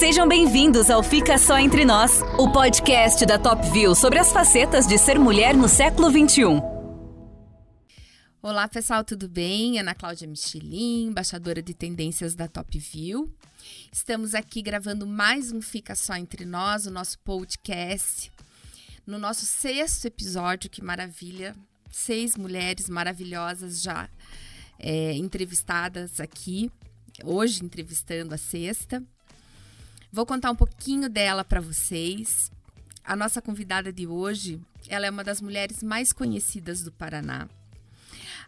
Sejam 0.00 0.26
bem-vindos 0.26 0.88
ao 0.88 1.02
Fica 1.02 1.36
Só 1.36 1.58
Entre 1.58 1.84
Nós, 1.84 2.22
o 2.38 2.50
podcast 2.50 3.26
da 3.26 3.38
Top 3.38 3.70
View 3.70 3.94
sobre 3.94 4.18
as 4.18 4.32
facetas 4.32 4.86
de 4.86 4.96
ser 4.96 5.18
mulher 5.18 5.54
no 5.54 5.68
século 5.68 6.08
XXI. 6.08 6.42
Olá, 8.40 8.66
pessoal, 8.66 9.04
tudo 9.04 9.28
bem? 9.28 9.78
Ana 9.78 9.94
Cláudia 9.94 10.26
Michelin, 10.26 11.08
embaixadora 11.08 11.62
de 11.62 11.74
tendências 11.74 12.34
da 12.34 12.48
Top 12.48 12.78
View. 12.78 13.30
Estamos 13.92 14.34
aqui 14.34 14.62
gravando 14.62 15.06
mais 15.06 15.52
um 15.52 15.60
Fica 15.60 15.94
Só 15.94 16.16
Entre 16.16 16.46
Nós, 16.46 16.86
o 16.86 16.90
nosso 16.90 17.18
podcast. 17.18 18.32
No 19.06 19.18
nosso 19.18 19.44
sexto 19.44 20.06
episódio, 20.06 20.70
que 20.70 20.82
maravilha! 20.82 21.54
Seis 21.92 22.38
mulheres 22.38 22.88
maravilhosas 22.88 23.82
já 23.82 24.08
é, 24.78 25.12
entrevistadas 25.12 26.20
aqui. 26.20 26.72
Hoje, 27.22 27.62
entrevistando 27.62 28.34
a 28.34 28.38
sexta. 28.38 29.04
Vou 30.12 30.26
contar 30.26 30.50
um 30.50 30.56
pouquinho 30.56 31.08
dela 31.08 31.44
para 31.44 31.60
vocês. 31.60 32.50
A 33.04 33.14
nossa 33.14 33.40
convidada 33.40 33.92
de 33.92 34.06
hoje, 34.06 34.60
ela 34.88 35.06
é 35.06 35.10
uma 35.10 35.22
das 35.22 35.40
mulheres 35.40 35.82
mais 35.82 36.12
conhecidas 36.12 36.82
do 36.82 36.90
Paraná. 36.90 37.48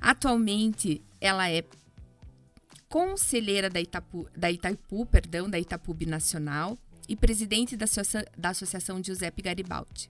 Atualmente, 0.01 1.01
ela 1.21 1.49
é 1.49 1.65
conselheira 2.89 3.71
da, 3.71 3.81
Itapu, 3.81 4.29
da 4.37 4.51
Itaipu, 4.51 5.07
perdão, 5.07 5.49
da 5.49 5.59
Itapu 5.59 5.97
Nacional 6.05 6.77
e 7.09 7.15
presidente 7.15 7.77
da, 7.77 7.87
da 8.37 8.51
Associação 8.51 9.03
Giuseppe 9.03 9.43
Garibaldi. 9.43 10.09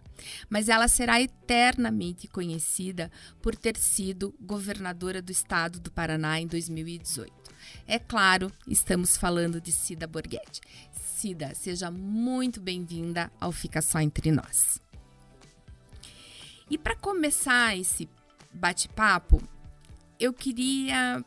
Mas 0.49 0.69
ela 0.69 0.89
será 0.89 1.21
eternamente 1.21 2.29
conhecida 2.29 3.11
por 3.43 3.55
ter 3.55 3.77
sido 3.77 4.35
governadora 4.41 5.21
do 5.21 5.31
estado 5.31 5.81
do 5.81 5.91
Paraná 5.91 6.41
em 6.41 6.47
2018. 6.47 7.42
É 7.87 7.99
claro, 7.99 8.53
estamos 8.67 9.17
falando 9.17 9.61
de 9.61 9.73
Cida 9.73 10.07
Borghetti. 10.07 10.61
Cida, 10.93 11.55
seja 11.55 11.91
muito 11.91 12.61
bem-vinda 12.61 13.31
ao 13.41 13.53
Fica 13.53 13.81
Só 13.81 14.01
Entre 14.01 14.31
Nós. 14.31 14.81
E 16.71 16.79
para 16.79 16.97
começar 16.97 17.77
esse 17.77 18.09
bate-papo, 18.53 19.43
eu 20.19 20.33
queria 20.33 21.25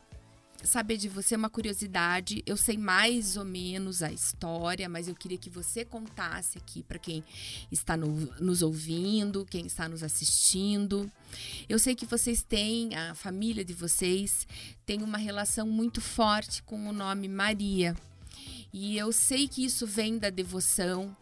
saber 0.66 0.96
de 0.96 1.08
você 1.08 1.36
uma 1.36 1.48
curiosidade. 1.48 2.42
Eu 2.44 2.56
sei 2.56 2.76
mais 2.76 3.36
ou 3.36 3.44
menos 3.44 4.02
a 4.02 4.12
história, 4.12 4.88
mas 4.88 5.08
eu 5.08 5.14
queria 5.14 5.38
que 5.38 5.48
você 5.48 5.84
contasse 5.84 6.58
aqui 6.58 6.82
para 6.82 6.98
quem 6.98 7.24
está 7.70 7.96
no, 7.96 8.08
nos 8.40 8.62
ouvindo, 8.62 9.46
quem 9.46 9.66
está 9.66 9.88
nos 9.88 10.02
assistindo. 10.02 11.10
Eu 11.68 11.78
sei 11.78 11.94
que 11.94 12.06
vocês 12.06 12.42
têm, 12.42 12.94
a 12.94 13.14
família 13.14 13.64
de 13.64 13.72
vocês 13.72 14.46
tem 14.84 15.02
uma 15.02 15.18
relação 15.18 15.66
muito 15.66 16.00
forte 16.00 16.62
com 16.62 16.88
o 16.88 16.92
nome 16.92 17.28
Maria. 17.28 17.96
E 18.72 18.98
eu 18.98 19.12
sei 19.12 19.48
que 19.48 19.64
isso 19.64 19.86
vem 19.86 20.18
da 20.18 20.28
devoção 20.28 21.16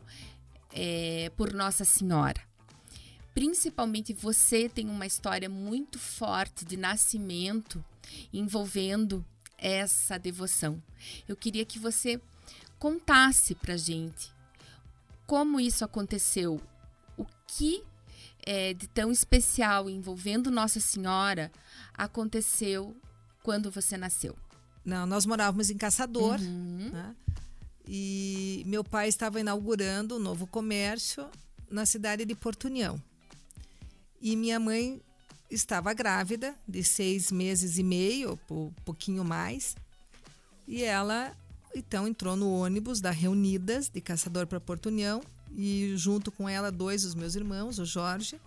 é, 0.72 1.30
por 1.36 1.52
Nossa 1.52 1.84
Senhora. 1.84 2.40
Principalmente 3.34 4.12
você 4.12 4.68
tem 4.68 4.88
uma 4.88 5.06
história 5.06 5.48
muito 5.48 5.98
forte 5.98 6.64
de 6.64 6.76
nascimento 6.76 7.84
envolvendo 8.32 9.24
essa 9.64 10.18
devoção. 10.18 10.80
Eu 11.26 11.34
queria 11.34 11.64
que 11.64 11.78
você 11.78 12.20
contasse 12.78 13.54
para 13.54 13.78
gente 13.78 14.30
como 15.26 15.58
isso 15.58 15.82
aconteceu, 15.86 16.60
o 17.16 17.24
que 17.46 17.82
é, 18.44 18.74
de 18.74 18.86
tão 18.86 19.10
especial 19.10 19.88
envolvendo 19.88 20.50
Nossa 20.50 20.80
Senhora 20.80 21.50
aconteceu 21.94 22.94
quando 23.42 23.70
você 23.70 23.96
nasceu. 23.96 24.36
Não, 24.84 25.06
nós 25.06 25.24
morávamos 25.24 25.70
em 25.70 25.78
Caçador, 25.78 26.38
uhum. 26.38 26.90
né? 26.92 27.16
E 27.88 28.62
meu 28.66 28.84
pai 28.84 29.08
estava 29.08 29.40
inaugurando 29.40 30.16
um 30.16 30.18
novo 30.18 30.46
comércio 30.46 31.26
na 31.70 31.86
cidade 31.86 32.26
de 32.26 32.34
Porto 32.34 32.64
União. 32.64 33.02
E 34.20 34.36
minha 34.36 34.60
mãe 34.60 35.00
estava 35.50 35.92
grávida, 35.92 36.54
de 36.66 36.82
seis 36.82 37.30
meses 37.30 37.78
e 37.78 37.82
meio, 37.82 38.38
um 38.50 38.70
pouquinho 38.84 39.24
mais. 39.24 39.76
E 40.66 40.82
ela, 40.82 41.36
então, 41.74 42.08
entrou 42.08 42.36
no 42.36 42.50
ônibus 42.50 43.00
da 43.00 43.10
Reunidas, 43.10 43.88
de 43.88 44.00
Caçador 44.00 44.46
para 44.46 44.60
Porto 44.60 44.86
União. 44.86 45.22
E 45.56 45.92
junto 45.96 46.32
com 46.32 46.48
ela, 46.48 46.72
dois 46.72 47.02
dos 47.02 47.14
meus 47.14 47.36
irmãos, 47.36 47.78
o 47.78 47.84
Jorge 47.84 48.40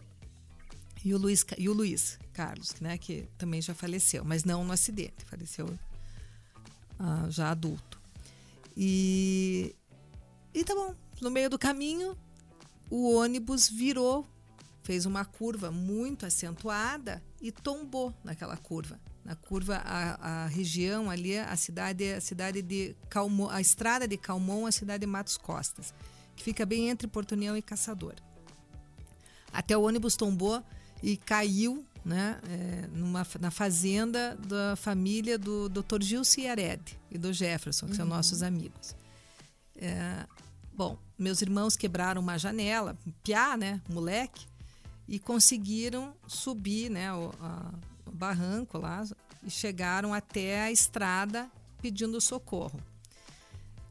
e 1.05 1.13
o 1.13 1.17
Luiz, 1.17 1.45
e 1.57 1.69
o 1.69 1.73
Luiz 1.73 2.19
Carlos, 2.33 2.73
né, 2.81 2.97
que 2.97 3.27
também 3.37 3.61
já 3.61 3.73
faleceu, 3.73 4.25
mas 4.25 4.43
não 4.43 4.65
no 4.65 4.73
acidente, 4.73 5.23
faleceu 5.25 5.67
ah, 6.99 7.27
já 7.29 7.51
adulto. 7.51 7.99
E, 8.75 9.75
e 10.53 10.63
tá 10.63 10.75
bom. 10.75 10.93
No 11.21 11.31
meio 11.31 11.49
do 11.49 11.57
caminho, 11.57 12.15
o 12.89 13.15
ônibus 13.15 13.69
virou, 13.69 14.27
fez 14.87 15.05
uma 15.05 15.25
curva 15.25 15.69
muito 15.69 16.25
acentuada 16.25 17.21
e 17.41 17.51
tombou 17.51 18.13
naquela 18.23 18.55
curva. 18.55 18.97
Na 19.25 19.35
curva, 19.35 19.81
a, 19.83 20.43
a 20.43 20.47
região 20.47 21.09
ali, 21.09 21.37
a 21.37 21.57
cidade, 21.57 22.13
a 22.13 22.21
cidade 22.21 22.61
de 22.61 22.95
Calmon, 23.09 23.49
a 23.49 23.59
estrada 23.59 24.07
de 24.07 24.15
Calmon, 24.15 24.65
a 24.65 24.71
cidade 24.71 25.01
de 25.01 25.05
Matos 25.05 25.35
Costas, 25.35 25.93
que 26.37 26.41
fica 26.41 26.65
bem 26.65 26.87
entre 26.87 27.05
Porto 27.05 27.33
União 27.33 27.57
e 27.57 27.61
Caçador. 27.61 28.13
Até 29.51 29.75
o 29.75 29.81
ônibus 29.81 30.15
tombou 30.15 30.63
e 31.03 31.17
caiu 31.17 31.85
né, 32.05 32.39
é, 32.47 32.87
numa, 32.87 33.27
na 33.41 33.51
fazenda 33.51 34.37
da 34.37 34.77
família 34.77 35.37
do 35.37 35.67
Dr. 35.67 36.01
Gil 36.01 36.23
Ciared 36.23 36.97
e 37.11 37.17
do 37.17 37.33
Jefferson, 37.33 37.87
que 37.87 37.91
uhum. 37.91 37.97
são 37.97 38.05
nossos 38.05 38.41
amigos. 38.41 38.95
É, 39.75 40.25
bom, 40.73 40.97
meus 41.19 41.41
irmãos 41.41 41.75
quebraram 41.75 42.21
uma 42.21 42.37
janela, 42.37 42.97
piá, 43.21 43.57
né, 43.57 43.81
moleque, 43.89 44.47
e 45.07 45.19
conseguiram 45.19 46.13
subir 46.28 46.90
né, 46.90 47.13
o, 47.13 47.31
a, 47.40 47.73
o 48.06 48.12
barranco 48.12 48.78
lá 48.78 49.03
e 49.44 49.50
chegaram 49.50 50.13
até 50.13 50.62
a 50.63 50.72
estrada 50.72 51.50
pedindo 51.81 52.19
socorro. 52.19 52.79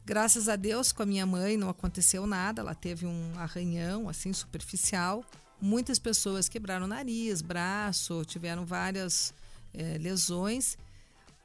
Graças 0.05 0.47
a 0.47 0.55
Deus, 0.55 0.91
com 0.91 1.03
a 1.03 1.05
minha 1.05 1.25
mãe 1.25 1.57
não 1.57 1.69
aconteceu 1.69 2.25
nada, 2.25 2.61
ela 2.61 2.75
teve 2.75 3.05
um 3.05 3.33
arranhão 3.37 4.07
assim 4.07 4.31
superficial, 4.31 5.25
Muitas 5.59 5.97
pessoas 5.97 6.47
quebraram 6.47 6.85
nariz, 6.85 7.41
braço, 7.41 8.23
tiveram 8.25 8.63
várias 8.63 9.33
é, 9.73 9.97
lesões. 9.97 10.77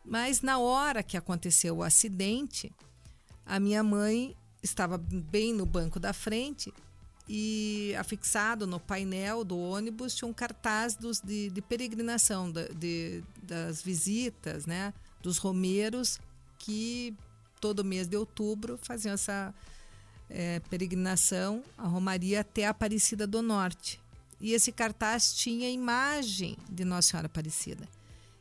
Mas 0.05 0.43
na 0.43 0.59
hora 0.59 1.03
que 1.03 1.17
aconteceu 1.17 1.77
o 1.77 1.83
acidente, 1.83 2.71
a 3.47 3.59
minha 3.59 3.83
mãe 3.83 4.37
estava 4.63 4.99
bem 4.99 5.55
no 5.55 5.65
banco 5.65 5.99
da 5.99 6.13
frente 6.13 6.73
e 7.29 7.95
afixado 7.99 8.67
no 8.67 8.81
painel 8.81 9.45
do 9.45 9.59
ônibus 9.59 10.15
tinha 10.15 10.29
um 10.29 10.33
cartaz 10.33 10.97
dos, 10.97 11.21
de, 11.21 11.51
de 11.51 11.63
peregrinação, 11.63 12.51
de, 12.51 12.69
de, 12.75 13.25
das 13.43 13.81
visitas, 13.81 14.67
né, 14.67 14.93
dos 15.23 15.39
romeiros 15.39 16.21
que 16.59 17.17
todo 17.61 17.85
mês 17.85 18.09
de 18.09 18.17
outubro 18.17 18.79
faziam 18.83 19.15
essa 19.15 19.55
é, 20.29 20.61
peregrinação, 20.71 21.63
a 21.79 21.87
Romaria 21.87 22.41
até 22.41 22.67
a 22.67 22.71
Aparecida 22.71 23.27
do 23.27 23.41
Norte. 23.41 24.01
E 24.41 24.53
esse 24.53 24.73
cartaz 24.73 25.33
tinha 25.33 25.71
imagem 25.71 26.57
de 26.69 26.85
Nossa 26.85 27.11
Senhora 27.11 27.27
Aparecida. 27.27 27.89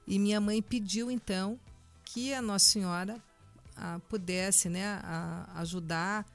E 0.07 0.17
minha 0.17 0.41
mãe 0.41 0.61
pediu 0.61 1.11
então 1.11 1.59
que 2.03 2.33
a 2.33 2.41
Nossa 2.41 2.65
Senhora 2.65 3.21
a, 3.75 3.99
pudesse 4.09 4.67
né, 4.67 4.99
a, 5.03 5.47
ajudar 5.57 6.25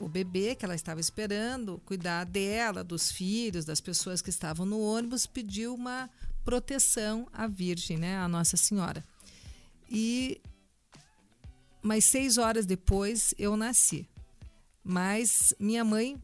o 0.00 0.08
bebê 0.08 0.54
que 0.54 0.64
ela 0.64 0.74
estava 0.74 1.00
esperando, 1.00 1.80
cuidar 1.84 2.24
dela, 2.24 2.84
dos 2.84 3.10
filhos, 3.10 3.64
das 3.64 3.80
pessoas 3.80 4.22
que 4.22 4.30
estavam 4.30 4.64
no 4.64 4.80
ônibus, 4.80 5.26
pediu 5.26 5.74
uma 5.74 6.08
proteção 6.44 7.26
à 7.32 7.46
Virgem, 7.46 7.96
né, 7.96 8.16
à 8.16 8.28
Nossa 8.28 8.56
Senhora. 8.56 9.04
E 9.90 10.40
mais 11.82 12.04
seis 12.04 12.38
horas 12.38 12.66
depois 12.66 13.34
eu 13.38 13.56
nasci. 13.56 14.08
Mas 14.84 15.54
minha 15.58 15.84
mãe 15.84 16.16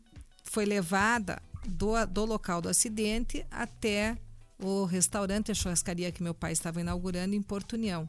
foi 0.42 0.64
levada 0.64 1.42
do, 1.66 1.92
do 2.06 2.24
local 2.24 2.60
do 2.60 2.68
acidente 2.68 3.44
até 3.50 4.16
o 4.58 4.84
restaurante, 4.84 5.50
a 5.50 5.54
churrascaria 5.54 6.12
que 6.12 6.22
meu 6.22 6.34
pai 6.34 6.52
estava 6.52 6.80
inaugurando 6.80 7.34
em 7.34 7.42
Porto 7.42 7.74
União. 7.74 8.08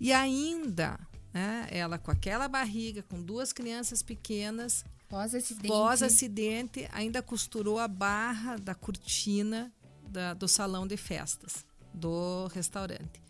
E 0.00 0.12
ainda, 0.12 0.98
né, 1.32 1.66
ela 1.70 1.98
com 1.98 2.10
aquela 2.10 2.48
barriga, 2.48 3.02
com 3.02 3.22
duas 3.22 3.52
crianças 3.52 4.02
pequenas, 4.02 4.84
pós-acidente, 5.08 5.68
pós-acidente 5.68 6.88
ainda 6.92 7.22
costurou 7.22 7.78
a 7.78 7.88
barra 7.88 8.56
da 8.56 8.74
cortina 8.74 9.72
da, 10.08 10.34
do 10.34 10.48
salão 10.48 10.86
de 10.86 10.96
festas 10.96 11.64
do 11.92 12.46
restaurante. 12.48 13.20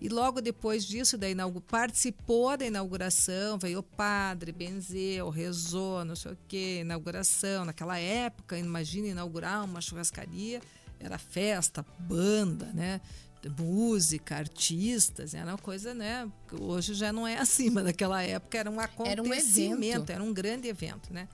E 0.00 0.08
logo 0.08 0.40
depois 0.40 0.86
disso, 0.86 1.18
da 1.18 1.26
participou 1.66 2.56
da 2.56 2.64
inauguração, 2.64 3.58
veio 3.58 3.80
o 3.80 3.82
padre, 3.82 4.52
benzeu, 4.52 5.28
rezou, 5.28 6.04
não 6.04 6.14
sei 6.14 6.32
o 6.32 6.38
quê, 6.46 6.78
inauguração. 6.82 7.64
Naquela 7.64 7.98
época, 7.98 8.56
imagina 8.56 9.08
inaugurar 9.08 9.64
uma 9.64 9.80
churrascaria, 9.80 10.62
era 11.00 11.18
festa, 11.18 11.84
banda, 11.98 12.66
né? 12.72 13.00
Música, 13.48 14.36
artistas, 14.36 15.34
era 15.34 15.52
uma 15.52 15.58
coisa, 15.58 15.94
né? 15.94 16.30
Hoje 16.60 16.94
já 16.94 17.12
não 17.12 17.26
é 17.26 17.38
assim, 17.38 17.70
mas 17.70 17.84
naquela 17.84 18.22
época 18.22 18.58
era 18.58 18.70
um 18.70 18.80
acontecimento, 18.80 20.10
era 20.12 20.22
um, 20.22 20.24
era 20.24 20.30
um 20.30 20.32
grande 20.32 20.68
evento, 20.68 21.12
né? 21.12 21.28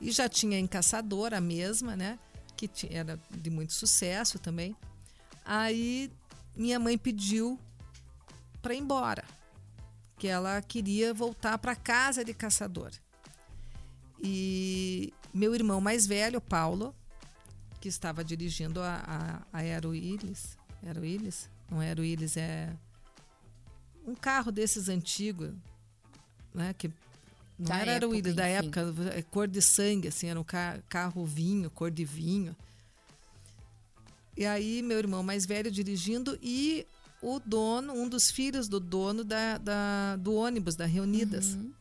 E 0.00 0.10
já 0.10 0.28
tinha 0.28 0.58
em 0.58 0.66
Caçador 0.66 1.32
a 1.32 1.40
mesma, 1.40 1.94
né? 1.94 2.18
Que 2.56 2.68
era 2.90 3.18
de 3.30 3.50
muito 3.50 3.72
sucesso 3.72 4.38
também. 4.38 4.76
Aí 5.44 6.10
minha 6.56 6.78
mãe 6.78 6.98
pediu 6.98 7.58
para 8.60 8.74
ir 8.74 8.78
embora, 8.78 9.24
que 10.18 10.28
ela 10.28 10.60
queria 10.62 11.12
voltar 11.12 11.58
para 11.58 11.74
casa 11.74 12.24
de 12.24 12.32
Caçador. 12.32 12.90
E 14.22 15.12
meu 15.34 15.54
irmão 15.54 15.80
mais 15.80 16.06
velho, 16.06 16.40
Paulo, 16.40 16.94
que 17.80 17.88
estava 17.88 18.22
dirigindo 18.22 18.80
a, 18.80 19.42
a, 19.52 19.58
a 19.58 19.62
Aeroilis, 20.82 20.88
Aeroilis? 20.88 21.50
Não 21.70 21.82
é 21.82 21.88
Aeroilis, 21.88 22.36
é 22.36 22.72
um 24.06 24.14
carro 24.14 24.50
desses 24.50 24.88
antigos, 24.88 25.50
né? 26.54 26.74
Que 26.74 26.88
não 27.58 27.68
da 27.68 27.78
era 27.78 27.92
Aeroilis, 27.92 28.34
da 28.34 28.46
época, 28.46 28.94
é 29.14 29.22
cor 29.22 29.46
de 29.46 29.62
sangue, 29.62 30.08
assim, 30.08 30.28
era 30.28 30.40
um 30.40 30.44
carro 30.88 31.24
vinho, 31.24 31.70
cor 31.70 31.90
de 31.90 32.04
vinho. 32.04 32.56
E 34.36 34.46
aí, 34.46 34.82
meu 34.82 34.98
irmão 34.98 35.22
mais 35.22 35.44
velho 35.44 35.70
dirigindo 35.70 36.38
e 36.42 36.86
o 37.20 37.38
dono, 37.38 37.92
um 37.92 38.08
dos 38.08 38.30
filhos 38.30 38.66
do 38.66 38.80
dono 38.80 39.22
da, 39.22 39.58
da 39.58 40.16
do 40.16 40.34
ônibus 40.34 40.74
da 40.74 40.86
Reunidas, 40.86 41.54
uhum. 41.54 41.72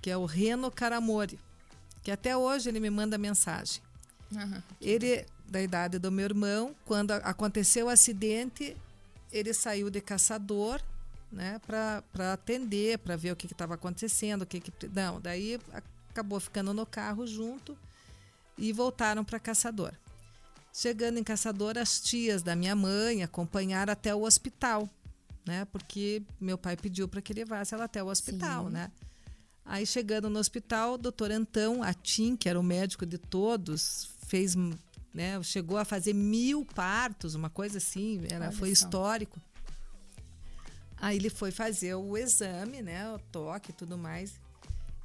que 0.00 0.10
é 0.10 0.16
o 0.16 0.24
Reno 0.24 0.70
Caramori, 0.70 1.38
que 2.02 2.10
até 2.10 2.36
hoje 2.36 2.68
ele 2.68 2.78
me 2.78 2.90
manda 2.90 3.18
mensagem. 3.18 3.82
Uhum. 4.30 4.62
Ele, 4.80 5.26
da 5.46 5.60
idade 5.60 5.98
do 5.98 6.10
meu 6.10 6.24
irmão, 6.24 6.74
quando 6.84 7.12
aconteceu 7.12 7.86
o 7.86 7.88
acidente, 7.88 8.76
ele 9.30 9.52
saiu 9.52 9.90
de 9.90 10.00
caçador 10.00 10.80
né, 11.30 11.60
para 11.66 12.32
atender, 12.32 12.98
para 12.98 13.16
ver 13.16 13.32
o 13.32 13.36
que 13.36 13.46
estava 13.46 13.74
acontecendo, 13.74 14.42
o 14.42 14.46
que, 14.46 14.60
que 14.60 14.72
não, 14.88 15.20
daí 15.20 15.58
acabou 16.10 16.38
ficando 16.38 16.72
no 16.72 16.86
carro 16.86 17.26
junto 17.26 17.76
e 18.56 18.72
voltaram 18.72 19.24
para 19.24 19.40
caçador. 19.40 19.92
Chegando 20.72 21.18
em 21.18 21.24
caçador, 21.24 21.78
as 21.78 22.00
tias 22.00 22.42
da 22.42 22.56
minha 22.56 22.74
mãe 22.74 23.22
acompanharam 23.22 23.92
até 23.92 24.14
o 24.14 24.22
hospital, 24.22 24.88
né? 25.46 25.64
Porque 25.66 26.22
meu 26.40 26.58
pai 26.58 26.76
pediu 26.76 27.06
para 27.06 27.22
que 27.22 27.32
levasse 27.32 27.74
ela 27.74 27.84
até 27.84 28.02
o 28.02 28.08
hospital, 28.08 28.66
Sim. 28.66 28.72
né? 28.72 28.90
Aí 29.64 29.86
chegando 29.86 30.28
no 30.28 30.38
hospital, 30.38 30.94
o 30.94 30.98
doutor 30.98 31.30
Antão 31.30 31.82
Atim, 31.82 32.36
que 32.36 32.48
era 32.48 32.58
o 32.58 32.62
médico 32.62 33.06
de 33.06 33.18
todos, 33.18 34.10
fez, 34.26 34.54
né, 35.14 35.40
chegou 35.44 35.78
a 35.78 35.84
fazer 35.84 36.12
mil 36.12 36.66
partos, 36.66 37.36
uma 37.36 37.48
coisa 37.48 37.78
assim, 37.78 38.20
era, 38.28 38.50
foi 38.50 38.70
histórico. 38.70 39.40
Aí 40.96 41.16
ele 41.16 41.30
foi 41.30 41.52
fazer 41.52 41.94
o 41.94 42.16
exame, 42.18 42.82
né, 42.82 43.08
o 43.14 43.18
toque 43.30 43.70
e 43.70 43.74
tudo 43.74 43.96
mais. 43.96 44.32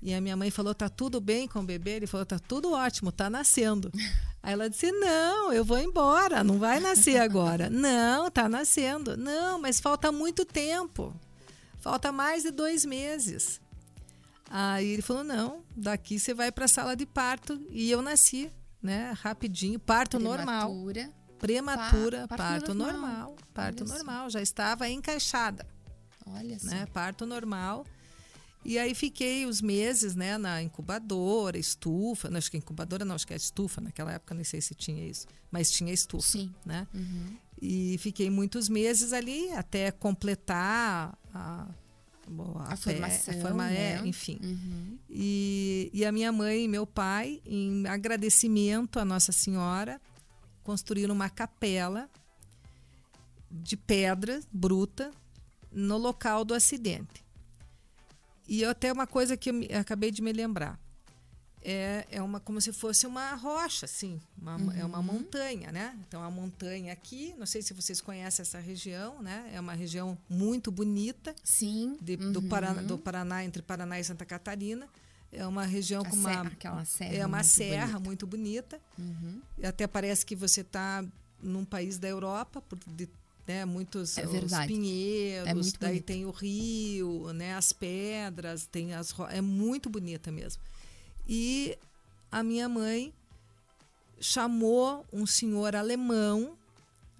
E 0.01 0.13
a 0.13 0.21
minha 0.21 0.35
mãe 0.35 0.49
falou: 0.49 0.73
"Tá 0.73 0.89
tudo 0.89 1.19
bem 1.19 1.47
com 1.47 1.59
o 1.59 1.63
bebê?" 1.63 1.91
Ele 1.91 2.07
falou: 2.07 2.25
"Tá 2.25 2.39
tudo 2.39 2.71
ótimo, 2.71 3.11
tá 3.11 3.29
nascendo". 3.29 3.91
Aí 4.41 4.53
ela 4.53 4.69
disse: 4.69 4.91
"Não, 4.91 5.51
eu 5.51 5.65
vou 5.65 5.77
embora, 5.77 6.43
não 6.43 6.57
vai 6.57 6.79
nascer 6.79 7.19
agora". 7.19 7.67
"Não, 7.69 8.31
tá 8.31 8.47
nascendo". 8.47 9.17
"Não, 9.17 9.59
mas 9.59 9.79
falta 9.79 10.11
muito 10.11 10.45
tempo. 10.45 11.13
Falta 11.81 12.11
mais 12.11 12.43
de 12.43 12.51
dois 12.51 12.85
meses". 12.85 13.59
Aí 14.49 14.87
ele 14.87 15.01
falou: 15.01 15.23
"Não, 15.23 15.63
daqui 15.75 16.17
você 16.17 16.33
vai 16.33 16.49
para 16.51 16.65
a 16.65 16.69
sala 16.69 16.95
de 16.95 17.05
parto". 17.05 17.61
E 17.69 17.91
eu 17.91 18.01
nasci, 18.01 18.49
né, 18.81 19.13
rapidinho, 19.15 19.79
parto 19.79 20.17
Prematura. 20.17 20.45
normal. 20.45 20.73
Prematura, 21.37 22.27
pa 22.27 22.37
parto, 22.37 22.65
parto 22.65 22.73
normal. 22.73 23.01
normal. 23.01 23.35
Parto 23.53 23.83
Olha 23.83 23.93
normal, 23.93 24.29
já 24.29 24.41
estava 24.41 24.89
encaixada. 24.89 25.65
Olha 26.25 26.59
só. 26.59 26.67
Né? 26.67 26.85
Parto 26.93 27.25
normal. 27.25 27.85
E 28.63 28.77
aí 28.77 28.93
fiquei 28.93 29.45
os 29.45 29.61
meses, 29.61 30.15
né, 30.15 30.37
na 30.37 30.61
incubadora, 30.61 31.57
estufa. 31.57 32.29
Não, 32.29 32.37
acho 32.37 32.51
que 32.51 32.57
incubadora 32.57 33.05
não, 33.05 33.15
acho 33.15 33.25
que 33.25 33.33
é 33.33 33.37
estufa. 33.37 33.79
Naquela 33.79 34.11
época 34.11 34.35
não 34.35 34.43
sei 34.43 34.59
se 34.59 34.75
tinha 34.75 35.07
isso, 35.07 35.25
mas 35.49 35.71
tinha 35.71 35.93
estufa, 35.93 36.27
Sim. 36.27 36.53
né? 36.65 36.85
Uhum. 36.93 37.37
E 37.61 37.97
fiquei 37.99 38.29
muitos 38.29 38.67
meses 38.67 39.13
ali 39.13 39.49
até 39.53 39.91
completar 39.91 41.17
a, 41.33 41.67
a, 42.57 42.73
a 42.73 42.75
formação, 42.75 43.33
a 43.33 43.41
forma, 43.41 43.69
é, 43.69 43.73
né? 43.73 44.01
é, 44.03 44.07
enfim. 44.07 44.39
Uhum. 44.43 44.97
E, 45.09 45.89
e 45.93 46.05
a 46.05 46.11
minha 46.11 46.31
mãe 46.31 46.65
e 46.65 46.67
meu 46.67 46.85
pai, 46.85 47.41
em 47.45 47.87
agradecimento 47.87 48.99
à 48.99 49.05
Nossa 49.05 49.31
Senhora, 49.31 49.99
construíram 50.63 51.15
uma 51.15 51.29
capela 51.29 52.09
de 53.49 53.75
pedra 53.75 54.39
bruta 54.51 55.11
no 55.71 55.97
local 55.97 56.45
do 56.45 56.53
acidente. 56.53 57.23
E 58.47 58.65
até 58.65 58.91
uma 58.91 59.05
coisa 59.05 59.37
que 59.37 59.49
eu 59.49 59.79
acabei 59.79 60.11
de 60.11 60.21
me 60.21 60.33
lembrar. 60.33 60.79
É, 61.61 62.07
é 62.09 62.21
uma 62.21 62.39
como 62.39 62.61
se 62.61 62.71
fosse 62.71 63.05
uma 63.05 63.33
rocha, 63.35 63.85
assim, 63.85 64.21
uma, 64.41 64.55
uhum. 64.55 64.71
é 64.71 64.85
uma 64.85 64.99
uhum. 64.99 65.03
montanha, 65.03 65.71
né? 65.71 65.97
Então 66.07 66.23
a 66.23 66.31
montanha 66.31 66.93
aqui, 66.93 67.35
não 67.37 67.45
sei 67.45 67.61
se 67.61 67.73
vocês 67.73 67.99
conhecem 67.99 68.43
essa 68.43 68.59
região, 68.59 69.21
né? 69.21 69.49
É 69.53 69.59
uma 69.59 69.73
região 69.73 70.17
muito 70.29 70.71
bonita. 70.71 71.35
Sim. 71.43 71.97
De, 72.01 72.15
uhum. 72.15 72.31
do, 72.31 72.41
Paraná, 72.43 72.81
do 72.81 72.97
Paraná, 72.97 73.43
entre 73.43 73.61
Paraná 73.61 73.99
e 73.99 74.03
Santa 74.03 74.25
Catarina. 74.25 74.87
É 75.31 75.45
uma 75.45 75.65
região 75.65 76.01
a 76.01 76.09
com 76.09 76.15
uma. 76.15 76.41
aquela 76.41 76.85
serra. 76.85 77.13
É 77.13 77.25
uma 77.25 77.37
muito 77.37 77.49
serra 77.49 77.85
bonita. 77.85 77.99
muito 77.99 78.27
bonita. 78.27 78.81
Uhum. 78.97 79.41
Até 79.61 79.85
parece 79.85 80.25
que 80.25 80.35
você 80.35 80.61
está 80.61 81.05
num 81.41 81.65
país 81.65 81.97
da 81.97 82.07
Europa, 82.07 82.61
por, 82.61 82.79
de 82.87 83.07
né? 83.49 83.65
Muitos 83.65 84.15
é 84.15 84.27
os 84.27 84.53
pinheiros, 84.67 85.47
é 85.47 85.53
muito 85.55 85.79
daí 85.79 85.89
bonito. 85.93 86.05
tem 86.05 86.25
o 86.25 86.29
rio, 86.29 87.33
né? 87.33 87.55
As 87.55 87.73
pedras, 87.73 88.67
tem 88.67 88.93
as 88.93 89.13
é 89.31 89.41
muito 89.41 89.89
bonita 89.89 90.31
mesmo. 90.31 90.61
E 91.31 91.77
a 92.31 92.41
minha 92.41 92.67
mãe 92.67 93.13
chamou 94.19 95.05
um 95.13 95.27
senhor 95.27 95.75
alemão 95.75 96.57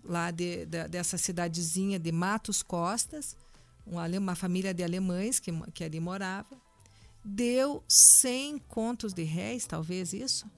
lá 0.03 0.31
de, 0.31 0.65
de, 0.65 0.88
dessa 0.88 1.15
cidadezinha 1.15 2.00
de 2.00 2.11
Matos 2.11 2.63
Costas, 2.63 3.38
uma, 3.85 4.33
família 4.33 4.73
de 4.73 4.83
alemães 4.83 5.38
que, 5.39 5.51
que 5.75 5.83
ali 5.83 6.00
morava, 6.00 6.57
deu 7.23 7.83
100 7.88 8.57
contos 8.67 9.13
de 9.13 9.21
réis, 9.21 9.67
talvez 9.67 10.11
isso, 10.11 10.50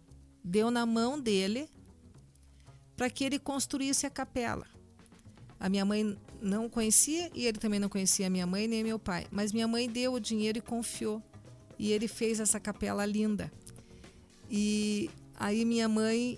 deu 0.41 0.71
na 0.71 0.85
mão 0.85 1.19
dele 1.19 1.67
para 2.95 3.09
que 3.09 3.25
ele 3.25 3.37
construísse 3.37 4.05
a 4.05 4.09
capela. 4.09 4.65
A 5.59 5.67
minha 5.67 5.83
mãe 5.83 6.17
não 6.41 6.69
conhecia 6.69 7.29
e 7.35 7.45
ele 7.45 7.57
também 7.57 7.81
não 7.81 7.89
conhecia 7.89 8.27
a 8.27 8.29
minha 8.29 8.47
mãe 8.47 8.65
nem 8.65 8.81
meu 8.81 8.97
pai. 8.97 9.27
Mas 9.29 9.51
minha 9.51 9.67
mãe 9.67 9.89
deu 9.89 10.13
o 10.13 10.19
dinheiro 10.21 10.57
e 10.57 10.61
confiou. 10.61 11.21
E 11.81 11.91
ele 11.91 12.07
fez 12.07 12.39
essa 12.39 12.59
capela 12.59 13.03
linda. 13.07 13.51
E 14.47 15.09
aí 15.35 15.65
minha 15.65 15.89
mãe, 15.89 16.37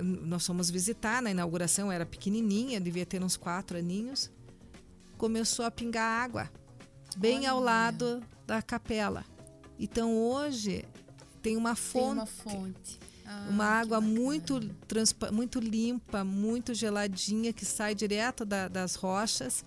nós 0.00 0.46
fomos 0.46 0.70
visitar 0.70 1.20
na 1.20 1.30
inauguração, 1.30 1.92
era 1.92 2.06
pequenininha, 2.06 2.80
devia 2.80 3.04
ter 3.04 3.22
uns 3.22 3.36
quatro 3.36 3.76
aninhos. 3.76 4.30
Começou 5.18 5.66
a 5.66 5.70
pingar 5.70 6.24
água 6.24 6.50
bem 7.18 7.40
Olha. 7.40 7.50
ao 7.50 7.60
lado 7.60 8.22
da 8.46 8.62
capela. 8.62 9.26
Então 9.78 10.16
hoje 10.16 10.86
tem 11.42 11.54
uma 11.58 11.74
fonte. 11.74 12.02
Tem 12.02 12.12
uma 12.12 12.26
fonte. 12.26 13.00
Ah, 13.26 13.46
uma 13.50 13.66
água 13.66 14.00
muito, 14.00 14.58
muito 15.30 15.60
limpa, 15.60 16.24
muito 16.24 16.72
geladinha, 16.72 17.52
que 17.52 17.66
sai 17.66 17.94
direto 17.94 18.46
da, 18.46 18.68
das 18.68 18.94
rochas. 18.94 19.62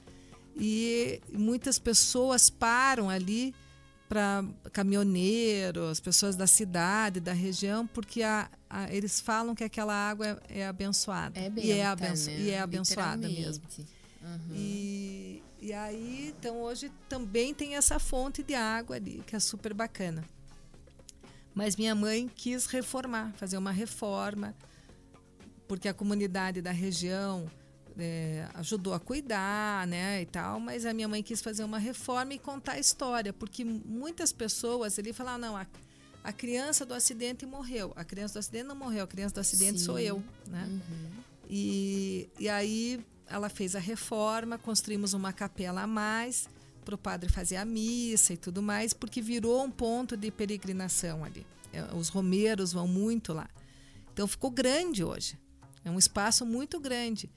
E 0.60 1.22
muitas 1.32 1.78
pessoas 1.78 2.50
param 2.50 3.08
ali 3.08 3.54
para 4.08 4.44
caminhoneiros, 4.72 6.00
pessoas 6.00 6.36
da 6.36 6.48
cidade, 6.48 7.20
da 7.20 7.34
região, 7.34 7.86
porque 7.86 8.24
a, 8.24 8.50
a, 8.70 8.94
eles 8.94 9.20
falam 9.20 9.54
que 9.54 9.64
aquela 9.64 9.94
água 9.94 10.42
é, 10.50 10.60
é 10.60 10.68
abençoada. 10.68 11.38
É 11.40 11.52
e, 11.58 11.72
é 11.72 11.86
abenço, 11.86 12.30
né? 12.30 12.40
e 12.40 12.50
é 12.52 12.60
abençoada 12.60 13.28
mesmo. 13.28 13.64
Uhum. 14.22 14.56
E, 14.56 15.44
e 15.60 15.74
aí, 15.74 16.34
então 16.38 16.62
hoje 16.62 16.92
também 17.10 17.54
tem 17.54 17.76
essa 17.76 18.00
fonte 18.00 18.42
de 18.44 18.56
água 18.56 18.96
ali, 18.96 19.22
que 19.28 19.36
é 19.36 19.40
super 19.40 19.74
bacana. 19.74 20.24
Mas 21.54 21.76
minha 21.76 21.96
mãe 21.96 22.30
quis 22.34 22.68
reformar, 22.68 23.34
fazer 23.34 23.58
uma 23.58 23.72
reforma, 23.72 24.56
porque 25.68 25.88
a 25.88 25.94
comunidade 25.94 26.62
da 26.62 26.72
região 26.72 27.50
é, 27.98 28.48
ajudou 28.56 28.94
a 28.94 29.00
cuidar, 29.00 29.88
né, 29.88 30.22
e 30.22 30.26
tal. 30.26 30.60
Mas 30.60 30.86
a 30.86 30.94
minha 30.94 31.08
mãe 31.08 31.24
quis 31.24 31.42
fazer 31.42 31.64
uma 31.64 31.80
reforma 31.80 32.34
e 32.34 32.40
contar 32.40 32.74
a 32.74 32.80
história, 32.80 33.34
porque 33.34 33.64
muitas 33.64 34.32
pessoas 34.32 34.98
ali 35.00 35.14
falaram, 35.14 35.40
não, 35.40 35.58
a, 35.58 35.66
a 36.24 36.32
criança 36.32 36.86
do 36.86 36.94
acidente 36.94 37.46
morreu. 37.46 37.94
A 37.96 38.04
criança 38.04 38.36
do 38.36 38.40
acidente 38.40 38.66
não 38.66 38.76
morreu, 38.76 39.04
a 39.04 39.08
criança 39.08 39.36
do 39.36 39.42
acidente 39.42 39.80
Sim. 39.80 39.86
sou 39.86 40.00
eu, 40.00 40.24
né? 40.48 40.66
Uhum. 40.68 41.10
E, 41.50 42.30
e 42.40 42.50
aí 42.50 43.00
ela 43.30 43.50
fez 43.50 43.76
a 43.76 43.80
reforma, 43.80 44.58
construímos 44.58 45.14
uma 45.14 45.34
capela 45.34 45.82
a 45.82 45.88
mais 45.88 46.50
para 46.84 46.96
o 46.96 46.98
padre 46.98 47.30
fazer 47.30 47.58
a 47.58 47.66
missa 47.66 48.34
e 48.34 48.38
tudo 48.38 48.62
mais, 48.62 48.94
porque 48.94 49.22
virou 49.22 49.64
um 49.64 49.70
ponto 49.70 50.16
de 50.16 50.32
peregrinação 50.32 51.24
ali. 51.24 51.46
É, 51.74 51.84
os 51.94 52.08
romeiros 52.08 52.72
vão 52.72 52.88
muito 52.88 53.34
lá. 53.34 53.50
Então 54.14 54.26
ficou 54.26 54.50
grande 54.50 55.04
hoje. 55.04 55.38
É 55.84 55.92
um 55.92 56.00
espaço 56.00 56.46
muito 56.46 56.80
grande. 56.80 57.30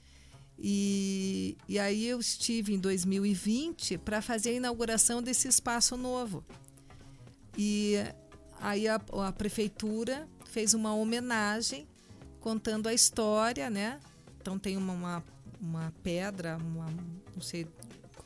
E, 0.63 1.57
e 1.67 1.79
aí 1.79 2.05
eu 2.07 2.19
estive 2.19 2.73
em 2.73 2.79
2020 2.79 3.97
para 3.97 4.21
fazer 4.21 4.51
a 4.51 4.53
inauguração 4.53 5.21
desse 5.21 5.47
espaço 5.47 5.97
novo. 5.97 6.45
E 7.57 7.95
aí 8.59 8.87
a, 8.87 9.01
a 9.25 9.31
prefeitura 9.31 10.27
fez 10.45 10.75
uma 10.75 10.93
homenagem 10.93 11.87
contando 12.39 12.87
a 12.87 12.93
história, 12.93 13.69
né? 13.71 13.99
Então 14.39 14.59
tem 14.59 14.77
uma, 14.77 14.93
uma, 14.93 15.23
uma 15.59 15.93
pedra, 16.03 16.57
uma, 16.57 16.85
não 17.33 17.41
sei 17.41 17.67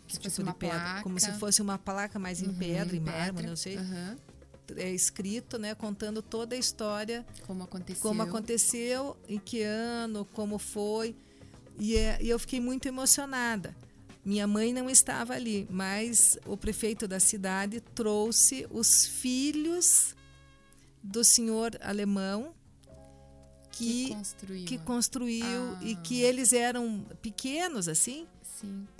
que 0.07 0.19
tipo 0.19 0.43
de 0.43 0.53
pedra, 0.53 0.79
placa. 0.79 1.03
como 1.03 1.19
se 1.19 1.31
fosse 1.33 1.61
uma 1.61 1.77
placa 1.77 2.19
mais 2.19 2.41
em 2.41 2.47
uhum, 2.47 2.55
pedra, 2.55 2.95
em 2.95 2.99
mármore, 2.99 3.47
não 3.47 3.55
sei. 3.55 3.77
Uhum. 3.77 4.17
É 4.77 4.89
escrito, 4.89 5.57
né, 5.57 5.75
contando 5.75 6.21
toda 6.21 6.55
a 6.55 6.57
história, 6.57 7.25
como 7.45 7.63
aconteceu, 7.63 8.01
como 8.01 8.21
aconteceu, 8.21 9.15
em 9.27 9.39
que 9.39 9.61
ano, 9.61 10.25
como 10.33 10.57
foi. 10.57 11.15
E, 11.79 11.95
é, 11.95 12.17
e 12.21 12.29
eu 12.29 12.39
fiquei 12.39 12.59
muito 12.59 12.87
emocionada. 12.87 13.75
Minha 14.23 14.47
mãe 14.47 14.73
não 14.73 14.89
estava 14.89 15.33
ali, 15.33 15.67
mas 15.69 16.37
o 16.45 16.57
prefeito 16.57 17.07
da 17.07 17.19
cidade 17.19 17.79
trouxe 17.79 18.65
os 18.71 19.05
filhos 19.05 20.15
do 21.03 21.23
senhor 21.23 21.77
alemão 21.81 22.55
que, 23.71 24.05
que 24.05 24.15
construiu, 24.15 24.65
que 24.65 24.77
construiu 24.79 25.45
ah. 25.45 25.79
e 25.83 25.95
que 25.97 26.21
eles 26.21 26.53
eram 26.53 27.05
pequenos 27.21 27.87
assim, 27.87 28.25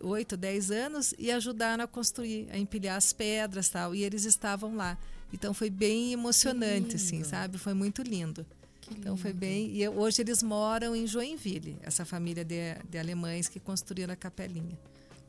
oito, 0.03 0.35
dez 0.35 0.69
anos 0.69 1.13
e 1.17 1.31
ajudaram 1.31 1.83
a 1.83 1.87
construir, 1.87 2.47
a 2.51 2.57
empilhar 2.57 2.97
as 2.97 3.13
pedras 3.13 3.69
tal. 3.69 3.95
E 3.95 4.03
eles 4.03 4.25
estavam 4.25 4.75
lá. 4.75 4.97
Então 5.33 5.53
foi 5.53 5.69
bem 5.69 6.13
emocionante, 6.13 6.97
assim, 6.97 7.23
sabe? 7.23 7.57
Foi 7.57 7.73
muito 7.73 8.01
lindo. 8.01 8.45
Então 8.91 9.17
foi 9.17 9.33
bem. 9.33 9.75
E 9.75 9.87
hoje 9.87 10.21
eles 10.21 10.43
moram 10.43 10.95
em 10.95 11.07
Joinville, 11.07 11.77
essa 11.81 12.05
família 12.05 12.43
de, 12.43 12.75
de 12.89 12.97
alemães 12.97 13.47
que 13.47 13.59
construíram 13.59 14.13
a 14.13 14.15
capelinha. 14.15 14.77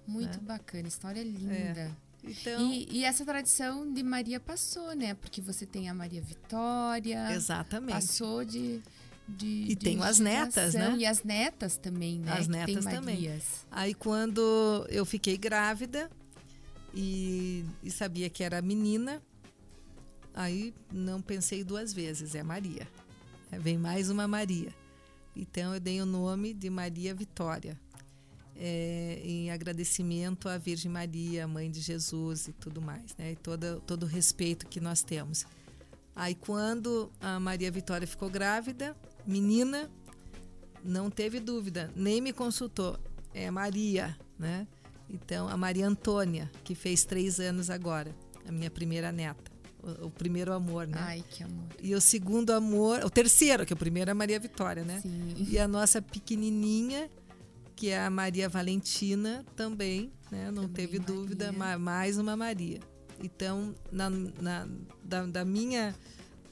Muito 0.06 0.38
né? 0.38 0.44
bacana, 0.44 0.86
história 0.86 1.22
linda. 1.22 1.54
É. 1.54 1.90
Então, 2.24 2.72
e, 2.72 2.88
e, 2.90 3.04
essa 3.04 3.24
tradição 3.24 3.92
de 3.92 4.02
Maria 4.02 4.40
passou, 4.40 4.94
né? 4.94 5.14
Porque 5.14 5.40
você 5.40 5.64
tem 5.64 5.88
a 5.88 5.94
Maria 5.94 6.20
Vitória. 6.20 7.32
Exatamente. 7.32 7.92
Passou 7.94 8.44
de. 8.44 8.82
De, 9.28 9.66
e 9.70 9.74
tenho 9.74 10.04
as 10.04 10.20
netas, 10.20 10.74
né? 10.74 10.94
E 10.98 11.04
as 11.04 11.24
netas 11.24 11.76
também, 11.76 12.20
né? 12.20 12.32
As 12.32 12.46
netas 12.46 12.84
também. 12.84 13.28
Aí 13.72 13.92
quando 13.92 14.86
eu 14.88 15.04
fiquei 15.04 15.36
grávida 15.36 16.08
e, 16.94 17.64
e 17.82 17.90
sabia 17.90 18.30
que 18.30 18.44
era 18.44 18.62
menina, 18.62 19.20
aí 20.32 20.72
não 20.92 21.20
pensei 21.20 21.64
duas 21.64 21.92
vezes, 21.92 22.36
é 22.36 22.42
Maria. 22.44 22.86
É, 23.50 23.58
vem 23.58 23.78
mais 23.78 24.10
uma 24.10 24.26
Maria. 24.26 24.74
Então 25.34 25.74
eu 25.74 25.80
dei 25.80 26.00
o 26.00 26.06
nome 26.06 26.54
de 26.54 26.70
Maria 26.70 27.14
Vitória 27.14 27.78
é, 28.58 29.20
em 29.22 29.50
agradecimento 29.50 30.48
à 30.48 30.56
Virgem 30.56 30.90
Maria, 30.90 31.46
mãe 31.46 31.70
de 31.70 31.80
Jesus 31.80 32.48
e 32.48 32.52
tudo 32.52 32.80
mais, 32.80 33.14
né? 33.16 33.32
E 33.32 33.36
todo, 33.36 33.80
todo 33.86 34.04
o 34.04 34.06
respeito 34.06 34.66
que 34.66 34.80
nós 34.80 35.02
temos. 35.02 35.46
Aí 36.14 36.34
quando 36.34 37.12
a 37.20 37.38
Maria 37.38 37.70
Vitória 37.70 38.06
ficou 38.06 38.30
grávida, 38.30 38.96
menina, 39.26 39.90
não 40.82 41.10
teve 41.10 41.38
dúvida, 41.40 41.92
nem 41.94 42.20
me 42.20 42.32
consultou. 42.32 42.98
É 43.34 43.50
Maria, 43.50 44.16
né? 44.38 44.66
Então, 45.08 45.48
a 45.48 45.56
Maria 45.56 45.86
Antônia, 45.86 46.50
que 46.64 46.74
fez 46.74 47.04
três 47.04 47.38
anos 47.38 47.70
agora, 47.70 48.14
a 48.48 48.50
minha 48.50 48.70
primeira 48.70 49.12
neta. 49.12 49.55
O, 49.86 50.06
o, 50.06 50.10
primeiro 50.10 50.52
amor, 50.52 50.86
né? 50.88 50.98
Ai, 50.98 51.24
que 51.30 51.44
amor. 51.44 51.68
E 51.80 51.94
o 51.94 52.00
segundo 52.00 52.50
amor, 52.50 53.04
o 53.04 53.10
terceiro, 53.10 53.64
que 53.64 53.72
é 53.72 53.76
o 53.76 53.78
primeiro 53.78 54.10
é 54.10 54.12
a 54.12 54.14
Maria 54.14 54.40
Vitória, 54.40 54.82
né? 54.84 55.00
Sim. 55.00 55.46
E 55.48 55.58
a 55.58 55.68
nossa 55.68 56.02
pequenininha, 56.02 57.08
que 57.76 57.90
é 57.90 58.00
a 58.00 58.10
Maria 58.10 58.48
Valentina 58.48 59.44
também, 59.54 60.10
né? 60.30 60.50
Não 60.50 60.62
também 60.62 60.74
teve 60.74 60.98
Maria. 60.98 61.14
dúvida, 61.14 61.52
mais 61.78 62.18
uma 62.18 62.36
Maria. 62.36 62.80
Então, 63.22 63.74
na, 63.92 64.10
na 64.10 64.68
da, 65.04 65.24
da, 65.26 65.44
minha 65.44 65.94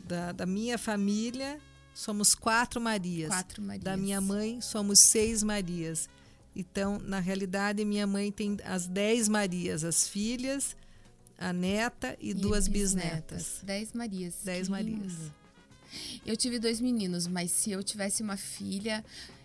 da, 0.06 0.32
da, 0.32 0.46
minha 0.46 0.78
família 0.78 1.58
somos 1.92 2.34
quatro 2.34 2.80
Marias. 2.80 3.28
Quatro 3.28 3.62
Marias. 3.62 3.84
Da 3.84 3.96
minha 3.96 4.20
mãe 4.20 4.60
somos 4.60 5.00
seis 5.00 5.42
Marias. 5.42 6.08
Então, 6.54 6.98
na 7.00 7.18
realidade, 7.18 7.84
minha 7.84 8.06
mãe 8.06 8.30
tem 8.30 8.56
as 8.64 8.86
dez 8.86 9.28
Marias, 9.28 9.82
as 9.82 10.06
filhas, 10.06 10.76
a 11.38 11.52
neta 11.52 12.16
e, 12.20 12.30
e 12.30 12.34
duas 12.34 12.68
bisnetas. 12.68 13.12
bisnetas. 13.12 13.60
Dez 13.62 13.92
Marias. 13.92 14.34
Dez 14.44 14.68
Marias. 14.68 15.12
Eu 16.26 16.36
tive 16.36 16.58
dois 16.58 16.80
meninos, 16.80 17.26
mas 17.26 17.50
se 17.50 17.70
eu 17.70 17.82
tivesse 17.82 18.22
uma 18.22 18.36
filha, 18.36 19.04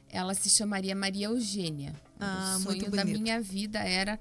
ela 0.09 0.33
se 0.33 0.49
chamaria 0.49 0.95
Maria 0.95 1.27
Eugênia. 1.27 1.93
Ah, 2.19 2.57
o 2.59 2.63
sonho 2.63 2.89
da 2.89 3.05
minha 3.05 3.41
vida 3.41 3.79
era 3.79 4.19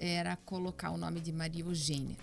era 0.00 0.36
colocar 0.36 0.90
o 0.90 0.96
nome 0.96 1.20
de 1.20 1.32
Maria 1.32 1.64
Eugênia. 1.64 2.16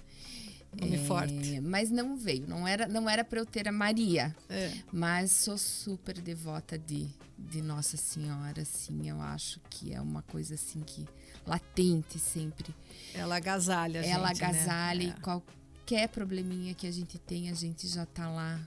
Nome 0.80 0.96
é, 0.96 1.06
forte. 1.06 1.62
Mas 1.62 1.90
não 1.90 2.18
veio, 2.18 2.48
não 2.48 2.68
era 2.68 2.88
não 2.88 3.10
era 3.10 3.24
para 3.24 3.40
eu 3.40 3.46
ter 3.46 3.68
a 3.68 3.72
Maria. 3.72 4.36
É. 4.50 4.72
Mas 4.92 5.32
sou 5.32 5.58
super 5.58 6.20
devota 6.20 6.78
de, 6.78 7.08
de 7.38 7.62
Nossa 7.62 7.98
Senhora, 7.98 8.62
assim, 8.62 9.10
eu 9.10 9.22
acho 9.22 9.60
que 9.70 9.94
é 9.94 10.02
uma 10.02 10.22
coisa 10.24 10.56
assim 10.56 10.82
que 10.82 11.06
latente 11.46 12.20
sempre. 12.20 12.74
Ela 13.14 13.38
agasalha, 13.38 14.00
Ela 14.00 14.26
né? 14.26 14.32
agasalha 14.32 15.08
né? 15.08 15.16
e 15.18 15.22
qualquer 15.22 16.10
probleminha 16.10 16.74
que 16.74 16.88
a 16.88 16.92
gente 16.92 17.18
tem, 17.18 17.50
a 17.50 17.54
gente 17.54 17.88
já 17.88 18.06
tá 18.06 18.30
lá 18.30 18.60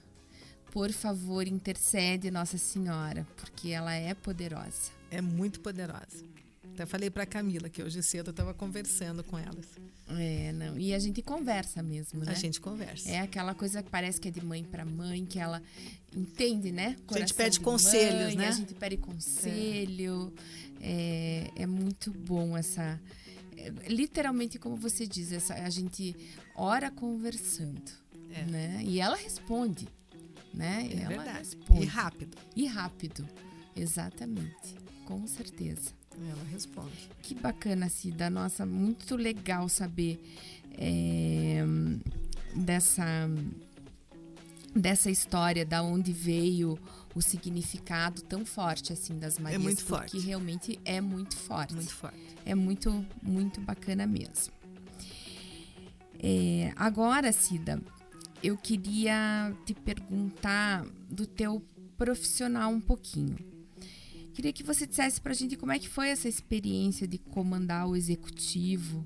por 0.71 0.93
favor, 0.93 1.47
intercede 1.47 2.31
Nossa 2.31 2.59
Senhora, 2.59 3.27
porque 3.37 3.71
ela 3.71 3.95
é 3.95 4.15
poderosa. 4.15 4.93
É 5.11 5.21
muito 5.21 5.61
poderosa. 5.61 6.25
Até 6.79 6.87
falei 6.87 7.11
para 7.11 7.27
Camila 7.27 7.69
que 7.69 7.83
hoje 7.83 8.01
cedo 8.05 8.29
eu 8.29 8.31
estava 8.31 8.55
conversando 8.55 9.25
com 9.25 9.37
elas. 9.37 9.67
É, 10.09 10.53
não. 10.53 10.79
E 10.79 10.95
a 10.95 10.99
gente 11.01 11.21
conversa 11.23 11.83
mesmo, 11.83 12.25
né? 12.25 12.31
A 12.31 12.35
gente 12.35 12.61
conversa. 12.61 13.11
É 13.11 13.19
aquela 13.19 13.53
coisa 13.53 13.83
que 13.83 13.91
parece 13.91 14.21
que 14.21 14.29
é 14.29 14.31
de 14.31 14.45
mãe 14.45 14.63
para 14.63 14.85
mãe, 14.85 15.27
que 15.27 15.41
ela 15.41 15.61
entende, 16.17 16.71
né? 16.71 16.97
Coração 17.05 17.17
a 17.17 17.19
gente 17.19 17.35
pede 17.35 17.59
conselhos, 17.59 18.27
mãe, 18.27 18.37
né? 18.37 18.49
A 18.49 18.53
gente 18.53 18.75
pede 18.75 18.97
conselho. 18.97 20.33
É, 20.81 21.51
é, 21.57 21.63
é 21.63 21.67
muito 21.67 22.13
bom 22.13 22.57
essa. 22.57 23.01
É, 23.57 23.71
literalmente, 23.89 24.57
como 24.57 24.77
você 24.77 25.05
diz, 25.05 25.33
essa, 25.33 25.55
a 25.55 25.71
gente 25.71 26.15
ora 26.55 26.93
conversando. 26.93 27.91
É. 28.31 28.45
Né? 28.45 28.83
E 28.85 29.01
ela 29.01 29.17
responde 29.17 29.89
né? 30.55 30.89
É 30.93 31.01
Ela 31.01 31.09
verdade. 31.09 31.39
Responde. 31.39 31.83
E 31.83 31.87
rápido. 31.87 32.39
E 32.57 32.67
rápido, 32.67 33.29
exatamente, 33.77 34.75
com 35.09 35.27
certeza. 35.27 35.93
Ela 36.21 36.45
responde. 36.53 37.09
Que 37.23 37.35
bacana, 37.35 37.89
Cida. 37.89 38.29
Nossa, 38.29 38.67
muito 38.67 39.17
legal 39.17 39.67
saber 39.67 40.21
é, 40.77 41.65
dessa 42.55 43.27
dessa 44.77 45.11
história, 45.11 45.65
da 45.65 45.83
onde 45.83 46.13
veio 46.13 46.79
o 47.15 47.23
significado 47.23 48.21
tão 48.21 48.45
forte 48.45 48.93
assim 48.93 49.19
das 49.19 49.39
Marias. 49.39 49.59
É 49.61 49.65
muito 49.65 49.85
porque 49.87 50.11
forte. 50.11 50.19
realmente 50.19 50.79
é 50.85 51.01
muito 51.01 51.39
forte. 51.39 51.75
Muito 51.75 51.95
forte. 51.95 52.37
É 52.45 52.55
muito, 52.55 53.07
muito 53.23 53.63
bacana 53.63 54.07
mesmo. 54.07 54.53
É, 56.23 56.71
agora, 56.77 57.33
Cida, 57.33 57.81
eu 58.43 58.59
queria 58.59 59.55
te 59.65 59.73
perguntar 59.73 60.85
do 61.11 61.27
teu 61.27 61.65
profissional 61.97 62.71
um 62.71 62.81
pouquinho. 62.81 63.58
Queria 64.39 64.53
que 64.53 64.63
você 64.63 64.87
dissesse 64.87 65.21
para 65.21 65.33
a 65.33 65.35
gente 65.35 65.57
como 65.57 65.73
é 65.73 65.81
que 65.81 65.89
foi 65.89 66.11
essa 66.11 66.29
experiência 66.29 67.09
de 67.09 67.19
comandar 67.19 67.89
o 67.89 67.97
executivo. 67.97 69.05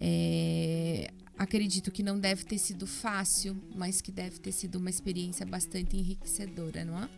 É, 0.00 1.10
acredito 1.36 1.90
que 1.90 2.02
não 2.02 2.18
deve 2.18 2.46
ter 2.46 2.56
sido 2.56 2.86
fácil, 2.86 3.62
mas 3.76 4.00
que 4.00 4.10
deve 4.10 4.38
ter 4.38 4.52
sido 4.52 4.76
uma 4.76 4.88
experiência 4.88 5.44
bastante 5.44 5.98
enriquecedora, 5.98 6.82
não 6.82 6.98
é? 6.98 7.10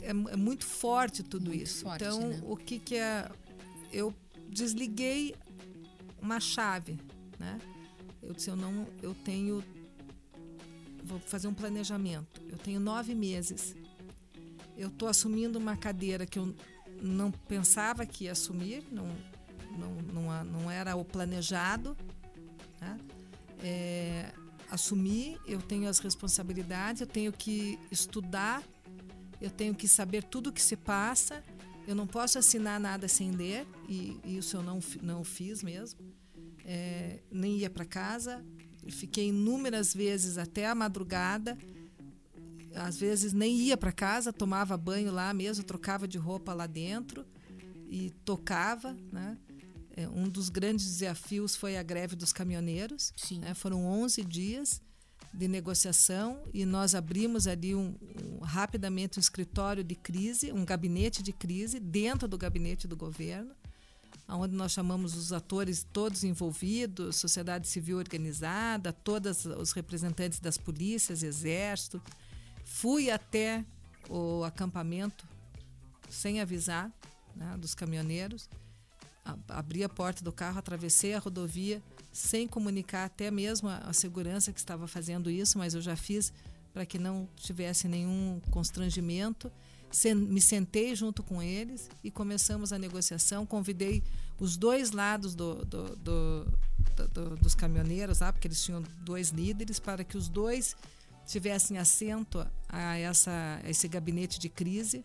é, 0.00 0.08
é 0.08 0.36
muito 0.36 0.64
forte 0.64 1.22
tudo 1.22 1.50
muito 1.50 1.62
isso. 1.62 1.84
Forte, 1.84 2.04
então, 2.04 2.28
né? 2.28 2.40
o 2.44 2.56
que, 2.56 2.78
que 2.78 2.94
é. 2.96 3.30
Eu 3.92 4.14
desliguei 4.48 5.34
uma 6.20 6.40
chave, 6.40 6.98
né? 7.38 7.60
Eu 8.22 8.32
disse, 8.32 8.48
eu 8.48 8.56
não, 8.56 8.86
eu 9.02 9.14
tenho 9.14 9.62
vou 11.04 11.20
fazer 11.20 11.48
um 11.48 11.54
planejamento. 11.54 12.40
Eu 12.48 12.56
tenho 12.56 12.80
nove 12.80 13.14
meses. 13.14 13.76
Eu 14.76 14.88
estou 14.88 15.08
assumindo 15.08 15.58
uma 15.58 15.76
cadeira 15.76 16.26
que 16.26 16.38
eu 16.38 16.54
não 17.00 17.30
pensava 17.30 18.06
que 18.06 18.24
ia 18.24 18.32
assumir, 18.32 18.84
não, 18.90 19.06
não, 19.78 19.94
não, 20.12 20.44
não 20.44 20.70
era 20.70 20.96
o 20.96 21.04
planejado. 21.04 21.96
Né? 22.80 22.98
É, 23.62 24.32
assumir, 24.70 25.38
eu 25.46 25.60
tenho 25.60 25.88
as 25.88 25.98
responsabilidades, 25.98 27.00
eu 27.00 27.06
tenho 27.06 27.32
que 27.32 27.78
estudar, 27.90 28.62
eu 29.40 29.50
tenho 29.50 29.74
que 29.74 29.86
saber 29.86 30.24
tudo 30.24 30.50
o 30.50 30.52
que 30.52 30.62
se 30.62 30.76
passa. 30.76 31.42
Eu 31.86 31.94
não 31.94 32.06
posso 32.06 32.38
assinar 32.38 32.78
nada 32.78 33.08
sem 33.08 33.32
ler, 33.32 33.66
e, 33.88 34.20
e 34.24 34.38
isso 34.38 34.56
eu 34.56 34.62
não, 34.62 34.78
não 35.02 35.24
fiz 35.24 35.62
mesmo. 35.62 36.00
É, 36.64 37.18
nem 37.30 37.58
ia 37.58 37.68
para 37.68 37.84
casa, 37.84 38.44
Fiquei 38.90 39.28
inúmeras 39.28 39.94
vezes 39.94 40.38
até 40.38 40.66
a 40.66 40.74
madrugada. 40.74 41.56
Às 42.74 42.98
vezes 42.98 43.32
nem 43.32 43.56
ia 43.56 43.76
para 43.76 43.92
casa, 43.92 44.32
tomava 44.32 44.76
banho 44.76 45.12
lá 45.12 45.32
mesmo, 45.32 45.64
trocava 45.64 46.08
de 46.08 46.18
roupa 46.18 46.54
lá 46.54 46.66
dentro 46.66 47.24
e 47.88 48.10
tocava, 48.24 48.96
né? 49.12 49.36
É, 49.94 50.08
um 50.08 50.26
dos 50.26 50.48
grandes 50.48 50.86
desafios 50.86 51.54
foi 51.54 51.76
a 51.76 51.82
greve 51.82 52.16
dos 52.16 52.32
caminhoneiros. 52.32 53.12
Né? 53.32 53.52
Foram 53.52 53.84
11 53.84 54.24
dias 54.24 54.80
de 55.34 55.46
negociação 55.46 56.42
e 56.52 56.64
nós 56.64 56.94
abrimos 56.94 57.46
ali 57.46 57.74
um, 57.74 57.94
um, 58.24 58.38
rapidamente 58.38 59.18
um 59.18 59.20
escritório 59.20 59.84
de 59.84 59.94
crise, 59.94 60.50
um 60.50 60.64
gabinete 60.64 61.22
de 61.22 61.32
crise 61.32 61.78
dentro 61.78 62.26
do 62.26 62.38
gabinete 62.38 62.88
do 62.88 62.96
governo 62.96 63.54
onde 64.28 64.54
nós 64.54 64.72
chamamos 64.72 65.14
os 65.14 65.32
atores 65.32 65.86
todos 65.92 66.24
envolvidos, 66.24 67.16
sociedade 67.16 67.68
civil 67.68 67.98
organizada, 67.98 68.92
todos 68.92 69.44
os 69.44 69.72
representantes 69.72 70.40
das 70.40 70.56
polícias, 70.56 71.22
exército. 71.22 72.00
Fui 72.74 73.10
até 73.10 73.64
o 74.08 74.42
acampamento 74.44 75.26
sem 76.08 76.40
avisar 76.40 76.90
né, 77.36 77.54
dos 77.58 77.74
caminhoneiros, 77.74 78.48
abri 79.48 79.84
a 79.84 79.88
porta 79.88 80.24
do 80.24 80.32
carro, 80.32 80.58
atravessei 80.58 81.14
a 81.14 81.18
rodovia 81.18 81.82
sem 82.10 82.48
comunicar 82.48 83.04
até 83.04 83.30
mesmo 83.30 83.68
a, 83.68 83.76
a 83.76 83.92
segurança 83.92 84.52
que 84.52 84.58
estava 84.58 84.88
fazendo 84.88 85.30
isso, 85.30 85.58
mas 85.58 85.74
eu 85.74 85.80
já 85.82 85.94
fiz 85.94 86.32
para 86.72 86.86
que 86.86 86.98
não 86.98 87.28
tivesse 87.36 87.86
nenhum 87.86 88.40
constrangimento 88.50 89.52
me 90.16 90.40
sentei 90.40 90.96
junto 90.96 91.22
com 91.22 91.42
eles 91.42 91.90
e 92.02 92.10
começamos 92.10 92.72
a 92.72 92.78
negociação. 92.78 93.44
Convidei 93.44 94.02
os 94.40 94.56
dois 94.56 94.90
lados 94.90 95.34
do, 95.34 95.64
do, 95.66 95.96
do, 95.96 97.36
dos 97.36 97.54
caminhoneiros, 97.54 98.20
lá, 98.20 98.32
porque 98.32 98.48
eles 98.48 98.64
tinham 98.64 98.82
dois 99.04 99.28
líderes, 99.28 99.78
para 99.78 100.02
que 100.02 100.16
os 100.16 100.28
dois 100.28 100.74
tivessem 101.26 101.78
assento 101.78 102.46
a, 102.68 102.98
essa, 102.98 103.60
a 103.62 103.70
esse 103.70 103.88
gabinete 103.88 104.38
de 104.38 104.48
crise. 104.48 105.04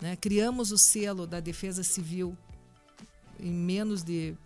Né? 0.00 0.16
Criamos 0.16 0.72
o 0.72 0.78
selo 0.78 1.26
da 1.26 1.40
Defesa 1.40 1.82
Civil 1.82 2.36
em 3.38 3.52
menos 3.52 4.02
de, 4.02 4.36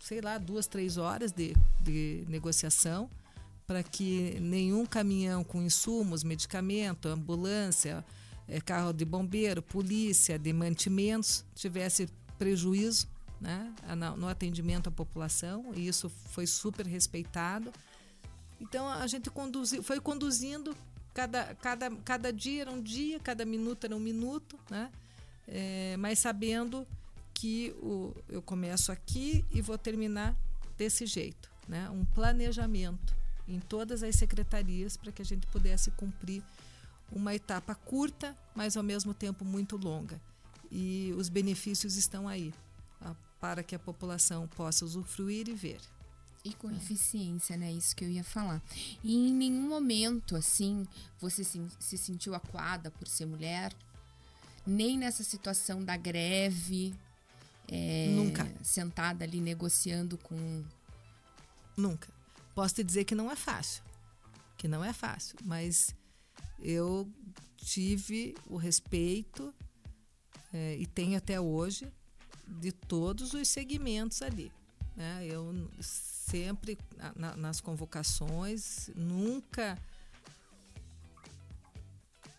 sei 0.00 0.20
lá, 0.20 0.38
duas, 0.38 0.66
três 0.66 0.96
horas 0.96 1.32
de, 1.32 1.54
de 1.80 2.24
negociação 2.28 3.08
para 3.66 3.82
que 3.82 4.38
nenhum 4.40 4.86
caminhão 4.86 5.42
com 5.42 5.60
insumos, 5.60 6.22
medicamento, 6.22 7.08
ambulância, 7.08 8.04
é, 8.46 8.60
carro 8.60 8.92
de 8.92 9.04
bombeiro, 9.04 9.60
polícia, 9.60 10.38
de 10.38 10.52
mantimentos, 10.52 11.44
tivesse 11.54 12.08
prejuízo 12.38 13.08
né, 13.40 13.72
no 14.16 14.28
atendimento 14.28 14.88
à 14.88 14.92
população, 14.92 15.72
e 15.74 15.88
isso 15.88 16.08
foi 16.08 16.46
super 16.46 16.86
respeitado. 16.86 17.72
Então 18.60 18.88
a 18.88 19.06
gente 19.06 19.30
conduzi, 19.30 19.82
foi 19.82 20.00
conduzindo, 20.00 20.76
cada, 21.12 21.54
cada, 21.56 21.90
cada 21.96 22.32
dia 22.32 22.62
era 22.62 22.70
um 22.70 22.80
dia, 22.80 23.20
cada 23.20 23.44
minuto 23.44 23.84
era 23.84 23.94
um 23.94 24.00
minuto, 24.00 24.58
né, 24.70 24.90
é, 25.46 25.96
mas 25.98 26.18
sabendo 26.18 26.86
que 27.34 27.74
o, 27.82 28.14
eu 28.28 28.40
começo 28.40 28.90
aqui 28.90 29.44
e 29.50 29.60
vou 29.60 29.76
terminar 29.76 30.34
desse 30.76 31.06
jeito. 31.06 31.50
Né, 31.68 31.90
um 31.90 32.04
planejamento 32.04 33.14
em 33.48 33.58
todas 33.58 34.02
as 34.02 34.14
secretarias 34.14 34.96
para 34.96 35.10
que 35.10 35.20
a 35.20 35.24
gente 35.24 35.46
pudesse 35.48 35.90
cumprir 35.90 36.42
uma 37.10 37.34
etapa 37.34 37.74
curta, 37.74 38.36
mas 38.54 38.76
ao 38.76 38.82
mesmo 38.82 39.12
tempo 39.12 39.44
muito 39.44 39.76
longa. 39.76 40.20
E 40.70 41.12
os 41.16 41.28
benefícios 41.28 41.96
estão 41.96 42.28
aí 42.28 42.52
para 43.40 43.62
que 43.62 43.74
a 43.74 43.78
população 43.78 44.48
possa 44.48 44.84
usufruir 44.84 45.48
e 45.48 45.54
ver. 45.54 45.80
E 46.46 46.54
com 46.54 46.70
é. 46.70 46.74
eficiência, 46.74 47.56
né? 47.56 47.72
Isso 47.72 47.96
que 47.96 48.04
eu 48.04 48.08
ia 48.08 48.22
falar. 48.22 48.62
E 49.02 49.14
em 49.14 49.32
nenhum 49.32 49.68
momento, 49.68 50.36
assim, 50.36 50.86
você 51.18 51.42
se, 51.42 51.60
se 51.80 51.98
sentiu 51.98 52.36
acuada 52.36 52.88
por 52.88 53.08
ser 53.08 53.26
mulher? 53.26 53.74
Nem 54.64 54.96
nessa 54.96 55.24
situação 55.24 55.84
da 55.84 55.96
greve? 55.96 56.94
É, 57.66 58.08
Nunca. 58.10 58.48
Sentada 58.62 59.24
ali 59.24 59.40
negociando 59.40 60.16
com. 60.18 60.64
Nunca. 61.76 62.08
Posso 62.54 62.76
te 62.76 62.84
dizer 62.84 63.04
que 63.04 63.14
não 63.14 63.28
é 63.28 63.34
fácil. 63.34 63.82
Que 64.56 64.68
não 64.68 64.84
é 64.84 64.92
fácil. 64.92 65.36
Mas 65.44 65.94
eu 66.60 67.10
tive 67.56 68.36
o 68.46 68.56
respeito 68.56 69.52
é, 70.52 70.76
e 70.76 70.86
tenho 70.86 71.18
até 71.18 71.40
hoje 71.40 71.92
de 72.46 72.70
todos 72.70 73.34
os 73.34 73.48
segmentos 73.48 74.22
ali. 74.22 74.52
Né? 74.96 75.26
Eu 75.26 75.68
sempre 76.28 76.78
na, 77.14 77.36
nas 77.36 77.60
convocações 77.60 78.90
nunca 78.94 79.78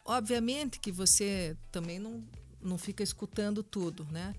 obviamente 0.06 0.80
que 0.80 0.92
você 0.92 1.56
também 1.72 2.00
não, 2.00 2.24
não 2.62 2.78
fica 2.78 3.04
escutando 3.04 3.62
tudo, 3.62 4.06
né? 4.06 4.34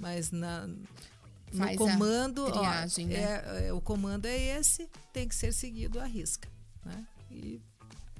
Mas 0.00 0.30
na, 0.30 0.66
no 0.66 1.76
comando, 1.76 2.50
triagem, 2.50 3.06
ó, 3.06 3.08
né? 3.08 3.14
é, 3.16 3.66
é, 3.68 3.72
o 3.72 3.80
comando 3.80 4.26
é 4.26 4.58
esse, 4.58 4.88
tem 5.12 5.26
que 5.26 5.34
ser 5.34 5.52
seguido 5.52 5.98
à 6.00 6.04
risca, 6.04 6.48
né? 6.84 7.06
E 7.30 7.60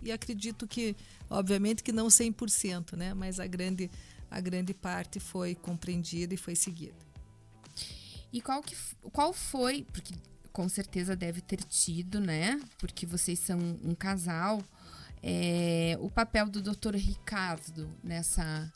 e 0.04 0.12
acredito 0.12 0.68
que, 0.68 0.94
obviamente, 1.30 1.82
que 1.82 1.90
não 1.90 2.08
100%, 2.08 2.94
né? 2.94 3.14
mas 3.14 3.40
a 3.40 3.46
grande, 3.46 3.90
a 4.30 4.38
grande 4.38 4.74
parte 4.74 5.18
foi 5.18 5.54
compreendida 5.54 6.34
e 6.34 6.36
foi 6.36 6.54
seguida. 6.54 7.02
E 8.30 8.40
qual, 8.42 8.62
que, 8.62 8.76
qual 9.10 9.32
foi, 9.32 9.86
porque 9.90 10.14
com 10.54 10.68
certeza 10.68 11.16
deve 11.16 11.40
ter 11.40 11.64
tido, 11.64 12.20
né? 12.20 12.60
Porque 12.78 13.04
vocês 13.04 13.40
são 13.40 13.58
um 13.82 13.92
casal, 13.92 14.62
é, 15.20 15.98
o 16.00 16.08
papel 16.08 16.48
do 16.48 16.62
doutor 16.62 16.94
Ricardo 16.94 17.90
nessa 18.02 18.72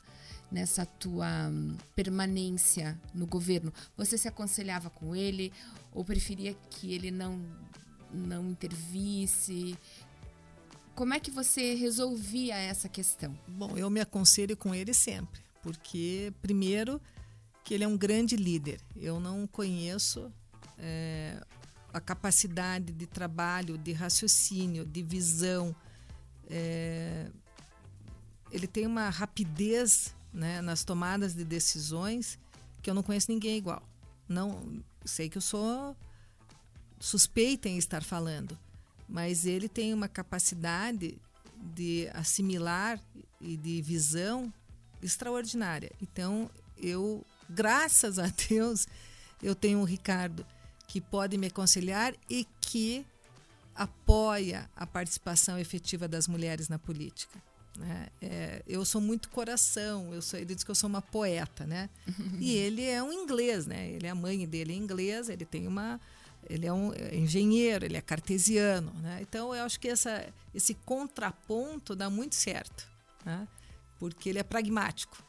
nessa 0.51 0.83
tua 0.83 1.47
hum, 1.47 1.77
permanência 1.95 2.99
no 3.13 3.25
governo? 3.25 3.71
Você 3.95 4.17
se 4.17 4.27
aconselhava 4.27 4.89
com 4.89 5.15
ele 5.15 5.53
ou 5.93 6.03
preferia 6.03 6.53
que 6.69 6.93
ele 6.93 7.11
não 7.11 7.39
não 8.11 8.49
intervisse? 8.49 9.77
Como 10.93 11.13
é 11.13 11.19
que 11.19 11.31
você 11.31 11.75
resolvia 11.75 12.57
essa 12.57 12.89
questão? 12.89 13.39
Bom, 13.47 13.77
eu 13.77 13.89
me 13.89 14.01
aconselho 14.01 14.57
com 14.57 14.75
ele 14.75 14.93
sempre, 14.93 15.39
porque 15.61 16.33
primeiro 16.41 17.01
que 17.63 17.73
ele 17.73 17.85
é 17.85 17.87
um 17.87 17.97
grande 17.97 18.35
líder. 18.35 18.81
Eu 18.97 19.17
não 19.17 19.47
conheço 19.47 20.29
é, 20.77 21.41
a 21.93 21.99
capacidade 21.99 22.93
de 22.93 23.05
trabalho, 23.05 23.77
de 23.77 23.91
raciocínio, 23.91 24.85
de 24.85 25.01
visão. 25.01 25.75
É, 26.49 27.27
ele 28.51 28.67
tem 28.67 28.85
uma 28.85 29.09
rapidez 29.09 30.15
né, 30.33 30.61
nas 30.61 30.83
tomadas 30.83 31.33
de 31.33 31.43
decisões 31.43 32.39
que 32.81 32.89
eu 32.89 32.93
não 32.93 33.03
conheço 33.03 33.31
ninguém 33.31 33.57
igual. 33.57 33.83
Não 34.27 34.81
sei 35.05 35.29
que 35.29 35.37
eu 35.37 35.41
sou 35.41 35.95
suspeita 36.99 37.69
em 37.69 37.77
estar 37.77 38.03
falando, 38.03 38.57
mas 39.07 39.45
ele 39.45 39.69
tem 39.69 39.93
uma 39.93 40.07
capacidade 40.07 41.17
de 41.55 42.09
assimilar 42.13 42.99
e 43.41 43.57
de 43.57 43.81
visão 43.81 44.53
extraordinária. 45.01 45.91
Então, 46.01 46.49
eu, 46.77 47.25
graças 47.49 48.19
a 48.19 48.27
Deus, 48.49 48.87
eu 49.41 49.55
tenho 49.55 49.79
um 49.79 49.83
Ricardo 49.83 50.45
que 50.89 50.99
pode 50.99 51.37
me 51.37 51.47
aconselhar 51.47 52.15
e 52.27 52.47
que 52.59 53.05
apoia 53.75 54.67
a 54.75 54.87
participação 54.87 55.57
efetiva 55.57 56.07
das 56.07 56.27
mulheres 56.27 56.67
na 56.67 56.79
política. 56.79 57.39
Né? 57.77 58.07
É, 58.19 58.63
eu 58.67 58.83
sou 58.83 58.99
muito 58.99 59.29
coração, 59.29 60.11
eu 60.15 60.21
sou, 60.21 60.39
ele 60.39 60.55
diz 60.55 60.63
que 60.63 60.71
eu 60.71 60.75
sou 60.75 60.89
uma 60.89 61.01
poeta, 61.01 61.65
né? 61.65 61.89
e 62.41 62.55
ele 62.55 62.83
é 62.83 63.01
um 63.03 63.13
inglês, 63.13 63.67
né? 63.67 63.87
Ele 63.91 64.07
a 64.07 64.15
mãe 64.15 64.47
dele 64.47 64.73
é 64.73 64.75
inglesa, 64.75 65.31
ele 65.31 65.45
tem 65.45 65.67
uma, 65.67 66.01
ele 66.49 66.65
é 66.65 66.73
um 66.73 66.91
é 66.91 67.15
engenheiro, 67.15 67.85
ele 67.85 67.95
é 67.95 68.01
cartesiano, 68.01 68.91
né? 68.95 69.19
Então 69.21 69.53
eu 69.53 69.63
acho 69.63 69.79
que 69.79 69.87
essa, 69.87 70.27
esse 70.55 70.73
contraponto 70.73 71.95
dá 71.95 72.09
muito 72.09 72.33
certo, 72.33 72.89
né? 73.23 73.47
Porque 73.99 74.27
ele 74.27 74.39
é 74.39 74.43
pragmático, 74.43 75.23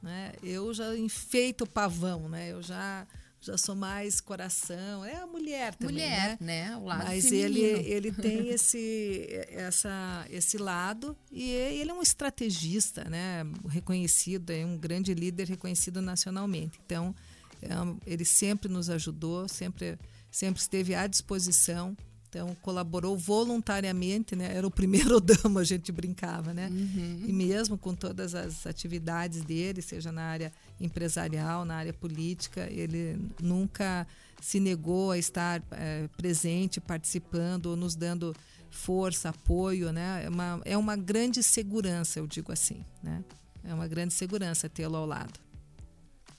né? 0.00 0.32
Eu 0.40 0.72
já 0.72 0.96
enfeito 0.96 1.64
o 1.64 1.68
pavão, 1.68 2.28
né? 2.28 2.52
Eu 2.52 2.62
já 2.62 3.04
já 3.40 3.56
sou 3.56 3.74
mais 3.74 4.20
coração. 4.20 5.04
É 5.04 5.16
a 5.16 5.26
mulher 5.26 5.74
também, 5.74 5.94
mulher, 5.94 6.36
né? 6.40 6.68
né? 6.70 6.76
O 6.76 6.84
lado 6.84 7.04
Mas 7.04 7.24
feminino. 7.24 7.58
ele 7.58 7.88
ele 7.90 8.12
tem 8.12 8.48
esse 8.48 9.26
essa 9.50 10.26
esse 10.28 10.58
lado 10.58 11.16
e 11.30 11.50
ele 11.50 11.90
é 11.90 11.94
um 11.94 12.02
estrategista, 12.02 13.04
né? 13.04 13.42
Reconhecido, 13.66 14.50
é 14.50 14.64
um 14.64 14.76
grande 14.76 15.14
líder 15.14 15.48
reconhecido 15.48 16.02
nacionalmente. 16.02 16.78
Então, 16.84 17.14
é, 17.62 17.68
ele 18.06 18.24
sempre 18.24 18.70
nos 18.70 18.90
ajudou, 18.90 19.48
sempre 19.48 19.98
sempre 20.30 20.60
esteve 20.60 20.94
à 20.94 21.06
disposição. 21.06 21.96
Então, 22.30 22.54
colaborou 22.62 23.18
voluntariamente, 23.18 24.36
né? 24.36 24.54
Era 24.54 24.64
o 24.64 24.70
primeiro 24.70 25.18
damo, 25.20 25.58
a 25.58 25.64
gente 25.64 25.90
brincava, 25.90 26.54
né? 26.54 26.68
Uhum. 26.68 27.24
E 27.26 27.32
mesmo 27.32 27.76
com 27.76 27.92
todas 27.92 28.36
as 28.36 28.68
atividades 28.68 29.42
dele, 29.42 29.82
seja 29.82 30.12
na 30.12 30.22
área 30.22 30.52
empresarial, 30.80 31.64
na 31.64 31.74
área 31.74 31.92
política, 31.92 32.68
ele 32.70 33.18
nunca 33.42 34.06
se 34.40 34.60
negou 34.60 35.10
a 35.10 35.18
estar 35.18 35.60
é, 35.72 36.08
presente, 36.16 36.80
participando, 36.80 37.66
ou 37.66 37.76
nos 37.76 37.96
dando 37.96 38.34
força, 38.70 39.30
apoio, 39.30 39.92
né? 39.92 40.22
É 40.24 40.28
uma, 40.28 40.62
é 40.64 40.76
uma 40.76 40.96
grande 40.96 41.42
segurança, 41.42 42.20
eu 42.20 42.28
digo 42.28 42.52
assim, 42.52 42.84
né? 43.02 43.24
É 43.64 43.74
uma 43.74 43.88
grande 43.88 44.14
segurança 44.14 44.68
tê-lo 44.68 44.96
ao 44.96 45.04
lado. 45.04 45.40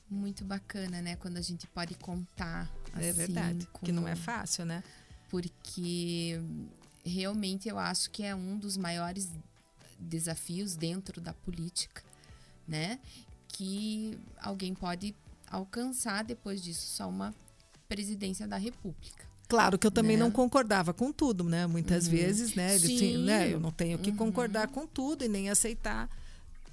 Muito 0.09 0.43
bacana, 0.45 1.01
né? 1.01 1.17
Quando 1.17 1.35
a 1.37 1.41
gente 1.41 1.67
pode 1.67 1.95
contar. 1.95 2.69
é 2.97 3.09
assim, 3.09 3.17
verdade, 3.17 3.67
com- 3.73 3.85
que 3.85 3.91
não 3.91 4.07
é 4.07 4.15
fácil, 4.15 4.65
né? 4.65 4.81
Porque 5.31 6.41
realmente 7.05 7.69
eu 7.69 7.79
acho 7.79 8.11
que 8.11 8.21
é 8.21 8.35
um 8.35 8.57
dos 8.57 8.75
maiores 8.75 9.29
desafios 9.97 10.75
dentro 10.75 11.21
da 11.21 11.33
política, 11.33 12.03
né? 12.67 12.99
Que 13.47 14.19
alguém 14.41 14.73
pode 14.75 15.15
alcançar 15.49 16.23
depois 16.25 16.61
disso 16.61 16.85
só 16.97 17.07
uma 17.07 17.33
presidência 17.87 18.45
da 18.45 18.57
República. 18.57 19.25
Claro 19.47 19.79
que 19.79 19.87
eu 19.87 19.91
também 19.91 20.17
Né? 20.17 20.23
não 20.23 20.31
concordava 20.31 20.93
com 20.93 21.11
tudo, 21.13 21.45
né? 21.45 21.65
Muitas 21.65 22.05
Uhum. 22.05 22.11
vezes, 22.11 22.53
né? 22.55 22.75
Ele 22.75 22.87
Sim. 22.87 22.97
tinha- 22.97 23.17
né? 23.19 23.53
Eu 23.53 23.59
não 23.59 23.71
tenho 23.71 23.97
que 23.99 24.09
Uhum. 24.11 24.17
concordar 24.17 24.67
com 24.67 24.85
tudo 24.85 25.23
e 25.23 25.29
nem 25.29 25.49
aceitar, 25.49 26.09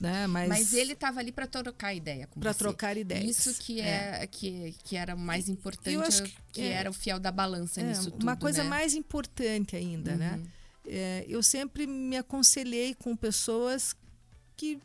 né? 0.00 0.26
Mas, 0.26 0.48
Mas, 0.48 0.72
ele 0.72 0.92
estava 0.92 1.18
ali 1.20 1.32
para 1.32 1.46
trocar 1.46 1.92
ideia 1.94 2.26
com 2.26 2.38
para 2.40 2.54
trocar 2.54 2.96
ideias. 2.96 3.24
Isso 3.46 3.54
que 3.60 3.80
é, 3.80 4.26
Que, 4.26 4.74
que 4.84 4.96
era 4.96 5.14
o 5.14 5.18
mais 5.18 5.48
importante, 5.48 5.92
Eu 5.94 6.02
acho 6.02 6.22
que, 6.22 6.36
que- 6.52 6.60
é. 6.62 6.72
era 6.72 6.88
o 6.90 6.92
fiel 6.92 7.18
da 7.18 7.32
balança 7.32 7.80
É, 7.80 7.84
nisso 7.84 8.10
tudo. 8.10 8.22
uma 8.22 8.36
coisa 8.36 8.62
né? 8.62 8.68
mais 8.70 8.94
importante 8.94 9.74
ainda, 9.76 10.14
né? 10.16 10.34
Uhum. 10.36 10.46
É, 10.90 11.24
eu 11.28 11.42
sempre 11.42 11.86
me 11.86 12.16
aconselhei 12.16 12.94
com 12.94 13.14
pessoas 13.16 13.94
que 14.56 14.78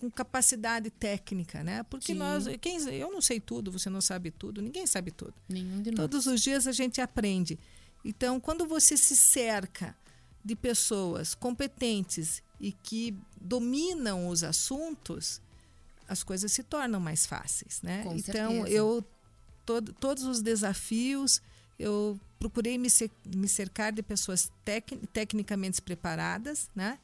com 0.00 0.10
capacidade 0.10 0.90
técnica, 0.90 1.62
né? 1.62 1.84
Porque 1.84 2.12
Sim. 2.12 2.18
nós, 2.18 2.44
quem, 2.60 2.76
eu 2.92 3.12
não 3.12 3.20
sei 3.20 3.38
tudo, 3.38 3.70
você 3.70 3.88
não 3.88 4.00
sabe 4.00 4.32
tudo, 4.32 4.60
ninguém 4.60 4.84
sabe 4.84 5.12
tudo. 5.12 5.32
Nenhum 5.48 5.80
de 5.80 5.92
nós. 5.92 5.98
Todos 6.00 6.26
os 6.26 6.40
dias 6.42 6.66
a 6.66 6.72
gente 6.72 7.00
aprende. 7.00 7.56
Então, 8.04 8.40
quando 8.40 8.66
você 8.66 8.96
se 8.96 9.14
cerca 9.14 9.94
de 10.44 10.56
pessoas 10.56 11.34
competentes 11.34 12.42
e 12.60 12.72
que 12.72 13.16
dominam 13.40 14.28
os 14.28 14.42
assuntos, 14.44 15.40
as 16.08 16.22
coisas 16.22 16.52
se 16.52 16.62
tornam 16.62 17.00
mais 17.00 17.26
fáceis, 17.26 17.80
né? 17.82 18.02
Com 18.02 18.14
então, 18.16 18.52
certeza. 18.52 18.68
eu 18.70 19.04
todo, 19.64 19.92
todos 19.94 20.24
os 20.24 20.42
desafios 20.42 21.40
eu 21.78 22.18
procurei 22.38 22.76
me, 22.78 22.88
me 23.34 23.48
cercar 23.48 23.92
de 23.92 24.02
pessoas 24.02 24.50
tec, 24.64 24.90
tecnicamente 25.12 25.80
preparadas, 25.80 26.68
né? 26.74 26.98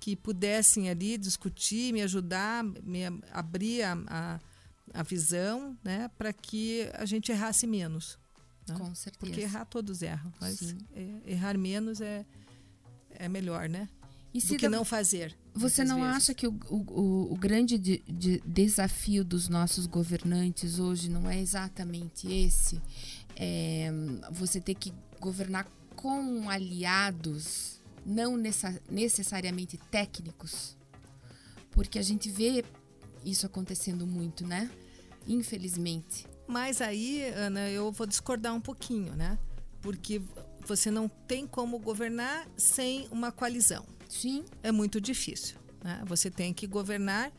Que 0.00 0.16
pudessem 0.16 0.88
ali 0.90 1.16
discutir, 1.18 1.92
me 1.92 2.02
ajudar, 2.02 2.62
me 2.64 3.06
ab- 3.06 3.22
abrir 3.32 3.82
a, 3.82 3.96
a, 4.06 4.40
a 4.92 5.02
visão, 5.02 5.76
né? 5.84 6.10
Para 6.18 6.32
que 6.32 6.88
a 6.94 7.04
gente 7.04 7.30
errasse 7.32 7.66
menos. 7.66 8.18
né? 8.68 8.74
Com 8.78 8.94
certeza. 8.94 9.18
Porque 9.20 9.40
errar 9.40 9.64
todos 9.66 10.02
erram, 10.02 10.32
mas 10.40 10.58
Sim. 10.58 10.78
é, 10.94 11.32
errar 11.32 11.56
menos 11.58 12.00
é, 12.00 12.24
é 13.18 13.28
melhor, 13.28 13.68
né? 13.68 13.88
E 14.32 14.38
Do 14.40 14.46
se 14.46 14.56
que 14.56 14.68
dá- 14.68 14.76
não 14.76 14.84
fazer. 14.84 15.36
Você 15.54 15.84
não 15.84 16.00
vezes. 16.00 16.16
acha 16.16 16.34
que 16.34 16.46
o, 16.48 16.58
o, 16.68 17.32
o- 17.32 17.36
grande 17.36 17.78
de- 17.78 18.02
de- 18.08 18.42
desafio 18.44 19.24
dos 19.24 19.48
nossos 19.48 19.86
governantes 19.86 20.78
hoje 20.80 21.08
não 21.08 21.30
é 21.30 21.38
exatamente 21.40 22.26
esse? 22.32 22.80
É, 23.36 23.88
você 24.32 24.60
ter 24.60 24.74
que 24.74 24.92
governar 25.20 25.66
com 25.94 26.50
aliados, 26.50 27.80
não 28.04 28.36
necessariamente 28.90 29.76
técnicos? 29.90 30.76
Porque 31.70 31.98
a 31.98 32.02
gente 32.02 32.28
vê 32.30 32.64
isso 33.24 33.46
acontecendo 33.46 34.06
muito, 34.06 34.44
né? 34.46 34.68
Infelizmente. 35.26 36.26
Mas 36.46 36.80
aí, 36.80 37.24
Ana, 37.34 37.68
eu 37.70 37.90
vou 37.90 38.06
discordar 38.06 38.54
um 38.54 38.60
pouquinho, 38.60 39.14
né? 39.14 39.38
Porque 39.80 40.20
você 40.66 40.90
não 40.90 41.08
tem 41.08 41.46
como 41.46 41.78
governar 41.78 42.46
sem 42.56 43.08
uma 43.10 43.30
coalizão. 43.30 43.84
Sim, 44.08 44.44
É 44.62 44.70
muito 44.70 45.00
difícil. 45.00 45.56
Né? 45.82 46.02
Você 46.06 46.30
tem 46.30 46.52
que 46.52 46.66
governar 46.66 47.32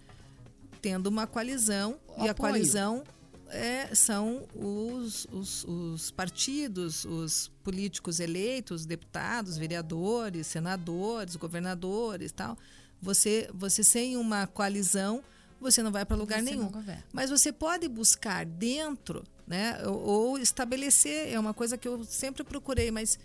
tendo 0.82 1.08
uma 1.08 1.26
coalizão 1.26 2.00
e 2.18 2.28
a 2.28 2.32
Apoio. 2.32 2.36
coalizão 2.36 3.04
é, 3.50 3.94
são 3.96 4.48
os, 4.54 5.26
os, 5.32 5.64
os 5.64 6.12
partidos, 6.12 7.06
os 7.06 7.52
políticos 7.64 8.20
eleitos, 8.20 8.86
deputados, 8.86 9.58
vereadores, 9.58 10.48
senadores, 10.48 11.36
governadores, 11.36 12.32
tal. 12.32 12.58
Você, 13.02 13.50
você 13.54 13.84
sem 13.84 14.18
uma 14.18 14.48
coalizão, 14.48 15.24
você 15.60 15.82
não 15.82 15.92
vai 15.92 16.06
para 16.06 16.16
lugar 16.16 16.40
você 16.40 16.52
nenhum. 16.52 16.72
Mas 17.14 17.30
você 17.30 17.52
pode 17.52 17.88
buscar 17.88 18.46
dentro, 18.46 19.24
né? 19.48 19.78
Ou, 19.88 20.38
estabelecer, 20.38 21.32
é 21.34 21.40
uma 21.40 21.54
coisa 21.54 21.78
que 21.78 21.88
eu 21.88 22.04
sempre 22.04 22.44
procurei, 22.44 22.92
mas 22.92 23.18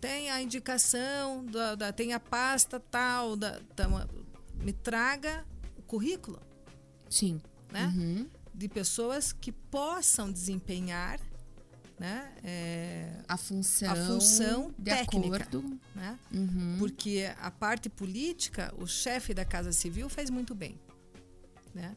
tem 0.00 0.30
a 0.30 0.42
indicação, 0.42 1.44
da, 1.46 1.74
da- 1.74 1.92
tem 1.92 2.12
a 2.12 2.20
pasta 2.20 2.78
tal, 2.80 3.36
da, 3.36 3.58
da- 3.74 4.06
me 4.60 4.72
traga 4.72 5.44
o 5.76 5.82
currículo, 5.82 6.40
Sim. 7.08 7.40
né? 7.72 7.86
Uhum. 7.96 8.28
De 8.52 8.68
pessoas 8.68 9.32
que 9.32 9.52
possam 9.52 10.30
desempenhar, 10.32 11.20
né? 11.98 12.32
É, 12.44 13.12
A 13.28 13.36
função, 13.36 13.90
A 13.92 13.96
função 13.96 14.74
de 14.78 14.90
técnica. 14.90 15.36
acordo. 15.44 15.80
né? 15.94 16.18
Uhum. 16.32 16.76
Porque 16.78 17.30
a 17.40 17.50
parte 17.50 17.88
política, 17.88 18.74
o 18.78 18.86
chefe 18.86 19.32
da 19.32 19.44
Casa 19.44 19.72
Civil 19.72 20.08
faz 20.08 20.28
muito 20.28 20.54
bem. 20.54 20.78
Né? 21.74 21.96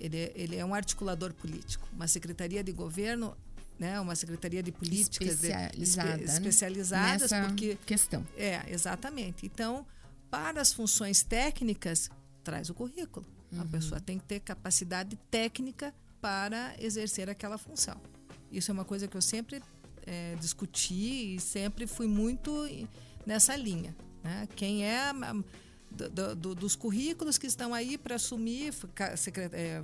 Ele, 0.00 0.16
é- 0.18 0.32
ele 0.34 0.56
é 0.56 0.64
um 0.64 0.74
articulador 0.74 1.32
político. 1.32 1.88
Uma 1.92 2.06
secretaria 2.08 2.62
de 2.62 2.72
governo, 2.72 3.36
né? 3.78 3.98
uma 4.00 4.14
secretaria 4.14 4.62
de 4.62 4.72
políticas 4.72 5.40
de- 5.40 5.46
Especializada, 5.46 6.08
espe- 6.22 6.26
né? 6.26 6.32
especializadas, 6.34 7.30
Nessa 7.30 7.46
porque. 7.48 7.78
questão. 7.86 8.26
É, 8.36 8.62
exatamente. 8.68 9.46
Então, 9.46 9.86
para 10.30 10.60
as 10.60 10.72
funções 10.72 11.22
técnicas, 11.22 12.10
traz 12.44 12.68
o 12.70 12.74
currículo. 12.74 13.26
Uhum. 13.52 13.60
A 13.62 13.64
pessoa 13.66 14.00
tem 14.00 14.18
que 14.18 14.24
ter 14.24 14.40
capacidade 14.40 15.16
técnica 15.30 15.94
para 16.20 16.74
exercer 16.78 17.28
aquela 17.30 17.56
função. 17.58 17.96
Isso 18.50 18.70
é 18.70 18.74
uma 18.74 18.84
coisa 18.84 19.06
que 19.06 19.16
eu 19.16 19.22
sempre 19.22 19.62
é, 20.06 20.34
discuti 20.36 21.34
e 21.36 21.40
sempre 21.40 21.86
fui 21.86 22.06
muito 22.06 22.52
nessa 23.26 23.56
linha. 23.56 23.94
Né? 24.22 24.48
Quem 24.56 24.84
é 24.84 25.12
do, 25.90 26.36
do, 26.36 26.54
dos 26.54 26.76
currículos 26.76 27.38
que 27.38 27.46
estão 27.46 27.72
aí 27.72 27.96
para 27.96 28.16
assumir 28.16 28.74
é, 29.52 29.82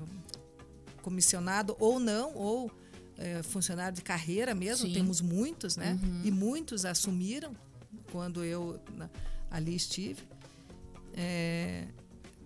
comissionado 1.01 1.77
ou 1.79 1.99
não, 1.99 2.35
ou 2.35 2.71
é, 3.17 3.43
funcionário 3.43 3.95
de 3.95 4.03
carreira 4.03 4.55
mesmo, 4.55 4.87
Sim. 4.87 4.95
temos 4.95 5.21
muitos, 5.21 5.77
né? 5.77 5.99
Uhum. 6.03 6.21
E 6.25 6.31
muitos 6.31 6.85
assumiram 6.85 7.55
quando 8.11 8.45
eu 8.45 8.81
na, 8.95 9.09
ali 9.51 9.75
estive. 9.75 10.23
É, 11.15 11.87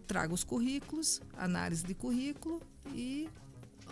trago 0.07 0.35
os 0.35 0.45
currículos, 0.45 1.21
análise 1.37 1.85
de 1.85 1.95
currículo 1.95 2.61
e 2.95 3.29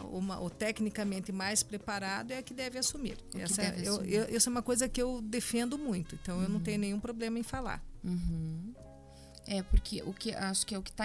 uma, 0.02 0.40
o 0.40 0.50
tecnicamente 0.50 1.30
mais 1.30 1.62
preparado 1.62 2.32
é 2.32 2.42
que 2.42 2.52
deve 2.52 2.78
assumir. 2.78 3.16
Que 3.30 3.40
essa, 3.40 3.62
deve 3.62 3.86
eu, 3.86 3.94
assumir. 3.94 4.12
Eu, 4.12 4.36
essa 4.36 4.48
é 4.48 4.50
uma 4.50 4.62
coisa 4.62 4.88
que 4.88 5.00
eu 5.00 5.20
defendo 5.22 5.78
muito, 5.78 6.18
então 6.20 6.38
uhum. 6.38 6.42
eu 6.42 6.48
não 6.48 6.60
tenho 6.60 6.76
uhum. 6.76 6.80
nenhum 6.80 7.00
problema 7.00 7.38
em 7.38 7.42
falar. 7.42 7.84
Uhum. 8.02 8.74
É, 9.46 9.62
porque 9.62 10.02
o 10.02 10.12
que 10.12 10.34
acho 10.34 10.66
que 10.66 10.74
é 10.74 10.78
o 10.78 10.82
que 10.82 10.90
está 10.90 11.04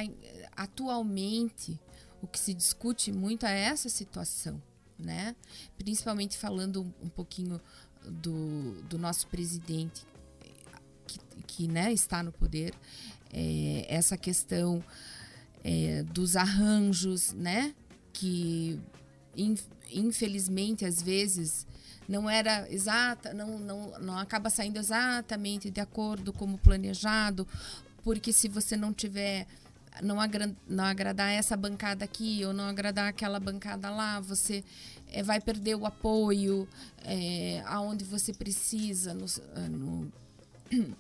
atualmente, 0.56 1.78
o 2.22 2.28
que 2.28 2.40
se 2.40 2.54
discute 2.54 3.12
muito 3.12 3.46
é 3.46 3.60
essa 3.62 3.90
situação, 3.90 4.62
né? 4.98 5.36
Principalmente 5.78 6.38
falando 6.38 6.82
um 7.02 7.10
pouquinho 7.10 7.60
do, 8.06 8.82
do 8.84 8.98
nosso 8.98 9.28
presidente 9.28 10.06
que, 11.06 11.20
que 11.46 11.68
né, 11.68 11.92
está 11.92 12.24
no 12.24 12.32
poder, 12.32 12.74
é, 13.32 13.86
essa 13.90 14.18
questão 14.18 14.84
é, 15.64 16.04
dos 16.04 16.36
arranjos, 16.36 17.34
né? 17.34 17.74
Que 18.14 18.80
infelizmente 19.92 20.86
às 20.86 21.02
vezes 21.02 21.66
não 22.08 22.30
era 22.30 22.68
exata, 22.72 23.34
não, 23.34 23.60
não, 23.60 24.00
não 24.00 24.18
acaba 24.18 24.50
saindo 24.50 24.78
exatamente 24.80 25.70
de 25.70 25.80
acordo 25.80 26.34
como 26.34 26.58
planejado, 26.58 27.48
porque 28.10 28.34
se 28.34 28.48
você 28.48 28.76
não 28.76 28.92
tiver 28.92 29.46
não, 30.02 30.20
agra 30.20 30.52
não 30.68 30.84
agradar 30.84 31.32
essa 31.32 31.56
bancada 31.56 32.04
aqui 32.04 32.44
ou 32.44 32.52
não 32.52 32.64
agradar 32.64 33.08
aquela 33.08 33.40
bancada 33.40 33.92
lá, 33.92 34.20
você 34.20 34.64
é, 35.12 35.22
vai 35.22 35.40
perder 35.40 35.76
o 35.76 35.86
apoio 35.86 36.68
é, 37.04 37.62
aonde 37.68 38.04
você 38.04 38.34
precisa 38.34 39.14
no, 39.14 39.28
no 39.70 40.12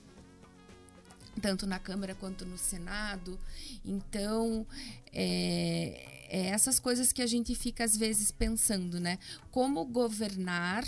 tanto 1.41 1.65
na 1.65 1.80
Câmara 1.80 2.13
quanto 2.13 2.45
no 2.45 2.60
Senado. 2.60 3.39
Então, 3.84 4.67
é, 5.12 6.28
é, 6.30 6.45
essas 6.50 6.80
coisas 6.80 7.12
que 7.12 7.24
a 7.24 7.28
gente 7.28 7.56
fica 7.56 7.84
às 7.84 7.98
vezes 7.98 8.30
pensando, 8.30 9.00
né? 9.00 9.17
Como 9.50 9.84
governar 9.84 10.84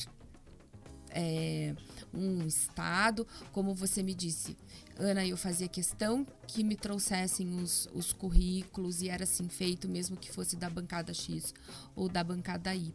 é, 1.10 1.74
um 2.14 2.46
estado, 2.46 3.26
como 3.52 3.74
você 3.74 4.04
me 4.04 4.14
disse, 4.14 4.56
Ana, 5.02 5.26
eu 5.26 5.36
fazia 5.36 5.68
questão 5.68 6.26
que 6.48 6.64
me 6.64 6.76
trouxessem 6.76 7.56
os, 7.56 7.90
os 7.94 8.14
currículos 8.14 9.02
e 9.02 9.10
era 9.10 9.24
assim 9.24 9.50
feito, 9.50 9.90
mesmo 9.90 10.16
que 10.16 10.32
fosse 10.32 10.56
da 10.56 10.70
bancada 10.70 11.14
X 11.14 11.54
ou 11.96 12.08
da 12.08 12.24
bancada 12.24 12.76
Y, 12.76 12.94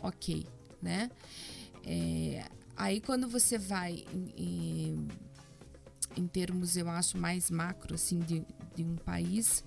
ok, 0.00 0.46
né? 0.82 1.10
É, 1.84 2.44
aí 2.76 3.00
quando 3.00 3.28
você 3.28 3.56
vai 3.56 4.04
em, 4.12 4.34
em 4.36 5.08
em 6.16 6.26
termos, 6.26 6.76
eu 6.76 6.88
acho, 6.88 7.18
mais 7.18 7.50
macro, 7.50 7.94
assim, 7.94 8.18
de, 8.20 8.42
de 8.74 8.82
um 8.82 8.96
país, 8.96 9.62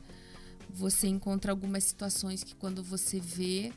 você 0.69 1.07
encontra 1.07 1.51
algumas 1.51 1.83
situações 1.83 2.43
que 2.43 2.55
quando 2.55 2.83
você 2.83 3.19
vê, 3.19 3.71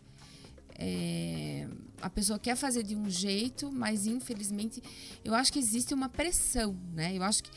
é, 0.79 1.69
a 2.01 2.11
pessoa 2.11 2.39
quer 2.39 2.57
fazer 2.57 2.83
de 2.83 2.97
um 2.97 3.09
jeito, 3.09 3.71
mas 3.71 4.07
infelizmente 4.07 4.83
eu 5.25 5.35
acho 5.35 5.53
que 5.53 5.59
existe 5.59 5.95
uma 5.95 6.09
pressão, 6.09 6.77
né? 6.93 7.17
Eu 7.17 7.23
acho 7.23 7.45
que, 7.45 7.51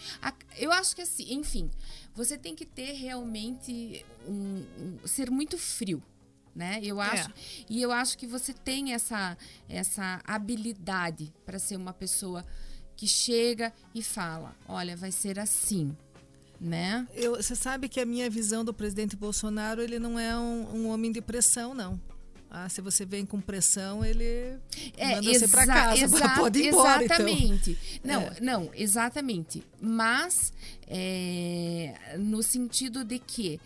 eu 0.58 0.72
acho 0.72 0.96
que 0.96 1.02
assim, 1.02 1.34
enfim, 1.34 1.70
você 2.14 2.38
tem 2.38 2.56
que 2.56 2.66
ter 2.66 2.94
realmente 2.94 4.06
um, 4.28 4.64
um 4.80 5.08
ser 5.08 5.32
muito 5.32 5.58
frio, 5.58 6.02
né? 6.54 6.80
Eu 6.84 7.02
é. 7.02 7.08
acho 7.08 7.30
é. 7.30 7.34
e 7.70 7.82
eu 7.82 7.92
acho 7.92 8.18
que 8.18 8.28
você 8.28 8.54
tem 8.54 8.94
essa 8.94 9.38
essa 9.68 10.22
habilidade 10.24 11.34
para 11.46 11.58
ser 11.58 11.76
uma 11.76 11.94
pessoa 11.94 12.46
que 12.96 13.08
chega 13.08 13.74
e 13.94 14.02
fala: 14.04 14.56
olha, 14.68 14.96
vai 14.96 15.12
ser 15.12 15.40
assim. 15.40 15.96
Né? 16.58 17.06
Eu, 17.14 17.36
você 17.36 17.54
sabe 17.54 17.90
que 17.90 18.00
a 18.00 18.06
minha 18.06 18.30
visão 18.30 18.64
do 18.64 18.74
presidente 18.74 19.14
Bolsonaro 19.14 19.82
ele 19.82 20.00
não 20.00 20.18
é 20.18 20.38
um, 20.38 20.74
um 20.74 20.88
homem 20.88 21.12
de 21.12 21.22
pressão, 21.22 21.74
não. 21.74 22.00
Ah, 22.58 22.70
se 22.70 22.80
você 22.80 23.06
vem 23.06 23.26
com 23.26 23.42
pressão, 23.42 24.06
ele 24.06 24.24
é, 24.96 25.16
manda 25.16 25.34
você 25.34 25.46
para 25.46 25.68
casa, 25.68 26.08
pode 26.38 26.60
ir 26.60 26.68
embora. 26.70 27.04
Então. 27.04 27.28
Exatamente. 27.28 27.78
Então. 28.02 28.22
Não, 28.22 28.22
é. 28.22 28.38
não, 28.40 28.72
exatamente. 28.74 29.62
Mas 29.82 30.54
é, 30.88 32.16
no 32.18 32.42
sentido 32.42 33.04
de 33.04 33.20
que 33.20 33.60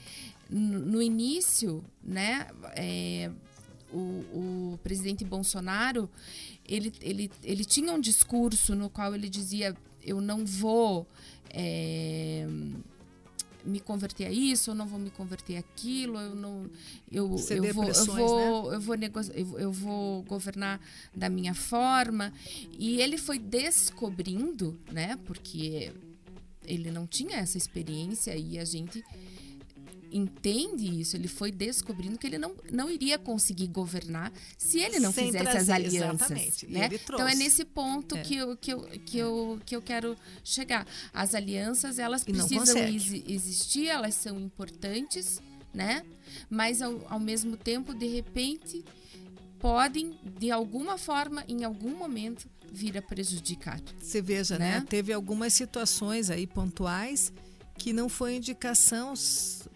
no 0.49 1.03
início, 1.03 1.85
né, 2.03 2.47
é, 2.75 3.29
o, 3.93 4.73
o 4.73 4.79
presidente 4.81 5.23
Bolsonaro 5.23 6.09
ele, 6.67 6.91
ele, 6.99 7.31
ele 7.43 7.65
tinha 7.65 7.93
um 7.93 7.99
discurso 7.99 8.73
no 8.73 8.89
qual 8.89 9.13
ele 9.13 9.29
dizia: 9.29 9.77
eu 10.03 10.19
não 10.19 10.43
vou 10.43 11.05
é, 11.51 12.47
me 13.65 13.79
converter 13.79 14.25
a 14.25 14.31
isso, 14.31 14.71
eu 14.71 14.75
não 14.75 14.87
vou 14.87 14.99
me 14.99 15.09
converter 15.09 15.57
aquilo, 15.57 16.17
eu 16.17 16.35
não 16.35 16.69
eu, 17.11 17.23
eu 17.23 17.27
vou 17.27 17.49
eu 17.59 17.73
vou, 17.73 17.83
né? 17.85 17.91
eu, 17.91 18.81
vou 18.81 19.23
eu, 19.33 19.59
eu 19.59 19.71
vou 19.71 20.23
governar 20.23 20.79
da 21.15 21.29
minha 21.29 21.53
forma. 21.53 22.33
E 22.77 23.01
ele 23.01 23.17
foi 23.17 23.39
descobrindo, 23.39 24.79
né? 24.91 25.17
Porque 25.25 25.91
ele 26.65 26.91
não 26.91 27.07
tinha 27.07 27.37
essa 27.37 27.57
experiência 27.57 28.35
e 28.35 28.59
a 28.59 28.65
gente 28.65 29.03
entende 30.11 30.99
isso, 30.99 31.15
ele 31.15 31.27
foi 31.27 31.51
descobrindo 31.51 32.17
que 32.17 32.27
ele 32.27 32.37
não, 32.37 32.55
não 32.71 32.89
iria 32.89 33.17
conseguir 33.17 33.67
governar 33.67 34.31
se 34.57 34.79
ele 34.79 34.99
não 34.99 35.11
Sem 35.11 35.27
fizesse 35.27 35.43
trazer, 35.43 35.59
as 35.59 35.69
alianças. 35.69 36.63
Né? 36.63 36.89
Então 36.91 37.27
é 37.27 37.35
nesse 37.35 37.65
ponto 37.65 38.15
é. 38.17 38.21
que, 38.21 38.35
eu, 38.35 38.57
que, 38.57 38.73
eu, 38.73 38.81
que, 39.05 39.17
eu, 39.17 39.61
que 39.65 39.75
eu 39.75 39.81
quero 39.81 40.15
chegar. 40.43 40.87
As 41.13 41.33
alianças, 41.33 41.99
elas 41.99 42.23
e 42.23 42.31
precisam 42.31 42.77
existir, 43.27 43.87
elas 43.87 44.15
são 44.15 44.39
importantes, 44.39 45.41
né? 45.73 46.03
Mas 46.49 46.81
ao, 46.81 47.05
ao 47.09 47.19
mesmo 47.19 47.55
tempo, 47.57 47.93
de 47.93 48.07
repente, 48.07 48.83
podem, 49.59 50.17
de 50.39 50.51
alguma 50.51 50.97
forma, 50.97 51.43
em 51.47 51.63
algum 51.63 51.95
momento, 51.95 52.49
vir 52.71 52.97
a 52.97 53.01
prejudicar. 53.01 53.79
Você 53.99 54.21
veja, 54.21 54.57
né? 54.57 54.79
né? 54.79 54.85
Teve 54.87 55.11
algumas 55.13 55.53
situações 55.53 56.29
aí 56.29 56.47
pontuais 56.47 57.31
que 57.77 57.93
não 57.93 58.09
foi 58.09 58.35
indicação, 58.35 59.13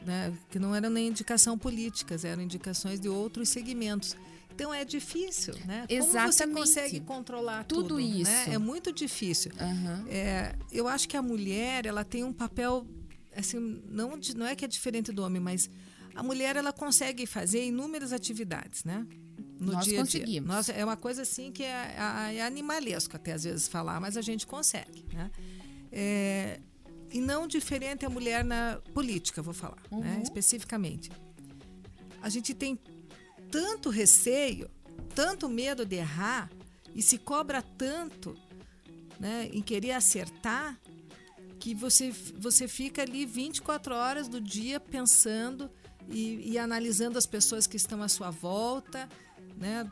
né, 0.05 0.33
que 0.49 0.59
não 0.59 0.75
eram 0.75 0.89
nem 0.89 1.07
indicação 1.07 1.57
políticas, 1.57 2.25
eram 2.25 2.41
indicações 2.41 2.99
de 2.99 3.09
outros 3.09 3.49
segmentos. 3.49 4.15
Então 4.53 4.71
é 4.73 4.85
difícil, 4.85 5.55
né? 5.65 5.85
Exatamente. 5.89 6.11
Como 6.11 6.31
você 6.31 6.47
consegue 6.47 6.99
controlar 6.99 7.63
tudo, 7.63 7.81
tudo 7.89 7.99
isso? 7.99 8.29
Né? 8.29 8.53
É 8.53 8.57
muito 8.57 8.91
difícil. 8.91 9.51
Uhum. 9.59 10.07
É, 10.07 10.55
eu 10.71 10.87
acho 10.87 11.09
que 11.09 11.17
a 11.17 11.21
mulher 11.21 11.87
ela 11.87 12.03
tem 12.03 12.23
um 12.23 12.31
papel 12.31 12.85
assim, 13.35 13.81
não, 13.89 14.11
não 14.35 14.45
é 14.45 14.55
que 14.55 14.63
é 14.63 14.67
diferente 14.67 15.11
do 15.11 15.23
homem, 15.23 15.41
mas 15.41 15.69
a 16.15 16.21
mulher 16.21 16.55
ela 16.55 16.71
consegue 16.71 17.25
fazer 17.25 17.65
inúmeras 17.65 18.13
atividades, 18.13 18.83
né? 18.83 19.05
No 19.59 19.73
Nós 19.73 19.85
dia 19.85 19.99
conseguimos. 19.99 20.47
Nós, 20.47 20.69
é 20.69 20.83
uma 20.83 20.97
coisa 20.97 21.23
assim 21.23 21.51
que 21.51 21.63
é, 21.63 21.95
é, 21.97 22.35
é, 22.35 22.45
animalesco 22.45 23.15
até 23.15 23.33
às 23.33 23.43
vezes 23.43 23.67
falar, 23.67 23.99
mas 23.99 24.17
a 24.17 24.21
gente 24.21 24.45
consegue, 24.45 25.05
né? 25.11 25.31
É, 25.91 26.59
e 27.13 27.21
não 27.21 27.47
diferente 27.47 28.05
a 28.05 28.09
mulher 28.09 28.43
na 28.43 28.81
política, 28.93 29.41
vou 29.41 29.53
falar, 29.53 29.77
né, 29.91 29.97
uhum. 29.97 29.99
né, 30.01 30.21
especificamente. 30.23 31.11
A 32.21 32.27
gente 32.27 32.53
tem 32.55 32.77
tanto 33.51 33.89
receio, 33.89 34.69
tanto 35.13 35.47
medo 35.47 35.85
de 35.85 35.97
errar 35.97 36.49
e 36.95 37.03
se 37.03 37.19
cobra 37.19 37.61
tanto 37.61 38.35
né, 39.19 39.47
em 39.53 39.61
querer 39.61 39.91
acertar 39.91 40.79
que 41.59 41.75
você, 41.75 42.11
você 42.37 42.67
fica 42.67 43.03
ali 43.03 43.25
24 43.25 43.93
horas 43.93 44.27
do 44.27 44.41
dia 44.41 44.79
pensando 44.79 45.69
e, 46.09 46.51
e 46.51 46.57
analisando 46.57 47.17
as 47.17 47.25
pessoas 47.25 47.67
que 47.67 47.77
estão 47.77 48.01
à 48.01 48.09
sua 48.09 48.31
volta, 48.31 49.07
né? 49.55 49.89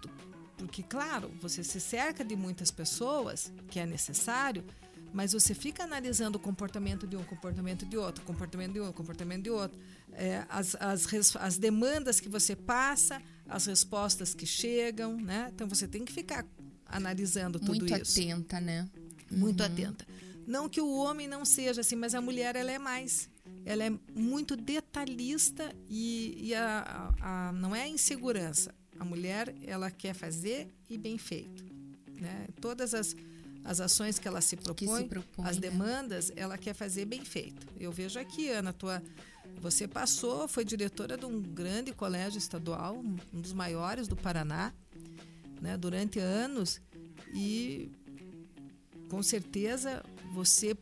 Porque, 0.57 0.83
claro, 0.83 1.31
você 1.39 1.63
se 1.63 1.79
cerca 1.79 2.25
de 2.25 2.35
muitas 2.35 2.69
pessoas, 2.71 3.53
que 3.69 3.79
é 3.79 3.85
necessário, 3.85 4.65
mas 5.13 5.33
você 5.33 5.53
fica 5.53 5.83
analisando 5.83 6.37
o 6.37 6.41
comportamento 6.41 7.05
de 7.05 7.15
um, 7.15 7.23
comportamento 7.23 7.85
de 7.85 7.97
outro, 7.97 8.23
comportamento 8.23 8.73
de 8.73 8.79
um, 8.79 8.91
comportamento 8.91 9.43
de 9.43 9.49
outro, 9.49 9.79
é, 10.13 10.45
as, 10.49 10.75
as, 10.79 11.35
as 11.35 11.57
demandas 11.57 12.19
que 12.19 12.29
você 12.29 12.55
passa, 12.55 13.21
as 13.47 13.65
respostas 13.65 14.33
que 14.33 14.45
chegam, 14.45 15.17
né? 15.17 15.51
Então 15.53 15.67
você 15.67 15.87
tem 15.87 16.05
que 16.05 16.13
ficar 16.13 16.45
analisando 16.85 17.59
tudo 17.59 17.79
Muito 17.79 17.97
isso. 17.97 18.19
Muito 18.19 18.33
atenta, 18.33 18.59
né? 18.59 18.89
Muito 19.29 19.59
uhum. 19.61 19.65
atenta. 19.65 20.07
Não 20.47 20.67
que 20.67 20.81
o 20.81 20.93
homem 20.95 21.27
não 21.27 21.45
seja 21.45 21.81
assim, 21.81 21.95
mas 21.95 22.15
a 22.15 22.21
mulher 22.21 22.55
ela 22.55 22.71
é 22.71 22.79
mais. 22.79 23.29
ela 23.65 23.83
é 23.83 23.91
muito 24.15 24.55
detalhista 24.55 25.73
e, 25.89 26.35
e 26.37 26.55
a, 26.55 27.13
a, 27.19 27.49
a, 27.49 27.51
não 27.53 27.75
é 27.75 27.83
a 27.83 27.87
insegurança. 27.87 28.73
A 28.99 29.05
mulher 29.05 29.55
ela 29.63 29.89
quer 29.89 30.13
fazer 30.13 30.73
e 30.89 30.97
bem 30.97 31.17
feito. 31.17 31.63
Né? 32.19 32.47
Todas 32.59 32.93
as, 32.93 33.15
as 33.63 33.79
ações 33.79 34.17
que 34.17 34.27
ela 34.27 34.41
se 34.41 34.55
propõe, 34.55 35.03
se 35.03 35.07
propõe 35.07 35.45
as 35.45 35.57
né? 35.57 35.69
demandas, 35.69 36.31
ela 36.35 36.57
quer 36.57 36.73
fazer 36.73 37.05
bem 37.05 37.23
feito. 37.23 37.67
Eu 37.79 37.91
vejo 37.91 38.19
aqui, 38.19 38.49
Ana, 38.49 38.73
tua, 38.73 39.01
você 39.59 39.87
passou, 39.87 40.47
foi 40.47 40.65
diretora 40.65 41.17
de 41.17 41.25
um 41.25 41.41
grande 41.41 41.93
colégio 41.93 42.37
estadual, 42.37 42.97
um 43.33 43.41
dos 43.41 43.53
maiores 43.53 44.07
do 44.07 44.15
Paraná, 44.15 44.73
né, 45.61 45.77
durante 45.77 46.19
anos, 46.19 46.81
e 47.33 47.91
com 49.09 49.21
certeza 49.21 50.03
você 50.33 50.75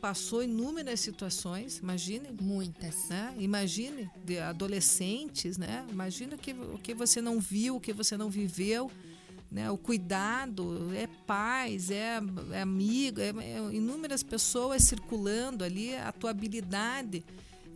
passou 0.00 0.42
inúmeras 0.42 0.98
situações, 0.98 1.78
imagine. 1.78 2.28
Muitas. 2.40 3.08
Né? 3.08 3.34
Imagine, 3.38 4.10
de 4.24 4.36
adolescentes, 4.40 5.56
né? 5.56 5.86
Imagina 5.88 6.34
o 6.34 6.38
que, 6.38 6.52
o 6.52 6.76
que 6.76 6.92
você 6.92 7.22
não 7.22 7.38
viu, 7.38 7.76
o 7.76 7.80
que 7.80 7.92
você 7.92 8.16
não 8.16 8.28
viveu. 8.28 8.90
Né? 9.52 9.70
O 9.70 9.76
cuidado, 9.76 10.90
é 10.94 11.06
paz, 11.26 11.90
é, 11.90 12.18
é 12.52 12.62
amigo, 12.62 13.20
é, 13.20 13.28
é 13.28 13.74
inúmeras 13.74 14.22
pessoas 14.22 14.82
circulando 14.82 15.62
ali, 15.62 15.94
a 15.94 16.10
tua 16.10 16.30
habilidade 16.30 17.22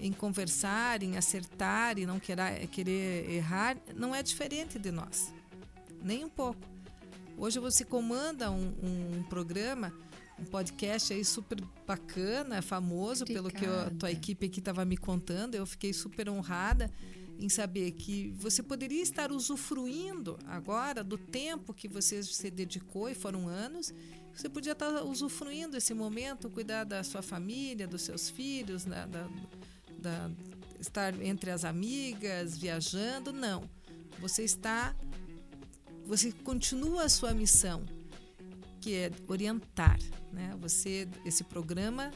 em 0.01 0.11
conversar, 0.11 1.03
em 1.03 1.19
acertar 1.19 1.99
e 1.99 2.07
não 2.07 2.19
querer, 2.19 2.67
querer 2.69 3.31
errar, 3.31 3.77
não 3.95 4.15
é 4.15 4.23
diferente 4.23 4.79
de 4.79 4.91
nós. 4.91 5.33
Nem 6.03 6.25
um 6.25 6.31
pouco. 6.31 6.61
Hoje 7.37 7.59
você 7.59 7.85
comanda 7.85 8.51
um, 8.51 8.73
um 8.83 9.23
programa 9.25 9.93
um 10.39 10.45
podcast 10.45 11.15
aí 11.15 11.25
super 11.25 11.59
bacana, 11.87 12.61
famoso, 12.61 13.25
Obrigada. 13.25 13.51
pelo 13.51 13.59
que 13.59 13.67
a 13.67 13.91
tua 13.99 14.11
equipe 14.11 14.47
aqui 14.47 14.59
estava 14.59 14.85
me 14.85 14.97
contando. 14.97 15.55
Eu 15.55 15.67
fiquei 15.67 15.93
super 15.93 16.29
honrada 16.29 16.91
em 17.39 17.49
saber 17.49 17.93
que 17.93 18.33
você 18.37 18.63
poderia 18.63 19.03
estar 19.03 19.31
usufruindo 19.31 20.39
agora 20.47 21.05
do 21.05 21.19
tempo 21.19 21.75
que 21.75 21.89
você 21.89 22.23
se 22.23 22.51
dedicou 22.51 23.09
e 23.09 23.15
foram 23.15 23.49
anos. 23.49 23.93
Você 24.35 24.49
podia 24.49 24.73
estar 24.73 25.03
usufruindo 25.03 25.77
esse 25.77 25.95
momento, 25.95 26.51
cuidar 26.51 26.85
da 26.85 27.03
sua 27.03 27.23
família, 27.23 27.87
dos 27.87 28.03
seus 28.03 28.29
filhos, 28.29 28.85
né, 28.85 29.07
da, 29.07 29.29
da, 29.99 30.31
estar 30.81 31.21
entre 31.23 31.51
as 31.51 31.65
amigas, 31.65 32.57
viajando. 32.57 33.33
Não. 33.33 33.69
Você 34.21 34.43
está. 34.43 34.95
Você 36.07 36.33
continua 36.33 37.05
a 37.05 37.09
sua 37.09 37.35
missão 37.35 37.85
que 38.81 38.95
é 38.95 39.11
orientar, 39.27 39.99
né? 40.33 40.57
Você 40.61 41.09
esse 41.25 41.43
programa 41.43 42.13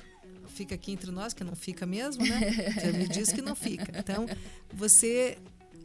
fica 0.60 0.74
aqui 0.74 0.92
entre 0.92 1.10
nós, 1.10 1.32
que 1.32 1.42
não 1.42 1.56
fica 1.56 1.86
mesmo, 1.86 2.22
né? 2.22 2.52
Já 2.78 2.92
me 2.92 3.08
diz 3.08 3.32
que 3.32 3.40
não 3.40 3.54
fica. 3.54 3.98
Então, 3.98 4.26
você 4.74 5.38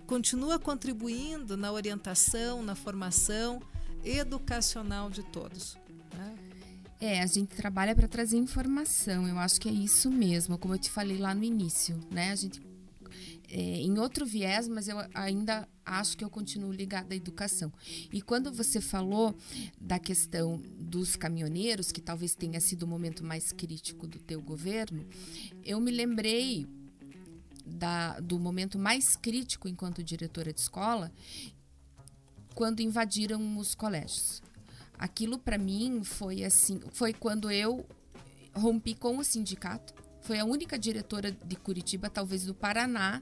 continua 0.06 0.60
contribuindo 0.60 1.56
na 1.56 1.72
orientação, 1.72 2.62
na 2.62 2.76
formação 2.76 3.62
educacional 4.04 5.10
de 5.10 5.24
todos. 5.24 5.78
Né? 6.14 6.36
É, 7.00 7.22
a 7.22 7.26
gente 7.26 7.56
trabalha 7.56 7.96
para 7.96 8.06
trazer 8.06 8.36
informação. 8.36 9.26
Eu 9.26 9.40
acho 9.40 9.62
que 9.62 9.70
é 9.70 9.72
isso 9.72 10.12
mesmo, 10.12 10.58
como 10.58 10.74
eu 10.74 10.80
te 10.80 10.92
falei 10.92 11.18
lá 11.18 11.34
no 11.34 11.46
início, 11.46 11.98
né? 12.12 12.32
A 12.32 12.36
gente 12.36 12.60
é, 13.56 13.58
em 13.58 13.98
outro 14.00 14.26
viés, 14.26 14.68
mas 14.68 14.90
eu 14.90 14.98
ainda 15.14 15.66
acho 15.86 16.18
que 16.18 16.26
eu 16.26 16.30
continuo 16.30 16.74
ligada 16.74 17.14
à 17.14 17.16
educação. 17.16 17.72
E 18.12 18.22
quando 18.22 18.52
você 18.52 18.82
falou 18.82 19.34
da 19.80 19.98
questão 19.98 20.62
dos 20.78 21.16
caminhoneiros, 21.16 21.90
que 21.90 22.02
talvez 22.02 22.36
tenha 22.36 22.60
sido 22.60 22.84
o 22.84 22.88
momento 22.88 23.24
mais 23.24 23.54
crítico 23.54 24.08
do 24.08 24.20
teu 24.20 24.42
governo, 24.42 25.08
eu 25.64 25.80
me 25.80 25.90
lembrei 25.90 26.68
da, 27.66 28.20
do 28.20 28.38
momento 28.38 28.78
mais 28.78 29.16
crítico 29.16 29.70
enquanto 29.70 30.04
diretora 30.04 30.52
de 30.52 30.60
escola, 30.60 31.10
quando 32.54 32.82
invadiram 32.82 33.58
os 33.58 33.74
colégios. 33.74 34.44
Aquilo 35.00 35.40
para 35.40 35.58
mim 35.58 36.04
foi 36.04 36.44
assim, 36.44 36.82
foi 36.92 37.14
quando 37.14 37.50
eu 37.50 37.86
rompi 38.54 38.96
com 38.96 39.18
o 39.18 39.24
sindicato. 39.24 39.94
Foi 40.20 40.40
a 40.40 40.44
única 40.44 40.78
diretora 40.78 41.32
de 41.32 41.56
Curitiba, 41.56 42.10
talvez 42.10 42.44
do 42.46 42.54
Paraná, 42.54 43.22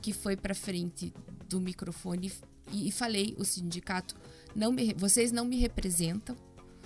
que 0.00 0.12
foi 0.12 0.36
para 0.36 0.54
frente 0.54 1.12
do 1.48 1.60
microfone 1.60 2.32
e, 2.72 2.88
e, 2.88 2.92
falei 2.92 3.34
o 3.38 3.44
sindicato 3.44 4.14
não 4.54 4.72
me, 4.72 4.94
vocês 4.94 5.32
não 5.32 5.44
me 5.44 5.56
representam. 5.56 6.36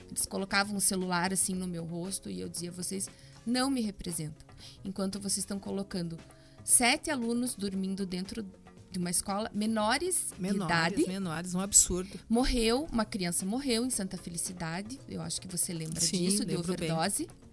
Eles 0.09 0.27
colocavam 0.27 0.77
o 0.77 0.81
celular 0.81 1.33
assim 1.33 1.55
no 1.55 1.67
meu 1.67 1.85
rosto 1.85 2.31
e 2.31 2.41
eu 2.41 2.49
dizia 2.49 2.71
vocês 2.71 3.09
não 3.47 3.71
me 3.71 3.81
representam. 3.81 4.47
Enquanto 4.85 5.19
vocês 5.19 5.39
estão 5.39 5.59
colocando 5.59 6.19
sete 6.63 7.11
alunos 7.11 7.55
dormindo 7.55 8.07
dentro 8.07 8.45
de 8.91 8.99
uma 8.99 9.11
escola 9.11 9.51
menores, 9.53 10.29
menores 10.39 10.59
de 10.59 10.65
idade. 10.65 11.09
menores 11.09 11.55
um 11.55 11.61
absurdo. 11.61 12.19
Morreu 12.29 12.87
uma 12.93 13.05
criança 13.05 13.45
morreu 13.45 13.85
em 13.85 13.91
Santa 13.91 14.17
Felicidade. 14.17 14.99
Eu 15.09 15.21
acho 15.21 15.41
que 15.41 15.49
você 15.49 15.73
lembra 15.73 16.01
Sim, 16.01 16.25
disso 16.25 16.45
de 16.45 16.57
overdose 16.57 17.27
bem 17.27 17.44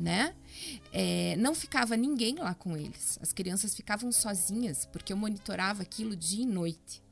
né? 0.00 0.34
É, 0.92 1.36
não 1.36 1.54
ficava 1.54 1.96
ninguém 1.96 2.36
lá 2.36 2.54
com 2.54 2.76
eles. 2.76 3.18
As 3.20 3.32
crianças 3.32 3.74
ficavam 3.74 4.10
sozinhas, 4.10 4.86
porque 4.86 5.12
eu 5.12 5.16
monitorava 5.16 5.82
aquilo 5.82 6.16
dia 6.16 6.42
e 6.42 6.46
noite. 6.46 7.02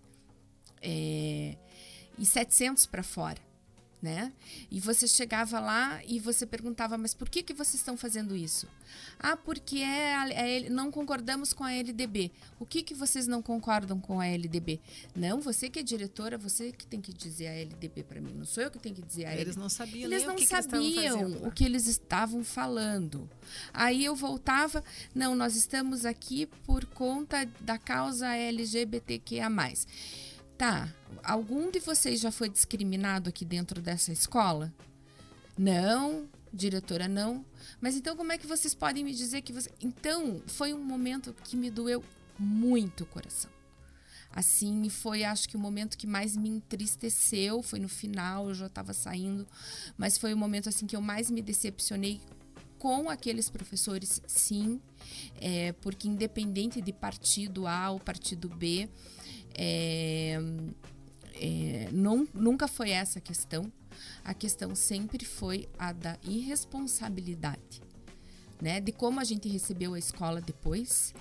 É, 0.81 1.57
e 2.19 2.25
700 2.25 2.87
para 2.87 3.03
fora 3.03 3.48
né? 4.01 4.33
E 4.71 4.81
você 4.81 5.09
chegava 5.09 5.59
lá 5.59 6.01
e 6.07 6.21
você 6.21 6.47
perguntava, 6.47 6.97
mas 6.97 7.15
por 7.15 7.29
que, 7.29 7.43
que 7.43 7.53
vocês 7.53 7.75
estão 7.75 7.97
fazendo 7.97 8.37
isso? 8.37 8.69
Ah, 9.19 9.37
porque 9.37 9.79
é, 9.79 10.67
é, 10.67 10.71
não 10.71 10.91
concordamos 10.91 11.53
com 11.53 11.65
a 11.65 11.73
LDB. 11.73 12.31
O 12.59 12.67
que, 12.67 12.83
que 12.83 12.95
vocês 12.95 13.27
não 13.27 13.43
concordam 13.43 14.01
com 14.01 14.21
a 14.21 14.27
LDB? 14.27 14.81
Não, 15.15 15.41
você 15.41 15.69
que 15.69 15.81
é 15.81 15.83
diretora, 15.83 16.39
você 16.39 16.73
que 16.73 16.87
tem 16.87 17.01
que 17.01 17.13
dizer 17.13 17.49
a 17.49 17.55
LDB 17.55 18.05
para 18.05 18.21
mim. 18.21 18.33
Não 18.35 18.45
sou 18.45 18.63
eu 18.63 18.71
que 18.71 18.79
tenho 18.79 18.95
que 18.95 19.03
dizer 19.03 19.27
a 19.27 19.31
LDB. 19.31 19.43
Eles 19.43 19.57
não 19.57 19.69
sabiam 19.69 20.11
eles 20.11 20.25
não 20.25 20.35
o 20.35 20.37
que 20.37 20.47
sabiam 20.47 21.33
que 21.33 21.47
o 21.47 21.51
que 21.51 21.65
eles 21.65 21.87
estavam 21.87 22.45
falando. 22.45 23.29
Aí 23.73 24.05
eu 24.05 24.15
voltava, 24.15 24.85
não, 25.15 25.35
nós 25.35 25.57
estamos 25.57 26.05
aqui 26.05 26.47
por 26.65 26.85
conta 26.87 27.49
da 27.61 27.79
causa 27.79 28.35
LGBTQIA+. 28.35 29.49
Tá, 30.59 30.93
algum 31.23 31.71
de 31.71 31.79
vocês 31.79 32.19
já 32.19 32.33
foi 32.33 32.49
discriminado 32.49 33.29
aqui 33.29 33.45
dentro 33.45 33.81
dessa 33.81 34.11
escola? 34.11 34.75
Não, 35.57 36.29
diretora, 36.53 37.07
não. 37.07 37.47
Mas 37.81 37.95
então 37.95 38.17
como 38.17 38.33
é 38.33 38.39
que 38.39 38.47
vocês 38.47 38.75
podem 38.75 39.05
me 39.05 39.15
dizer 39.15 39.43
que 39.43 39.53
você. 39.53 39.71
Então, 39.81 40.43
foi 40.49 40.75
um 40.75 40.83
momento 40.83 41.33
que 41.45 41.57
me 41.57 41.71
doeu 41.71 42.03
muito 42.37 43.05
o 43.05 43.07
coração. 43.07 43.51
Assim, 44.33 44.89
foi 44.89 45.23
acho 45.23 45.49
que 45.49 45.57
o 45.57 45.61
momento 45.61 45.97
que 45.97 46.09
mais 46.09 46.37
me 46.37 46.49
entristeceu, 46.49 47.63
foi 47.63 47.79
no 47.79 47.89
final, 47.89 48.49
eu 48.49 48.55
já 48.55 48.67
estava 48.67 48.93
saindo, 48.93 49.47
mas 49.97 50.19
foi 50.19 50.35
o 50.35 50.37
momento 50.37 50.69
assim 50.69 50.87
que 50.87 50.97
eu 50.97 51.01
mais 51.01 51.31
me 51.31 51.41
decepcionei 51.41 52.21
com 52.79 53.09
aqueles 53.09 53.51
professores, 53.51 54.23
sim, 54.27 54.81
é, 55.41 55.73
porque 55.73 56.07
independente 56.07 56.81
de 56.81 56.93
partido 56.93 57.67
A 57.67 57.91
ou 57.91 57.99
partido 57.99 58.49
B, 58.49 58.89
é, 59.61 60.39
é, 61.35 61.89
não, 61.93 62.29
nunca 62.33 62.69
foi 62.69 62.91
essa 62.91 63.19
a 63.19 63.23
questão. 63.23 63.73
A 64.25 64.33
questão 64.33 64.73
sempre 64.77 65.25
foi 65.25 65.69
a 65.77 65.93
da 65.93 66.17
irresponsabilidade, 66.23 67.83
né? 68.63 68.81
De 68.81 68.93
como 68.93 69.19
a 69.19 69.25
gente 69.25 69.49
recebeu 69.49 69.95
a 69.95 69.99
escola 69.99 70.41
depois, 70.41 71.13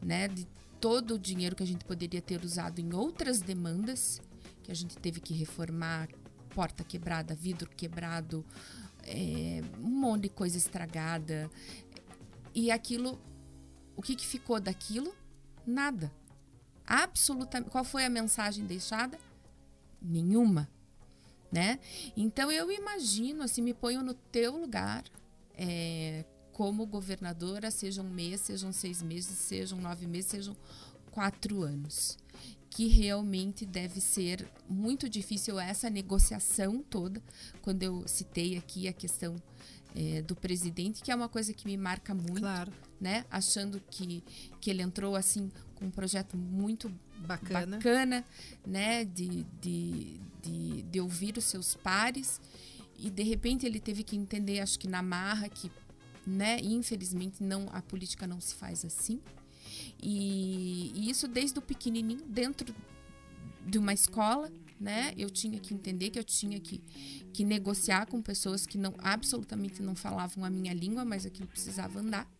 né? 0.00 0.28
De 0.28 0.46
todo 0.80 1.14
o 1.14 1.18
dinheiro 1.18 1.54
que 1.54 1.62
a 1.62 1.66
gente 1.66 1.84
poderia 1.84 2.22
ter 2.22 2.42
usado 2.42 2.80
em 2.80 2.94
outras 2.94 3.42
demandas, 3.42 4.22
que 4.62 4.72
a 4.72 4.74
gente 4.74 4.96
teve 4.96 5.20
que 5.20 5.34
reformar, 5.34 6.08
porta 6.54 6.82
quebrada, 6.82 7.34
vidro 7.34 7.68
quebrado, 7.68 8.42
é, 9.02 9.60
um 9.78 9.90
monte 9.90 10.22
de 10.22 10.28
coisa 10.30 10.56
estragada. 10.56 11.50
E 12.54 12.70
aquilo, 12.70 13.20
o 13.94 14.00
que, 14.00 14.16
que 14.16 14.26
ficou 14.26 14.58
daquilo? 14.58 15.14
Nada. 15.66 16.10
Absolutamente. 16.88 17.70
Qual 17.70 17.84
foi 17.84 18.06
a 18.06 18.08
mensagem 18.08 18.64
deixada? 18.64 19.18
Nenhuma. 20.00 20.66
Né? 21.52 21.78
Então 22.16 22.50
eu 22.50 22.72
imagino, 22.72 23.42
assim, 23.42 23.60
me 23.60 23.74
ponho 23.74 24.02
no 24.02 24.14
teu 24.14 24.56
lugar, 24.56 25.04
é, 25.54 26.24
como 26.52 26.86
governadora, 26.86 27.70
sejam 27.70 28.04
um 28.04 28.10
mês, 28.10 28.40
sejam 28.40 28.72
seis 28.72 29.02
meses, 29.02 29.38
sejam 29.38 29.78
nove 29.78 30.06
meses, 30.06 30.30
sejam 30.30 30.56
quatro 31.10 31.62
anos. 31.62 32.16
Que 32.70 32.86
realmente 32.86 33.66
deve 33.66 34.00
ser 34.00 34.46
muito 34.68 35.08
difícil 35.08 35.58
essa 35.58 35.90
negociação 35.90 36.82
toda, 36.82 37.22
quando 37.62 37.82
eu 37.82 38.06
citei 38.06 38.56
aqui 38.56 38.88
a 38.88 38.92
questão 38.92 39.36
é, 39.94 40.22
do 40.22 40.34
presidente, 40.36 41.02
que 41.02 41.10
é 41.10 41.14
uma 41.14 41.28
coisa 41.28 41.52
que 41.52 41.66
me 41.66 41.76
marca 41.76 42.14
muito, 42.14 42.40
claro. 42.40 42.72
né? 43.00 43.24
Achando 43.30 43.80
que, 43.90 44.22
que 44.60 44.70
ele 44.70 44.82
entrou 44.82 45.16
assim 45.16 45.50
com 45.74 45.86
um 45.86 45.90
projeto 45.90 46.36
muito 46.36 46.92
bacana, 47.18 47.76
bacana 47.76 48.24
né? 48.66 49.04
De, 49.04 49.44
de, 49.60 50.20
de, 50.42 50.82
de 50.82 51.00
ouvir 51.00 51.36
os 51.36 51.44
seus 51.44 51.74
pares 51.74 52.40
e 52.98 53.10
de 53.10 53.22
repente 53.22 53.64
ele 53.64 53.78
teve 53.78 54.02
que 54.02 54.16
entender, 54.16 54.60
acho 54.60 54.78
que 54.78 54.88
na 54.88 55.02
marra, 55.02 55.48
que 55.48 55.70
né? 56.26 56.58
Infelizmente 56.60 57.42
não 57.42 57.68
a 57.72 57.80
política 57.80 58.26
não 58.26 58.40
se 58.40 58.54
faz 58.54 58.84
assim. 58.84 59.20
E, 60.00 60.92
e 60.94 61.10
isso 61.10 61.26
desde 61.26 61.58
o 61.58 61.62
pequenininho 61.62 62.24
dentro 62.26 62.74
de 63.64 63.78
uma 63.78 63.92
escola, 63.92 64.50
né? 64.80 65.12
Eu 65.16 65.30
tinha 65.30 65.58
que 65.58 65.74
entender 65.74 66.10
que 66.10 66.18
eu 66.18 66.24
tinha 66.24 66.58
que, 66.60 66.78
que 67.32 67.44
negociar 67.44 68.06
com 68.06 68.22
pessoas 68.22 68.66
que 68.66 68.78
não 68.78 68.94
absolutamente 68.98 69.82
não 69.82 69.94
falavam 69.94 70.44
a 70.44 70.50
minha 70.50 70.72
língua, 70.72 71.04
mas 71.04 71.26
aquilo 71.26 71.48
precisava 71.48 72.00
andar. 72.00 72.30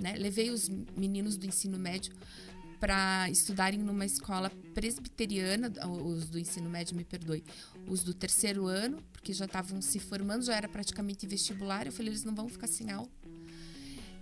Né? 0.00 0.14
Levei 0.16 0.50
os 0.50 0.68
meninos 0.68 1.36
do 1.36 1.46
ensino 1.46 1.78
médio 1.78 2.14
para 2.78 3.28
estudarem 3.30 3.80
numa 3.80 4.06
escola 4.06 4.50
presbiteriana, 4.72 5.72
os 6.04 6.28
do 6.28 6.38
ensino 6.38 6.70
médio, 6.70 6.96
me 6.96 7.04
perdoe, 7.04 7.42
os 7.88 8.04
do 8.04 8.14
terceiro 8.14 8.66
ano, 8.66 9.02
porque 9.12 9.32
já 9.32 9.46
estavam 9.46 9.82
se 9.82 9.98
formando, 9.98 10.44
já 10.44 10.54
era 10.54 10.68
praticamente 10.68 11.26
vestibular. 11.26 11.86
Eu 11.86 11.92
falei, 11.92 12.12
eles 12.12 12.24
não 12.24 12.34
vão 12.34 12.48
ficar 12.48 12.68
sem 12.68 12.90
aula. 12.90 13.08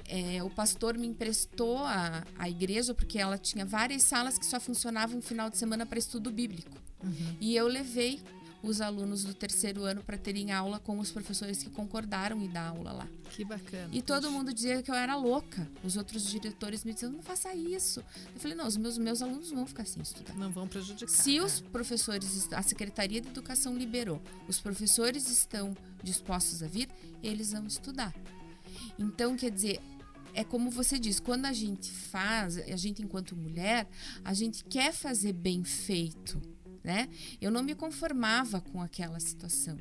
É, 0.09 0.43
o 0.43 0.51
pastor 0.51 0.97
me 0.97 1.07
emprestou 1.07 1.79
a, 1.79 2.25
a 2.39 2.49
igreja 2.49 2.95
porque 2.95 3.19
ela 3.19 3.37
tinha 3.37 3.65
várias 3.65 4.03
salas 4.03 4.39
que 4.39 4.47
só 4.47 4.61
funcionavam 4.61 5.17
no 5.17 5.23
final 5.23 5.51
de 5.51 5.59
semana 5.59 5.85
para 5.85 5.99
estudo 5.99 6.31
bíblico. 6.31 6.77
Uhum. 7.03 7.37
E 7.41 7.57
eu 7.57 7.67
levei 7.67 8.21
os 8.63 8.81
alunos 8.81 9.25
do 9.25 9.35
terceiro 9.35 9.85
ano 9.85 10.03
para 10.03 10.19
terem 10.19 10.53
aula 10.53 10.79
com 10.79 10.99
os 10.99 11.11
professores 11.11 11.63
que 11.63 11.71
concordaram 11.71 12.41
em 12.41 12.49
dar 12.49 12.69
aula 12.69 12.93
lá. 12.93 13.09
Que 13.31 13.45
bacana. 13.45 13.89
E 13.93 14.03
todo 14.03 14.31
mundo 14.31 14.53
dizia 14.53 14.83
que 14.83 14.91
eu 14.91 14.95
era 14.95 15.17
louca. 15.17 15.69
Os 15.85 15.97
outros 15.97 16.29
diretores 16.31 16.85
me 16.85 16.93
diziam: 16.93 17.13
não 17.13 17.23
faça 17.23 17.55
isso. 17.55 18.03
Eu 18.35 18.41
falei: 18.41 18.57
não, 18.57 18.67
os 18.67 18.77
meus, 18.77 18.99
meus 18.99 19.23
alunos 19.23 19.51
vão 19.51 19.67
ficar 19.67 19.87
sem 19.87 20.03
estudar. 20.03 20.35
Não 20.35 20.51
vão 20.51 20.67
prejudicar. 20.67 21.09
Se 21.09 21.41
os 21.41 21.61
professores, 21.61 22.53
a 22.53 22.63
Secretaria 22.63 23.21
de 23.21 23.29
Educação 23.29 23.77
liberou, 23.77 24.21
os 24.49 24.61
professores 24.61 25.31
estão 25.31 25.77
dispostos 26.03 26.63
a 26.63 26.67
vir, 26.67 26.89
eles 27.23 27.53
vão 27.53 27.67
estudar. 27.67 28.15
Então, 28.99 29.37
quer 29.37 29.51
dizer, 29.51 29.81
é 30.37 30.45
como 30.45 30.71
você 30.71 30.99
diz, 30.99 31.19
quando 31.19 31.47
a 31.47 31.53
gente 31.53 31.91
faz, 31.91 32.59
a 32.59 32.77
gente 32.77 33.03
enquanto 33.03 33.35
mulher, 33.35 33.89
a 34.25 34.33
gente 34.35 34.63
quer 34.65 34.93
fazer 34.93 35.33
bem 35.33 35.65
feito 35.65 36.41
né? 36.87 37.09
Eu 37.41 37.51
não 37.51 37.65
me 37.65 37.75
conformava 37.75 38.61
com 38.61 38.81
aquela 38.81 39.19
situação. 39.19 39.77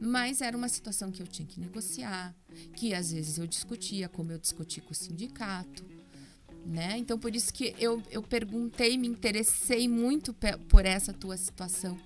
Mas 0.00 0.40
era 0.40 0.56
uma 0.56 0.68
situação 0.68 1.12
que 1.12 1.22
eu 1.22 1.28
tinha 1.28 1.46
que 1.46 1.60
negociar, 1.60 2.34
que 2.74 2.92
às 2.92 3.12
vezes 3.12 3.38
eu 3.38 3.46
discutia, 3.46 4.08
como 4.08 4.32
eu 4.32 4.38
discuti 4.38 4.80
com 4.80 4.90
o 4.90 4.94
sindicato, 4.94 5.86
né? 6.66 6.98
Então 6.98 7.16
por 7.16 7.34
isso 7.36 7.54
que 7.54 7.72
eu, 7.78 8.02
eu 8.10 8.20
perguntei, 8.20 8.98
me 8.98 9.06
interessei 9.06 9.88
muito 9.88 10.34
por 10.68 10.84
essa 10.84 11.12
tua 11.12 11.36
situação 11.36 11.96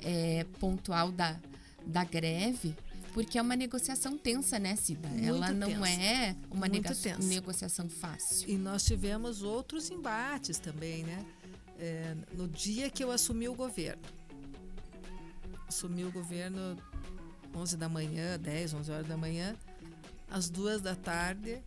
é, 0.00 0.44
pontual 0.60 1.10
da, 1.10 1.40
da 1.86 2.04
greve, 2.04 2.76
porque 3.14 3.38
é 3.38 3.42
uma 3.42 3.56
negociação 3.56 4.18
tensa, 4.18 4.58
né, 4.58 4.76
Cida? 4.76 5.08
Muito 5.08 5.24
Ela 5.24 5.52
não 5.52 5.68
tensa. 5.68 5.88
é 5.88 6.36
uma 6.50 6.68
negociação 6.68 7.88
fácil. 7.88 8.50
E 8.50 8.58
nós 8.58 8.84
tivemos 8.84 9.42
outros 9.42 9.88
embates 9.88 10.58
também, 10.58 11.02
né? 11.04 11.24
é, 11.78 12.16
no 12.32 12.46
dia 12.48 12.90
que 12.90 13.02
eu 13.02 13.10
assumi 13.10 13.48
o 13.48 13.54
governo. 13.54 14.02
Assumi 15.66 16.04
o 16.04 16.12
governo 16.12 16.76
11 17.54 17.76
da 17.76 17.88
manhã, 17.88 18.38
10, 18.38 18.74
11 18.74 18.90
horas 18.90 19.06
da 19.06 19.16
manhã. 19.16 19.56
Às 20.30 20.48
duas 20.48 20.80
da 20.80 20.94
tarde 20.94 21.62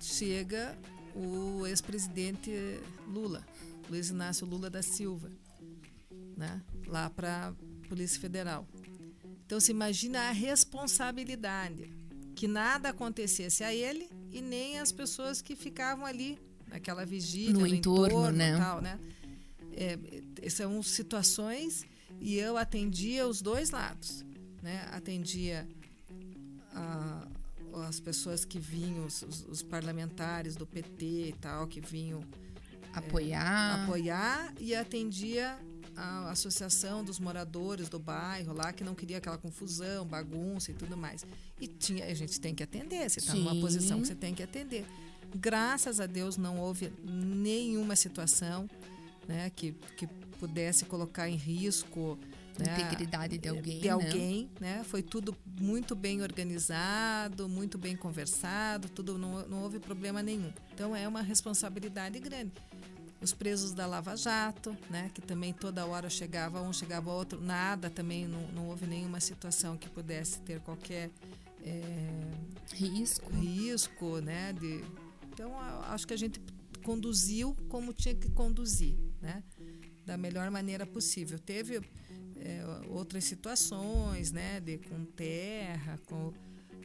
chega 0.00 0.76
o 1.14 1.66
ex-presidente 1.66 2.50
Lula, 3.06 3.44
Luiz 3.88 4.10
Inácio 4.10 4.46
Lula 4.46 4.68
da 4.68 4.82
Silva, 4.82 5.30
né? 6.36 6.60
lá 6.86 7.08
para 7.08 7.48
a 7.48 7.88
Polícia 7.88 8.20
Federal. 8.20 8.66
Então 9.46 9.60
se 9.60 9.70
imagina 9.70 10.28
a 10.28 10.32
responsabilidade 10.32 11.92
que 12.34 12.48
nada 12.48 12.88
acontecesse 12.90 13.62
a 13.62 13.74
ele 13.74 14.08
e 14.32 14.40
nem 14.40 14.78
as 14.78 14.90
pessoas 14.90 15.40
que 15.40 15.54
ficavam 15.54 16.04
ali 16.04 16.38
naquela 16.66 17.04
vigília, 17.04 17.52
no, 17.52 17.60
no 17.60 17.66
entorno, 17.66 18.06
entorno 18.06 18.36
né? 18.36 18.58
Tal, 18.58 18.80
né? 18.80 18.98
é, 19.76 20.48
são 20.48 20.82
situações 20.82 21.84
e 22.20 22.36
eu 22.36 22.56
atendia 22.56 23.26
os 23.26 23.42
dois 23.42 23.70
lados, 23.70 24.24
né? 24.62 24.88
Atendia 24.92 25.68
a, 26.72 27.28
as 27.88 28.00
pessoas 28.00 28.44
que 28.44 28.58
vinham, 28.58 29.04
os, 29.06 29.22
os, 29.48 29.62
parlamentares 29.62 30.56
do 30.56 30.66
PT 30.66 31.28
e 31.28 31.34
tal, 31.40 31.66
que 31.66 31.80
vinham 31.80 32.22
apoiar, 32.92 33.80
é, 33.80 33.82
apoiar 33.82 34.54
e 34.60 34.74
atendia 34.74 35.58
a 35.96 36.30
associação 36.30 37.04
dos 37.04 37.18
moradores 37.18 37.88
do 37.88 37.98
bairro 37.98 38.52
lá 38.52 38.72
que 38.72 38.82
não 38.82 38.94
queria 38.94 39.18
aquela 39.18 39.38
confusão, 39.38 40.06
bagunça 40.06 40.70
e 40.70 40.74
tudo 40.74 40.96
mais. 40.96 41.24
E 41.60 41.66
tinha, 41.66 42.04
a 42.06 42.14
gente 42.14 42.40
tem 42.40 42.54
que 42.54 42.62
atender, 42.62 43.08
você 43.08 43.20
está 43.20 43.34
numa 43.34 43.54
posição 43.60 44.00
que 44.00 44.06
você 44.06 44.14
tem 44.14 44.34
que 44.34 44.42
atender. 44.42 44.84
Graças 45.34 46.00
a 46.00 46.06
Deus 46.06 46.36
não 46.36 46.58
houve 46.58 46.92
nenhuma 47.02 47.96
situação 47.96 48.68
né, 49.26 49.50
que, 49.50 49.72
que 49.96 50.06
pudesse 50.38 50.84
colocar 50.84 51.28
em 51.28 51.36
risco 51.36 52.18
né, 52.58 52.66
a 52.70 52.80
integridade 52.80 53.38
de 53.38 53.48
alguém. 53.48 53.80
De 53.80 53.88
alguém, 53.88 54.50
né? 54.60 54.78
né? 54.78 54.84
Foi 54.84 55.02
tudo 55.02 55.36
muito 55.60 55.94
bem 55.94 56.22
organizado, 56.22 57.48
muito 57.48 57.78
bem 57.78 57.96
conversado, 57.96 58.88
tudo 58.88 59.18
não, 59.18 59.46
não 59.48 59.62
houve 59.62 59.78
problema 59.78 60.22
nenhum. 60.22 60.52
Então 60.72 60.94
é 60.94 61.06
uma 61.08 61.22
responsabilidade 61.22 62.18
grande. 62.20 62.52
Os 63.24 63.32
presos 63.32 63.72
da 63.72 63.86
Lava 63.86 64.14
Jato, 64.18 64.76
né, 64.90 65.10
que 65.14 65.22
também 65.22 65.54
toda 65.54 65.86
hora 65.86 66.10
chegava 66.10 66.60
um, 66.60 66.74
chegava 66.74 67.10
outro, 67.10 67.40
nada 67.40 67.88
também, 67.88 68.28
não, 68.28 68.46
não 68.48 68.68
houve 68.68 68.86
nenhuma 68.86 69.18
situação 69.18 69.78
que 69.78 69.88
pudesse 69.88 70.40
ter 70.40 70.60
qualquer 70.60 71.10
é, 71.64 71.80
risco. 72.74 73.32
risco, 73.32 74.18
né? 74.18 74.52
De, 74.52 74.84
então 75.32 75.58
acho 75.84 76.06
que 76.06 76.12
a 76.12 76.18
gente 76.18 76.38
conduziu 76.84 77.56
como 77.70 77.94
tinha 77.94 78.14
que 78.14 78.30
conduzir, 78.30 78.94
né? 79.22 79.42
Da 80.04 80.18
melhor 80.18 80.50
maneira 80.50 80.84
possível. 80.84 81.38
Teve 81.38 81.80
é, 82.36 82.62
outras 82.90 83.24
situações, 83.24 84.32
né? 84.32 84.60
De, 84.60 84.76
com 84.76 85.02
terra, 85.06 85.98
com 86.04 86.30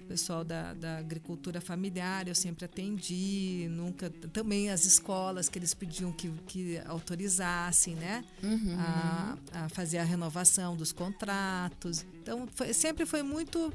pessoal 0.09 0.43
da, 0.43 0.73
da 0.73 0.97
agricultura 0.97 1.61
familiar, 1.61 2.27
eu 2.27 2.33
sempre 2.33 2.65
atendi, 2.65 3.67
nunca. 3.69 4.09
Também 4.33 4.71
as 4.71 4.83
escolas 4.83 5.47
que 5.47 5.59
eles 5.59 5.75
pediam 5.75 6.11
que, 6.11 6.31
que 6.47 6.81
autorizassem, 6.87 7.93
né? 7.93 8.25
Uhum. 8.41 8.75
A, 8.79 9.37
a 9.53 9.69
fazer 9.69 9.99
a 9.99 10.03
renovação 10.03 10.75
dos 10.75 10.91
contratos. 10.91 12.03
Então, 12.23 12.47
foi, 12.55 12.73
sempre 12.73 13.05
foi 13.05 13.21
muito 13.21 13.71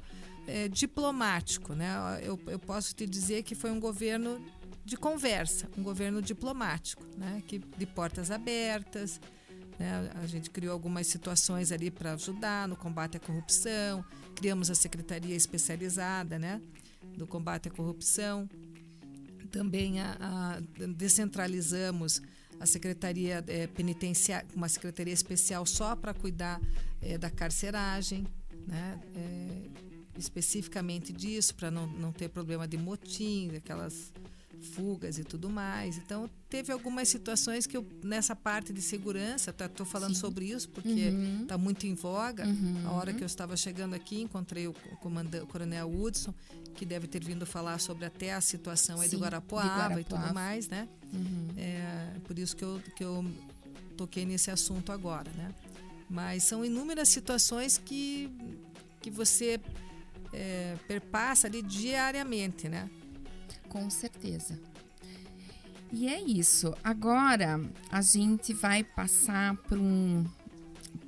é, 0.48 0.66
diplomático, 0.66 1.72
né? 1.72 2.20
Eu, 2.20 2.38
eu 2.48 2.58
posso 2.58 2.92
te 2.96 3.06
dizer 3.06 3.44
que 3.44 3.54
foi 3.54 3.70
um 3.70 3.78
governo 3.78 4.44
de 4.84 4.96
conversa, 4.96 5.68
um 5.78 5.82
governo 5.84 6.20
diplomático, 6.20 7.02
né? 7.16 7.42
que 7.46 7.58
de 7.58 7.86
portas 7.86 8.30
abertas. 8.30 9.20
Né? 9.78 10.10
A 10.14 10.26
gente 10.26 10.50
criou 10.50 10.72
algumas 10.72 11.06
situações 11.06 11.72
ali 11.72 11.90
para 11.90 12.12
ajudar 12.14 12.68
no 12.68 12.76
combate 12.76 13.16
à 13.16 13.20
corrupção, 13.20 14.04
criamos 14.34 14.70
a 14.70 14.74
secretaria 14.74 15.34
especializada 15.34 16.38
né? 16.38 16.60
do 17.16 17.26
combate 17.26 17.68
à 17.68 17.70
corrupção. 17.70 18.48
Também 19.50 20.00
a, 20.00 20.16
a 20.20 20.60
descentralizamos 20.88 22.20
a 22.58 22.66
secretaria 22.66 23.44
é, 23.46 23.66
penitenciária, 23.66 24.46
uma 24.54 24.68
secretaria 24.68 25.12
especial 25.12 25.66
só 25.66 25.94
para 25.94 26.14
cuidar 26.14 26.60
é, 27.00 27.18
da 27.18 27.30
carceragem, 27.30 28.26
né? 28.66 29.00
É, 29.14 29.84
especificamente 30.18 31.12
disso, 31.12 31.54
para 31.54 31.70
não, 31.70 31.86
não 31.86 32.12
ter 32.12 32.28
problema 32.28 32.68
de 32.68 32.76
motim, 32.76 33.50
aquelas 33.56 34.12
fugas 34.64 35.18
e 35.18 35.24
tudo 35.24 35.48
mais. 35.48 35.96
Então, 35.98 36.28
teve 36.48 36.72
algumas 36.72 37.08
situações 37.08 37.66
que 37.66 37.76
eu, 37.76 37.86
nessa 38.02 38.34
parte 38.34 38.72
de 38.72 38.82
segurança, 38.82 39.50
estou 39.50 39.68
tá, 39.68 39.84
falando 39.84 40.14
Sim. 40.14 40.20
sobre 40.20 40.46
isso 40.46 40.68
porque 40.70 41.12
está 41.42 41.56
uhum. 41.56 41.62
muito 41.62 41.86
em 41.86 41.94
voga. 41.94 42.46
Uhum. 42.46 42.82
A 42.86 42.92
hora 42.92 43.12
que 43.12 43.22
eu 43.22 43.26
estava 43.26 43.56
chegando 43.56 43.94
aqui, 43.94 44.20
encontrei 44.20 44.66
o, 44.66 44.72
comandante, 45.00 45.44
o 45.44 45.46
coronel 45.46 45.88
Hudson, 45.88 46.34
que 46.74 46.84
deve 46.84 47.06
ter 47.06 47.22
vindo 47.22 47.46
falar 47.46 47.78
sobre 47.78 48.04
até 48.04 48.34
a 48.34 48.40
situação 48.40 49.00
aí 49.00 49.08
de 49.08 49.16
Guarapuava, 49.16 49.68
Guarapuava, 49.68 50.00
e 50.00 50.04
tudo 50.04 50.34
mais, 50.34 50.68
né? 50.68 50.88
Uhum. 51.12 51.48
É, 51.56 52.18
por 52.24 52.38
isso 52.38 52.56
que 52.56 52.64
eu, 52.64 52.80
que 52.96 53.04
eu 53.04 53.24
toquei 53.96 54.24
nesse 54.24 54.50
assunto 54.50 54.90
agora, 54.90 55.30
né? 55.36 55.54
Mas 56.08 56.44
são 56.44 56.64
inúmeras 56.64 57.08
situações 57.08 57.78
que, 57.78 58.30
que 59.00 59.10
você 59.10 59.60
é, 60.32 60.76
perpassa 60.86 61.46
ali 61.46 61.62
diariamente, 61.62 62.68
né? 62.68 62.90
Com 63.74 63.90
certeza. 63.90 64.56
E 65.90 66.06
é 66.06 66.20
isso. 66.22 66.72
Agora 66.84 67.60
a 67.90 68.00
gente 68.00 68.54
vai 68.54 68.84
passar 68.84 69.56
para 69.56 69.80
um, 69.80 70.24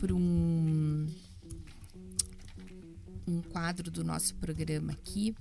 por 0.01 0.11
um, 0.11 1.07
um 3.25 3.41
quadro 3.41 3.89
do 3.89 4.03
nosso 4.03 4.35
programa 4.35 4.91
aqui 4.91 5.33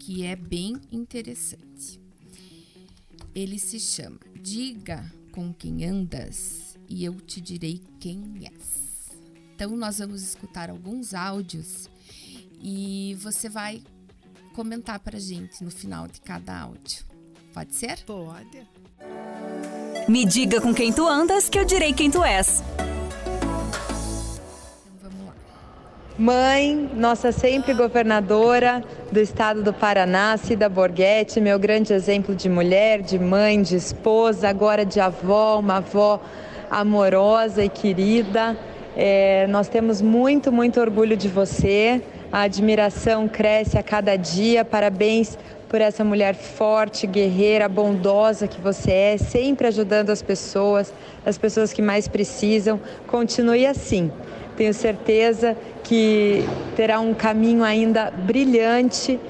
que 0.00 0.24
é 0.24 0.34
bem 0.34 0.80
interessante. 0.90 2.00
Ele 3.32 3.56
se 3.56 3.78
chama 3.78 4.18
Diga 4.42 5.08
com 5.30 5.54
quem 5.54 5.84
andas 5.84 6.76
e 6.88 7.04
eu 7.04 7.20
te 7.20 7.40
direi 7.40 7.80
quem 8.00 8.44
és. 8.44 9.08
Então 9.54 9.76
nós 9.76 9.98
vamos 9.98 10.20
escutar 10.24 10.68
alguns 10.68 11.14
áudios 11.14 11.88
e 12.60 13.16
você 13.20 13.48
vai 13.48 13.84
comentar 14.54 15.00
pra 15.00 15.18
gente 15.18 15.64
no 15.64 15.70
final 15.70 16.06
de 16.06 16.20
cada 16.20 16.56
áudio. 16.56 17.04
Pode 17.52 17.74
ser? 17.74 17.98
Pode. 18.06 18.66
Me 20.08 20.24
diga 20.24 20.60
com 20.60 20.72
quem 20.72 20.92
tu 20.92 21.06
andas 21.06 21.48
que 21.48 21.58
eu 21.58 21.64
direi 21.64 21.92
quem 21.92 22.10
tu 22.10 22.22
és. 22.22 22.62
Então 24.84 25.10
vamos 25.10 25.26
lá. 25.26 25.34
Mãe, 26.16 26.90
nossa 26.94 27.32
sempre 27.32 27.74
governadora 27.74 28.82
do 29.10 29.18
estado 29.18 29.62
do 29.62 29.72
Paraná, 29.72 30.36
Cida 30.36 30.68
Borghetti, 30.68 31.40
meu 31.40 31.58
grande 31.58 31.92
exemplo 31.92 32.34
de 32.34 32.48
mulher, 32.48 33.02
de 33.02 33.18
mãe, 33.18 33.60
de 33.60 33.74
esposa, 33.74 34.48
agora 34.48 34.86
de 34.86 35.00
avó, 35.00 35.58
uma 35.58 35.78
avó 35.78 36.20
amorosa 36.70 37.64
e 37.64 37.68
querida. 37.68 38.56
É, 38.96 39.48
nós 39.48 39.68
temos 39.68 40.00
muito, 40.00 40.52
muito 40.52 40.80
orgulho 40.80 41.16
de 41.16 41.28
você. 41.28 42.00
A 42.34 42.40
admiração 42.40 43.28
cresce 43.28 43.78
a 43.78 43.82
cada 43.84 44.16
dia. 44.16 44.64
Parabéns 44.64 45.38
por 45.68 45.80
essa 45.80 46.02
mulher 46.02 46.34
forte, 46.34 47.06
guerreira, 47.06 47.68
bondosa 47.68 48.48
que 48.48 48.60
você 48.60 48.90
é, 48.90 49.16
sempre 49.16 49.68
ajudando 49.68 50.10
as 50.10 50.20
pessoas, 50.20 50.92
as 51.24 51.38
pessoas 51.38 51.72
que 51.72 51.80
mais 51.80 52.08
precisam. 52.08 52.80
Continue 53.06 53.64
assim. 53.64 54.10
Tenho 54.56 54.74
certeza 54.74 55.56
que 55.84 56.44
terá 56.74 56.98
um 56.98 57.14
caminho 57.14 57.62
ainda 57.62 58.10
brilhante 58.10 59.20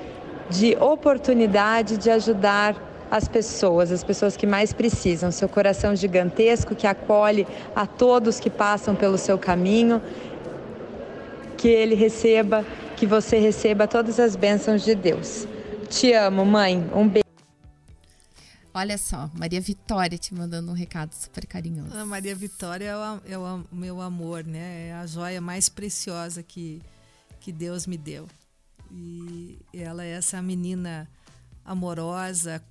de 0.48 0.74
oportunidade 0.80 1.98
de 1.98 2.08
ajudar 2.08 2.74
as 3.10 3.28
pessoas, 3.28 3.92
as 3.92 4.02
pessoas 4.02 4.34
que 4.34 4.46
mais 4.46 4.72
precisam. 4.72 5.30
Seu 5.30 5.46
coração 5.46 5.94
gigantesco 5.94 6.74
que 6.74 6.86
acolhe 6.86 7.46
a 7.76 7.86
todos 7.86 8.40
que 8.40 8.48
passam 8.48 8.94
pelo 8.94 9.18
seu 9.18 9.36
caminho. 9.36 10.00
Que 11.58 11.68
ele 11.68 11.94
receba, 11.94 12.64
que 13.04 13.06
você 13.06 13.38
receba 13.38 13.86
todas 13.86 14.18
as 14.18 14.34
bênçãos 14.34 14.82
de 14.82 14.94
Deus. 14.94 15.46
Te 15.90 16.14
amo, 16.14 16.42
mãe. 16.42 16.78
Um 16.94 17.06
beijo. 17.06 17.22
Olha 18.72 18.96
só, 18.96 19.30
Maria 19.34 19.60
Vitória 19.60 20.16
te 20.16 20.34
mandando 20.34 20.70
um 20.70 20.74
recado 20.74 21.12
super 21.12 21.46
carinhoso. 21.46 21.94
A 21.94 22.06
Maria 22.06 22.34
Vitória 22.34 22.86
é 22.86 22.96
o, 22.96 23.20
é 23.26 23.38
o 23.38 23.64
meu 23.70 24.00
amor, 24.00 24.42
né? 24.42 24.88
É 24.88 24.94
a 24.94 25.04
joia 25.04 25.38
mais 25.38 25.68
preciosa 25.68 26.42
que, 26.42 26.80
que 27.40 27.52
Deus 27.52 27.86
me 27.86 27.98
deu. 27.98 28.26
E 28.90 29.58
ela 29.74 30.02
é 30.02 30.12
essa 30.12 30.40
menina 30.40 31.06
amorosa, 31.62 32.64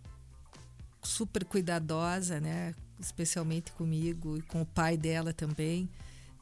super 1.04 1.46
cuidadosa, 1.46 2.40
né? 2.40 2.74
Especialmente 3.00 3.72
comigo 3.74 4.36
e 4.36 4.42
com 4.42 4.64
o 4.64 4.66
pai 4.66 4.98
dela 4.98 5.32
também, 5.32 5.88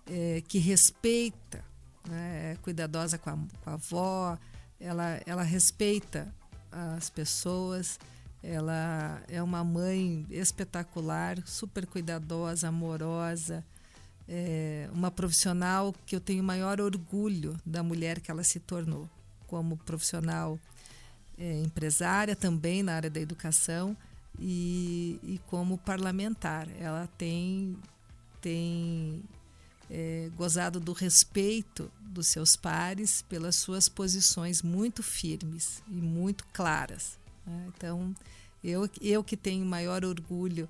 é, 0.09 0.41
que 0.47 0.59
respeita, 0.59 1.61
né? 2.07 2.53
é 2.53 2.57
cuidadosa 2.61 3.17
com 3.17 3.29
a, 3.29 3.37
com 3.63 3.69
a 3.69 3.73
avó, 3.73 4.37
ela, 4.79 5.21
ela 5.25 5.43
respeita 5.43 6.33
as 6.71 7.09
pessoas, 7.09 7.99
ela 8.41 9.21
é 9.27 9.41
uma 9.41 9.63
mãe 9.63 10.25
espetacular, 10.29 11.37
super 11.45 11.85
cuidadosa, 11.85 12.69
amorosa, 12.69 13.63
é 14.27 14.89
uma 14.93 15.11
profissional 15.11 15.93
que 16.05 16.15
eu 16.15 16.19
tenho 16.19 16.43
maior 16.43 16.79
orgulho 16.79 17.59
da 17.65 17.83
mulher 17.83 18.19
que 18.19 18.31
ela 18.31 18.43
se 18.43 18.59
tornou, 18.59 19.09
como 19.47 19.77
profissional 19.77 20.57
é, 21.37 21.61
empresária 21.61 22.35
também 22.35 22.81
na 22.81 22.93
área 22.93 23.09
da 23.09 23.19
educação 23.19 23.95
e, 24.39 25.19
e 25.23 25.39
como 25.47 25.77
parlamentar. 25.77 26.67
Ela 26.79 27.09
tem, 27.17 27.77
tem 28.39 29.23
é, 29.91 30.29
gozado 30.37 30.79
do 30.79 30.93
respeito 30.93 31.91
dos 31.99 32.27
seus 32.27 32.55
pares 32.55 33.21
pelas 33.23 33.57
suas 33.57 33.89
posições 33.89 34.61
muito 34.61 35.03
firmes 35.03 35.83
e 35.89 35.95
muito 35.95 36.45
claras. 36.53 37.19
Né? 37.45 37.65
Então, 37.75 38.15
eu, 38.63 38.89
eu 39.01 39.23
que 39.23 39.35
tenho 39.35 39.65
maior 39.65 40.05
orgulho 40.05 40.67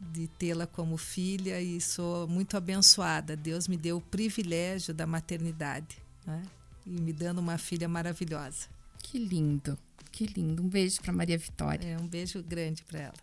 de 0.00 0.28
tê-la 0.28 0.66
como 0.66 0.96
filha 0.96 1.60
e 1.60 1.80
sou 1.80 2.28
muito 2.28 2.56
abençoada. 2.56 3.36
Deus 3.36 3.66
me 3.66 3.76
deu 3.76 3.96
o 3.96 4.00
privilégio 4.00 4.94
da 4.94 5.06
maternidade 5.06 5.98
né? 6.24 6.42
e 6.86 6.90
me 6.90 7.12
dando 7.12 7.38
uma 7.38 7.58
filha 7.58 7.88
maravilhosa. 7.88 8.68
Que 9.02 9.18
lindo, 9.18 9.76
que 10.12 10.26
lindo. 10.26 10.62
Um 10.62 10.68
beijo 10.68 11.00
para 11.02 11.12
Maria 11.12 11.36
Vitória. 11.36 11.86
É 11.86 11.98
um 11.98 12.06
beijo 12.06 12.42
grande 12.42 12.82
para 12.84 13.00
ela. 13.00 13.14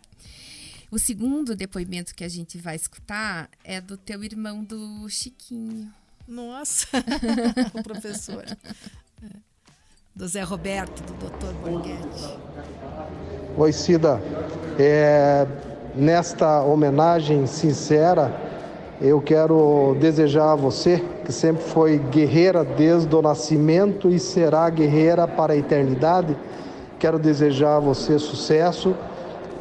O 0.90 0.98
segundo 0.98 1.54
depoimento 1.54 2.14
que 2.14 2.24
a 2.24 2.28
gente 2.30 2.56
vai 2.56 2.74
escutar 2.74 3.50
é 3.62 3.78
do 3.78 3.98
teu 3.98 4.24
irmão 4.24 4.64
do 4.64 5.06
Chiquinho. 5.10 5.92
Nossa, 6.26 6.86
o 7.78 7.82
professor. 7.82 8.42
É. 9.22 9.26
Do 10.16 10.26
Zé 10.26 10.42
Roberto, 10.42 11.02
do 11.02 11.28
Dr. 11.28 11.52
Borghetti. 11.62 12.38
Oi, 13.58 13.70
Cida. 13.70 14.18
É, 14.78 15.46
nesta 15.94 16.62
homenagem 16.62 17.46
sincera, 17.46 18.34
eu 18.98 19.20
quero 19.20 19.94
desejar 20.00 20.52
a 20.52 20.56
você, 20.56 21.04
que 21.26 21.32
sempre 21.32 21.64
foi 21.64 21.98
guerreira 21.98 22.64
desde 22.64 23.14
o 23.14 23.20
nascimento 23.20 24.08
e 24.08 24.18
será 24.18 24.70
guerreira 24.70 25.28
para 25.28 25.52
a 25.52 25.56
eternidade, 25.56 26.34
quero 26.98 27.18
desejar 27.18 27.76
a 27.76 27.80
você 27.80 28.18
sucesso 28.18 28.96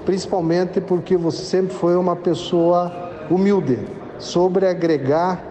principalmente 0.08 0.80
porque 0.80 1.18
você 1.18 1.44
sempre 1.44 1.76
foi 1.76 1.98
uma 1.98 2.16
pessoa 2.16 3.12
humilde, 3.30 3.78
sobre 4.18 4.66
agregar 4.66 5.44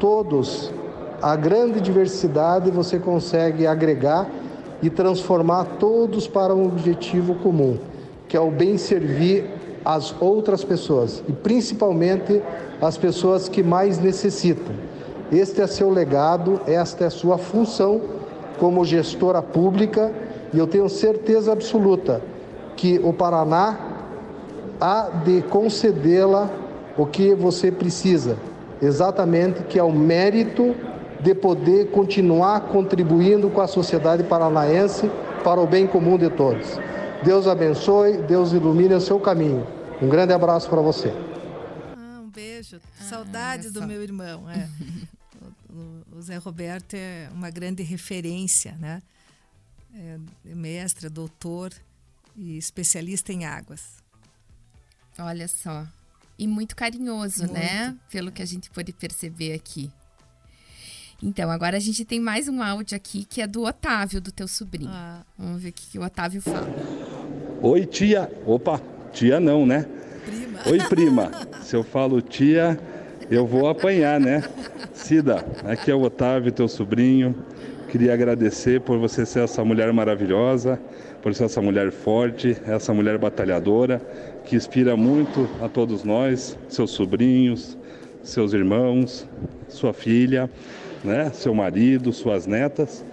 todos, 0.00 0.72
a 1.20 1.36
grande 1.36 1.78
diversidade 1.78 2.70
você 2.70 2.98
consegue 2.98 3.66
agregar 3.66 4.26
e 4.82 4.88
transformar 4.88 5.76
todos 5.78 6.26
para 6.26 6.54
um 6.54 6.68
objetivo 6.68 7.34
comum, 7.34 7.76
que 8.26 8.34
é 8.34 8.40
o 8.40 8.50
bem 8.50 8.78
servir 8.78 9.44
as 9.84 10.14
outras 10.18 10.64
pessoas 10.64 11.22
e 11.28 11.32
principalmente 11.32 12.40
as 12.80 12.96
pessoas 12.96 13.46
que 13.46 13.62
mais 13.62 13.98
necessitam. 13.98 14.74
Este 15.30 15.60
é 15.60 15.66
seu 15.66 15.90
legado, 15.90 16.62
esta 16.66 17.04
é 17.04 17.10
sua 17.10 17.36
função 17.36 18.00
como 18.58 18.86
gestora 18.86 19.42
pública 19.42 20.10
e 20.50 20.58
eu 20.58 20.66
tenho 20.66 20.88
certeza 20.88 21.52
absoluta 21.52 22.31
que 22.82 22.98
o 22.98 23.12
Paraná 23.12 23.78
há 24.80 25.08
de 25.24 25.40
concedê-la 25.42 26.50
o 26.98 27.06
que 27.06 27.32
você 27.32 27.70
precisa, 27.70 28.36
exatamente 28.82 29.62
que 29.62 29.78
é 29.78 29.84
o 29.84 29.92
mérito 29.92 30.74
de 31.20 31.32
poder 31.32 31.92
continuar 31.92 32.62
contribuindo 32.62 33.48
com 33.48 33.60
a 33.60 33.68
sociedade 33.68 34.24
paranaense 34.24 35.08
para 35.44 35.60
o 35.60 35.66
bem 35.66 35.86
comum 35.86 36.18
de 36.18 36.28
todos. 36.28 36.66
Deus 37.22 37.46
abençoe, 37.46 38.16
Deus 38.16 38.52
ilumine 38.52 38.94
o 38.94 39.00
seu 39.00 39.20
caminho. 39.20 39.64
Um 40.02 40.08
grande 40.08 40.32
abraço 40.32 40.68
para 40.68 40.80
você. 40.80 41.14
Ah, 41.96 42.20
um 42.20 42.30
beijo. 42.30 42.80
Ah, 43.00 43.04
Saudade 43.04 43.70
do 43.70 43.86
meu 43.86 44.02
irmão. 44.02 44.50
É. 44.50 44.68
o, 45.72 46.18
o 46.18 46.20
Zé 46.20 46.36
Roberto 46.36 46.94
é 46.94 47.28
uma 47.32 47.48
grande 47.48 47.84
referência, 47.84 48.76
né? 48.80 49.00
É 49.94 50.18
mestre, 50.52 51.08
doutor 51.08 51.70
e 52.36 52.56
especialista 52.56 53.32
em 53.32 53.44
águas. 53.44 54.02
Olha 55.18 55.46
só. 55.48 55.86
E 56.38 56.46
muito 56.46 56.74
carinhoso, 56.74 57.44
muito. 57.44 57.54
né? 57.54 57.96
Pelo 58.10 58.32
que 58.32 58.42
a 58.42 58.46
gente 58.46 58.70
pôde 58.70 58.92
perceber 58.92 59.52
aqui. 59.52 59.90
Então, 61.22 61.50
agora 61.50 61.76
a 61.76 61.80
gente 61.80 62.04
tem 62.04 62.18
mais 62.18 62.48
um 62.48 62.60
áudio 62.60 62.96
aqui 62.96 63.24
que 63.24 63.40
é 63.40 63.46
do 63.46 63.62
Otávio, 63.62 64.20
do 64.20 64.32
teu 64.32 64.48
sobrinho. 64.48 64.90
Ah. 64.90 65.22
Vamos 65.38 65.62
ver 65.62 65.68
o 65.68 65.72
que 65.72 65.98
o 65.98 66.02
Otávio 66.02 66.42
fala. 66.42 66.68
Oi, 67.60 67.86
tia. 67.86 68.28
Opa, 68.44 68.80
tia 69.12 69.38
não, 69.38 69.64
né? 69.64 69.86
Prima. 70.24 70.60
Oi, 70.66 70.78
prima. 70.88 71.30
Se 71.62 71.76
eu 71.76 71.84
falo 71.84 72.20
tia, 72.20 72.76
eu 73.30 73.46
vou 73.46 73.68
apanhar, 73.68 74.18
né? 74.18 74.42
Cida, 74.92 75.46
aqui 75.64 75.92
é 75.92 75.94
o 75.94 76.02
Otávio, 76.02 76.50
teu 76.50 76.66
sobrinho. 76.66 77.36
Queria 77.88 78.14
agradecer 78.14 78.80
por 78.80 78.98
você 78.98 79.24
ser 79.24 79.44
essa 79.44 79.64
mulher 79.64 79.92
maravilhosa, 79.92 80.80
por 81.22 81.32
ser 81.34 81.44
essa 81.44 81.62
mulher 81.62 81.92
forte, 81.92 82.56
essa 82.66 82.92
mulher 82.92 83.16
batalhadora, 83.16 84.02
que 84.44 84.56
inspira 84.56 84.96
muito 84.96 85.48
a 85.62 85.68
todos 85.68 86.02
nós, 86.02 86.58
seus 86.68 86.90
sobrinhos, 86.90 87.78
seus 88.24 88.52
irmãos, 88.52 89.26
sua 89.68 89.92
filha, 89.92 90.50
né, 91.04 91.30
seu 91.32 91.54
marido, 91.54 92.12
suas 92.12 92.46
netas. 92.46 93.04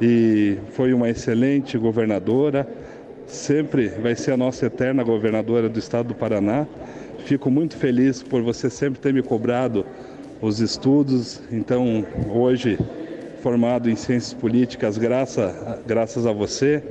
E 0.00 0.58
foi 0.72 0.92
uma 0.92 1.08
excelente 1.08 1.78
governadora, 1.78 2.68
sempre 3.26 3.88
vai 3.88 4.14
ser 4.14 4.32
a 4.32 4.36
nossa 4.36 4.66
eterna 4.66 5.02
governadora 5.02 5.68
do 5.68 5.78
estado 5.78 6.08
do 6.08 6.14
Paraná. 6.14 6.66
Fico 7.24 7.50
muito 7.50 7.76
feliz 7.76 8.22
por 8.22 8.42
você 8.42 8.68
sempre 8.68 9.00
ter 9.00 9.14
me 9.14 9.22
cobrado 9.22 9.84
os 10.42 10.60
estudos. 10.60 11.40
Então, 11.50 12.04
hoje 12.30 12.78
formado 13.42 13.88
em 13.88 13.96
ciências 13.96 14.34
políticas 14.34 14.98
graças, 14.98 15.54
graças 15.86 16.26
a 16.26 16.32
você 16.32 16.82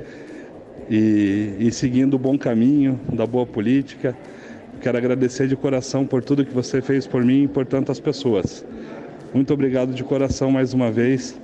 e, 0.90 1.56
e 1.58 1.70
seguindo 1.72 2.14
o 2.14 2.18
bom 2.18 2.38
caminho 2.38 3.00
da 3.12 3.26
boa 3.26 3.46
política. 3.46 4.16
Quero 4.80 4.98
agradecer 4.98 5.48
de 5.48 5.56
coração 5.56 6.06
por 6.06 6.22
tudo 6.22 6.44
que 6.44 6.52
você 6.52 6.82
fez 6.82 7.06
por 7.06 7.24
mim 7.24 7.44
e 7.44 7.48
por 7.48 7.66
tantas 7.66 7.98
pessoas. 7.98 8.64
Muito 9.32 9.52
obrigado 9.52 9.94
de 9.94 10.04
coração 10.04 10.50
mais 10.50 10.72
uma 10.72 10.90
vez 10.90 11.38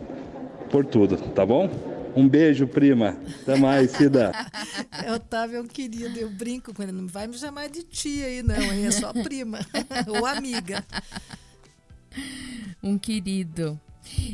por 0.71 0.85
tudo, 0.85 1.17
tá 1.17 1.45
bom? 1.45 1.71
Um 2.15 2.29
beijo, 2.29 2.67
prima. 2.67 3.17
Até 3.43 3.57
mais, 3.57 3.91
Cida. 3.93 4.33
Otávio 5.15 5.59
é 5.59 5.61
um 5.61 5.67
querido, 5.67 6.19
eu 6.19 6.29
brinco 6.29 6.75
com 6.75 6.83
ele. 6.83 6.93
Não 6.93 7.07
vai 7.07 7.27
me 7.27 7.35
chamar 7.35 7.69
de 7.69 7.83
tia 7.83 8.27
aí, 8.27 8.43
não? 8.43 8.55
É 8.55 8.91
só 8.91 9.13
prima 9.13 9.61
ou 10.07 10.27
amiga. 10.27 10.85
Um 12.83 12.99
querido. 12.99 13.81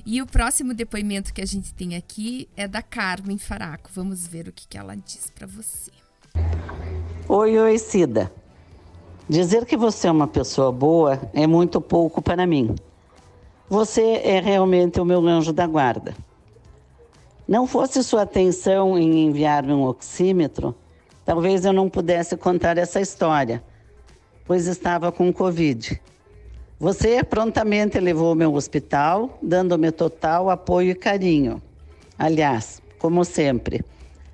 E 0.05 0.21
o 0.23 0.27
próximo 0.27 0.75
depoimento 0.75 1.33
que 1.33 1.41
a 1.41 1.47
gente 1.47 1.73
tem 1.75 1.97
aqui 1.97 2.49
é 2.57 2.67
da 2.67 2.83
Carmen 2.83 3.39
Faraco. 3.39 3.91
Vamos 3.93 4.27
ver 4.27 4.49
o 4.49 4.53
que, 4.53 4.67
que 4.67 4.79
ela 4.79 4.95
diz 4.97 5.31
para 5.35 5.47
você. 5.47 5.91
Oi, 7.29 7.59
oi, 7.59 7.79
Cida. 7.79 8.33
Dizer 9.29 9.67
que 9.67 9.77
você 9.77 10.09
é 10.09 10.11
uma 10.11 10.27
pessoa 10.27 10.73
boa 10.73 11.21
é 11.35 11.47
muito 11.47 11.81
pouco 11.81 12.23
para 12.23 12.47
mim. 12.47 12.75
Você 13.69 14.23
é 14.25 14.41
realmente 14.41 14.99
o 14.99 15.05
meu 15.05 15.27
anjo 15.27 15.53
da 15.53 15.67
guarda. 15.67 16.15
Não 17.47 17.67
fosse 17.67 18.03
sua 18.03 18.23
atenção 18.23 18.99
em 18.99 19.27
enviar-me 19.27 19.73
um 19.73 19.85
oxímetro, 19.85 20.75
talvez 21.25 21.65
eu 21.67 21.73
não 21.73 21.89
pudesse 21.91 22.37
contar 22.37 22.79
essa 22.79 23.01
história, 23.01 23.63
pois 24.47 24.67
estava 24.67 25.13
com 25.13 25.33
Covid. 25.33 26.01
Você 26.79 27.25
prontamente 27.25 27.99
levou-me 27.99 28.45
ao 28.45 28.55
hospital, 28.55 29.37
dando-me 29.43 29.91
total 29.91 30.49
apoio 30.49 30.93
e 30.93 30.95
carinho. 30.95 31.61
Aliás, 32.17 32.81
como 32.99 33.25
sempre, 33.25 33.85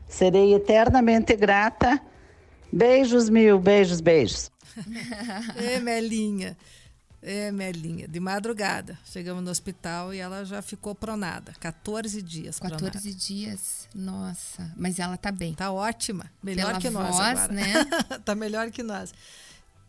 serei 0.08 0.54
eternamente 0.54 1.34
grata. 1.36 2.00
Beijos 2.70 3.30
mil, 3.30 3.58
beijos, 3.58 4.00
beijos. 4.00 4.50
é, 5.56 5.78
Melinha. 5.80 6.56
É, 7.22 7.50
Melinha, 7.50 8.06
de 8.06 8.20
madrugada. 8.20 8.98
Chegamos 9.06 9.42
no 9.42 9.50
hospital 9.50 10.12
e 10.12 10.18
ela 10.18 10.44
já 10.44 10.60
ficou 10.60 10.94
pronada. 10.94 11.54
14 11.58 12.20
dias 12.20 12.58
14 12.58 12.90
pronada. 12.90 13.10
dias, 13.18 13.88
nossa. 13.94 14.70
Mas 14.76 14.98
ela 14.98 15.16
tá 15.16 15.32
bem. 15.32 15.54
Tá 15.54 15.72
ótima. 15.72 16.30
Melhor 16.42 16.66
Pela 16.66 16.78
que 16.80 16.90
voz, 16.90 17.08
nós 17.16 17.38
agora. 17.38 17.52
né? 17.54 17.72
tá 18.22 18.34
melhor 18.34 18.70
que 18.70 18.82
nós. 18.82 19.14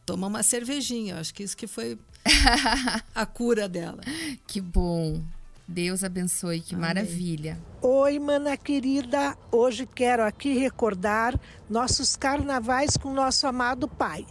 Toma 0.06 0.28
uma 0.28 0.44
cervejinha. 0.44 1.20
Acho 1.20 1.34
que 1.34 1.44
isso 1.44 1.58
que 1.58 1.68
foi 1.68 1.98
a 3.14 3.26
cura 3.26 3.70
dela. 3.70 4.02
Que 4.48 4.60
bom. 4.60 5.22
Deus 5.68 6.04
abençoe, 6.04 6.62
que 6.62 6.76
Amém. 6.76 6.88
maravilha. 6.88 7.58
Oi, 7.82 8.20
mana 8.20 8.56
querida. 8.56 9.36
Hoje 9.52 9.88
quero 9.88 10.24
aqui 10.24 10.58
recordar 10.58 11.40
nossos 11.70 12.16
carnavais 12.16 12.96
com 12.98 13.12
nosso 13.14 13.48
amado 13.48 13.88
pai. 13.88 14.26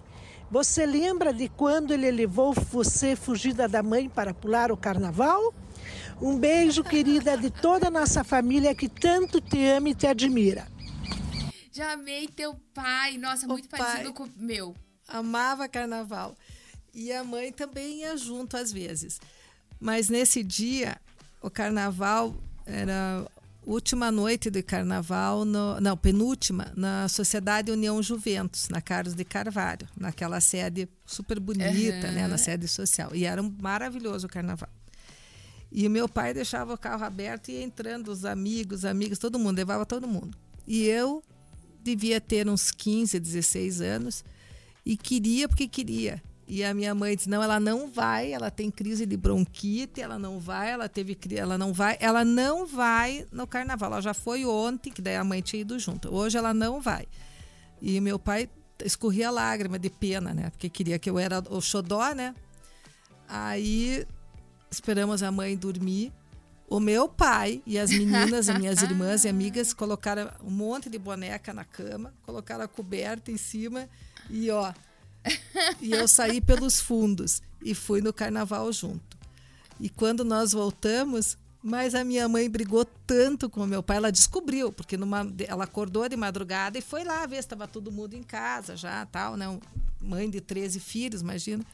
Você 0.51 0.87
lembra 0.87 1.33
de 1.33 1.49
quando 1.49 1.93
ele 1.93 2.11
levou 2.11 2.53
você 2.53 3.17
fugida 3.17 3.67
da 3.67 3.83
mãe 3.83 4.09
para 4.09 4.33
pular 4.33 4.71
o 4.71 4.77
carnaval? 4.77 5.53
Um 6.23 6.39
beijo, 6.39 6.85
querida, 6.85 7.37
de 7.37 7.51
toda 7.51 7.89
a 7.89 7.91
nossa 7.91 8.23
família 8.23 8.75
que 8.75 8.89
tanto 8.89 9.41
te 9.41 9.67
ama 9.67 9.89
e 9.89 9.95
te 9.95 10.07
admira. 10.07 10.69
Já 11.73 11.95
amei 11.95 12.29
teu 12.29 12.55
pai. 12.73 13.19
Nossa, 13.19 13.47
o 13.47 13.49
muito 13.49 13.69
pai 13.69 13.81
parecido 13.81 14.13
com 14.13 14.25
o 14.25 14.31
meu. 14.37 14.77
Amava 15.09 15.69
carnaval. 15.69 16.37
E 16.95 17.13
a 17.13 17.25
mãe 17.25 17.53
também 17.53 18.01
ia 18.01 18.17
junto 18.17 18.57
às 18.57 18.73
vezes. 18.73 19.21
Mas 19.81 20.09
nesse 20.09 20.43
dia, 20.43 20.97
o 21.43 21.51
carnaval 21.51 22.35
era 22.65 23.27
última 23.67 24.11
noite 24.11 24.51
de 24.51 24.63
carnaval, 24.63 25.45
no, 25.45 25.81
não, 25.81 25.97
penúltima, 25.97 26.73
na 26.77 27.09
Sociedade 27.09 27.71
União 27.71 28.03
Juventus, 28.03 28.69
na 28.69 28.81
Carlos 28.81 29.15
de 29.15 29.25
Carvalho, 29.25 29.89
naquela 29.97 30.41
sede 30.41 30.89
super 31.07 31.41
bonita, 31.41 32.07
uhum. 32.07 32.13
né, 32.13 32.29
na 32.29 32.39
sede 32.39 32.69
social. 32.69 33.15
E 33.15 33.25
era 33.25 33.43
um 33.43 33.55
maravilhoso 33.61 34.29
carnaval. 34.29 34.69
E 35.73 35.87
o 35.87 35.91
meu 35.91 36.09
pai 36.09 36.33
deixava 36.33 36.75
o 36.75 36.79
carro 36.79 37.05
aberto 37.05 37.49
e 37.49 37.53
ia 37.53 37.63
entrando 37.63 38.09
os 38.09 38.25
amigos, 38.25 38.85
amigas, 38.85 39.19
todo 39.19 39.39
mundo, 39.39 39.57
levava 39.57 39.85
todo 39.85 40.07
mundo. 40.07 40.37
E 40.67 40.85
eu 40.85 41.23
devia 41.83 42.21
ter 42.21 42.49
uns 42.49 42.71
15, 42.71 43.19
16 43.19 43.81
anos 43.81 44.25
e 44.87 44.97
queria 44.97 45.49
porque 45.49 45.67
queria 45.67 46.23
e 46.47 46.63
a 46.65 46.75
minha 46.75 46.95
mãe 46.95 47.17
disse: 47.17 47.29
"Não, 47.29 47.43
ela 47.43 47.59
não 47.59 47.91
vai, 47.91 48.33
ela 48.33 48.51
tem 48.51 48.71
crise 48.71 49.07
de 49.07 49.17
bronquite, 49.17 50.01
ela 50.01 50.19
não 50.19 50.39
vai, 50.39 50.71
ela 50.71 50.89
teve 50.89 51.17
ela 51.37 51.57
não 51.57 51.73
vai, 51.73 51.97
ela 52.01 52.25
não 52.25 52.67
vai 52.67 53.27
no 53.33 53.47
carnaval. 53.47 53.93
Ela 53.93 54.03
já 54.03 54.15
foi 54.15 54.45
ontem, 54.45 54.91
que 54.91 55.03
daí 55.03 55.17
a 55.17 55.25
mãe 55.25 55.41
tinha 55.41 55.63
ido 55.63 55.79
junto. 55.79 56.15
Hoje 56.15 56.37
ela 56.37 56.53
não 56.53 56.81
vai". 56.81 57.07
E 57.81 58.01
meu 58.01 58.19
pai 58.19 58.49
escorria 58.83 59.31
lágrima 59.31 59.79
de 59.79 59.91
pena, 59.91 60.35
né? 60.35 60.51
Porque 60.51 60.69
queria 60.69 60.99
que 60.99 61.09
eu 61.09 61.19
era 61.19 61.43
o 61.51 61.61
xodó, 61.61 62.13
né? 62.13 62.35
Aí 63.29 64.07
esperamos 64.71 65.23
a 65.23 65.31
mãe 65.31 65.57
dormir. 65.57 66.13
O 66.69 66.81
meu 66.81 67.09
pai 67.09 67.63
e 67.67 67.79
as 67.79 67.91
meninas, 67.91 68.49
as 68.49 68.59
minhas 68.59 68.83
irmãs 68.83 69.25
e 69.25 69.29
amigas, 69.29 69.73
colocaram 69.73 70.31
um 70.43 70.51
monte 70.51 70.89
de 70.89 70.99
boneca 70.99 71.53
na 71.53 71.65
cama, 71.65 72.15
colocaram 72.23 72.65
a 72.65 72.69
coberta 72.69 73.31
em 73.31 73.37
cima 73.37 73.89
e 74.31 74.51
ó, 74.51 74.73
e 75.81 75.93
eu 75.93 76.07
saí 76.07 76.41
pelos 76.41 76.81
fundos 76.81 77.43
e 77.63 77.75
fui 77.75 78.01
no 78.01 78.13
carnaval 78.13 78.73
junto. 78.73 79.17
E 79.81 79.89
quando 79.89 80.25
nós 80.25 80.53
voltamos, 80.53 81.37
mas 81.63 81.95
a 81.95 82.05
minha 82.05 82.29
mãe 82.29 82.49
brigou 82.49 82.85
tanto 83.07 83.49
com 83.49 83.67
meu 83.67 83.83
pai, 83.83 83.97
ela 83.97 84.13
descobriu, 84.13 84.71
porque 84.71 84.97
numa, 84.97 85.27
ela 85.49 85.65
acordou 85.65 86.09
de 86.09 86.17
madrugada 86.17 86.79
e 86.79 86.83
foi 86.83 87.05
lá 87.05 87.25
ver 87.27 87.37
se 87.37 87.41
estava 87.41 87.67
todo 87.67 87.91
mundo 87.91 88.15
em 88.15 88.23
casa 88.23 88.77
já, 88.77 89.07
tal, 89.07 89.37
né? 89.37 89.47
Mãe 90.01 90.29
de 90.29 90.41
13 90.41 90.79
filhos, 90.79 91.23
imagina. 91.23 91.65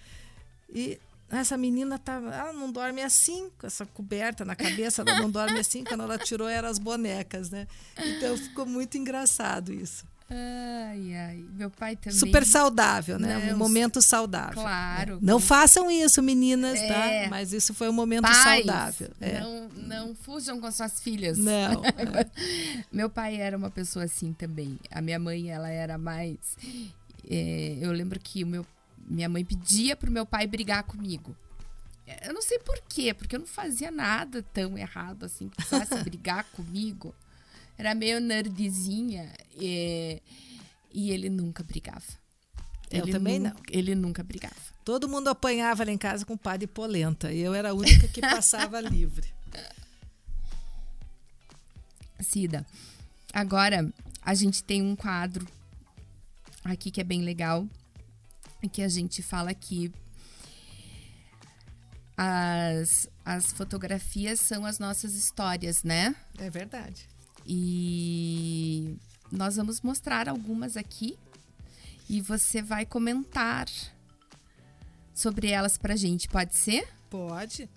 E 0.72 0.98
essa 1.28 1.56
menina 1.56 1.98
tá, 1.98 2.14
ela 2.14 2.52
não 2.52 2.70
dorme 2.70 3.02
assim, 3.02 3.50
com 3.58 3.66
essa 3.66 3.86
coberta 3.86 4.44
na 4.44 4.56
cabeça, 4.56 5.02
ela 5.02 5.18
não 5.18 5.30
dorme 5.30 5.58
assim. 5.58 5.84
Quando 5.84 6.02
ela 6.02 6.18
tirou, 6.18 6.48
eram 6.48 6.68
as 6.68 6.78
bonecas, 6.78 7.50
né? 7.50 7.66
Então 7.98 8.36
ficou 8.36 8.66
muito 8.66 8.96
engraçado 8.96 9.72
isso. 9.72 10.04
Ai, 10.30 11.14
ai. 11.16 11.44
Meu 11.54 11.70
pai 11.70 11.96
também. 11.96 12.16
Super 12.16 12.46
saudável, 12.46 13.18
né? 13.18 13.46
Não, 13.46 13.54
um 13.54 13.58
momento 13.58 14.00
saudável. 14.00 14.62
Claro. 14.62 15.16
É. 15.16 15.18
Não 15.20 15.40
façam 15.40 15.90
isso, 15.90 16.22
meninas, 16.22 16.78
tá? 16.78 16.84
é. 16.84 17.24
tá? 17.24 17.30
Mas 17.30 17.52
isso 17.52 17.74
foi 17.74 17.88
um 17.88 17.92
momento 17.92 18.22
Pais, 18.22 18.64
saudável. 18.64 19.10
É. 19.20 19.40
Não, 19.40 19.68
não 19.68 20.14
fujam 20.14 20.60
com 20.60 20.70
suas 20.70 21.00
filhas. 21.00 21.36
Não. 21.36 21.82
Meu 22.92 23.10
pai 23.10 23.36
era 23.36 23.56
uma 23.56 23.70
pessoa 23.70 24.04
assim 24.04 24.32
também. 24.32 24.78
A 24.90 25.00
minha 25.00 25.18
mãe, 25.18 25.50
ela 25.50 25.68
era 25.68 25.98
mais. 25.98 26.38
É, 27.28 27.78
eu 27.80 27.90
lembro 27.90 28.20
que 28.20 28.44
o 28.44 28.46
meu, 28.46 28.64
minha 29.08 29.28
mãe 29.28 29.44
pedia 29.44 29.96
pro 29.96 30.10
meu 30.10 30.24
pai 30.24 30.46
brigar 30.46 30.84
comigo. 30.84 31.36
Eu 32.24 32.32
não 32.32 32.42
sei 32.42 32.58
por 32.58 32.80
quê, 32.88 33.14
porque 33.14 33.36
eu 33.36 33.40
não 33.40 33.46
fazia 33.46 33.90
nada 33.90 34.42
tão 34.52 34.76
errado 34.76 35.24
assim 35.24 35.48
que 35.48 35.56
precisasse 35.56 36.02
brigar 36.02 36.44
comigo 36.52 37.14
era 37.78 37.94
meio 37.94 38.20
nerdzinha 38.20 39.32
e, 39.54 40.20
e 40.92 41.10
ele 41.10 41.28
nunca 41.28 41.62
brigava. 41.62 42.20
Eu 42.90 43.04
ele 43.04 43.12
também 43.12 43.38
não. 43.38 43.54
Ele 43.70 43.94
nunca 43.94 44.22
brigava. 44.22 44.54
Todo 44.84 45.08
mundo 45.08 45.28
apanhava 45.28 45.84
lá 45.84 45.92
em 45.92 45.98
casa 45.98 46.26
com 46.26 46.36
pá 46.36 46.56
de 46.56 46.66
polenta. 46.66 47.32
E 47.32 47.40
eu 47.40 47.54
era 47.54 47.70
a 47.70 47.74
única 47.74 48.08
que 48.08 48.20
passava 48.20 48.80
livre. 48.82 49.32
Cida, 52.20 52.66
agora 53.32 53.90
a 54.20 54.34
gente 54.34 54.62
tem 54.62 54.82
um 54.82 54.94
quadro 54.94 55.46
aqui 56.64 56.90
que 56.90 57.00
é 57.00 57.04
bem 57.04 57.22
legal. 57.22 57.66
Que 58.72 58.82
a 58.82 58.88
gente 58.88 59.22
fala 59.22 59.54
que 59.54 59.90
as, 62.16 63.08
as 63.24 63.52
fotografias 63.52 64.38
são 64.40 64.66
as 64.66 64.78
nossas 64.78 65.14
histórias, 65.14 65.82
né? 65.82 66.14
É 66.38 66.50
verdade. 66.50 67.08
E 67.46 68.96
nós 69.30 69.56
vamos 69.56 69.80
mostrar 69.80 70.28
algumas 70.28 70.76
aqui 70.76 71.18
e 72.08 72.20
você 72.20 72.60
vai 72.60 72.84
comentar 72.84 73.66
sobre 75.14 75.48
elas 75.48 75.78
pra 75.78 75.94
gente, 75.94 76.28
pode 76.28 76.56
ser? 76.56 76.88
Pode. 77.08 77.70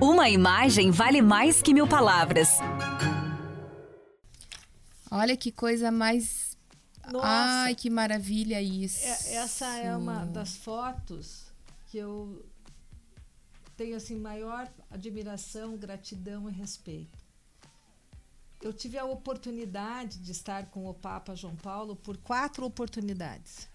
Uma 0.00 0.30
imagem 0.30 0.90
vale 0.90 1.20
mais 1.20 1.60
que 1.60 1.74
mil 1.74 1.86
palavras. 1.86 2.58
Olha 5.10 5.36
que 5.36 5.52
coisa 5.52 5.90
mais. 5.90 6.56
Nossa. 7.12 7.26
Ai, 7.26 7.74
que 7.74 7.90
maravilha 7.90 8.62
isso. 8.62 9.04
É, 9.04 9.34
essa 9.34 9.66
é 9.76 9.94
uma 9.94 10.24
das 10.24 10.56
fotos 10.56 11.52
que 11.88 11.98
eu 11.98 12.46
tenho 13.76 13.96
assim 13.96 14.16
maior 14.16 14.66
admiração, 14.90 15.76
gratidão 15.76 16.48
e 16.48 16.52
respeito 16.52 17.19
eu 18.62 18.72
tive 18.72 18.98
a 18.98 19.04
oportunidade 19.04 20.18
de 20.18 20.32
estar 20.32 20.66
com 20.66 20.86
o 20.88 20.94
Papa 20.94 21.34
João 21.34 21.56
Paulo 21.56 21.96
por 21.96 22.16
quatro 22.18 22.64
oportunidades. 22.64 23.68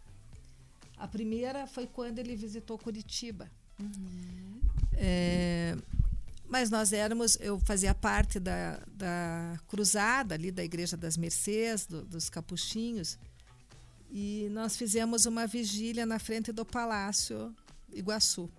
A 0.98 1.08
primeira 1.08 1.68
foi 1.68 1.88
quando 1.88 2.20
ele 2.20 2.36
visitou 2.36 2.78
Curitiba. 2.78 3.50
Uhum. 3.80 4.62
É, 4.94 5.76
mas 6.48 6.70
nós 6.70 6.94
éramos, 6.94 7.38
eu 7.42 7.60
fazia 7.60 7.94
parte 7.94 8.40
da, 8.40 8.80
da 8.88 9.60
cruzada 9.68 10.36
ali 10.36 10.52
da 10.52 10.64
Igreja 10.64 10.96
das 10.96 11.18
Mercês, 11.18 11.86
do, 11.86 12.06
dos 12.06 12.30
Capuchinhos, 12.30 13.18
e 14.10 14.48
nós 14.52 14.78
fizemos 14.78 15.26
uma 15.26 15.48
vigília 15.48 16.06
na 16.06 16.20
frente 16.20 16.52
do 16.52 16.64
Palácio 16.64 17.54
Iguaçu. 17.92 18.50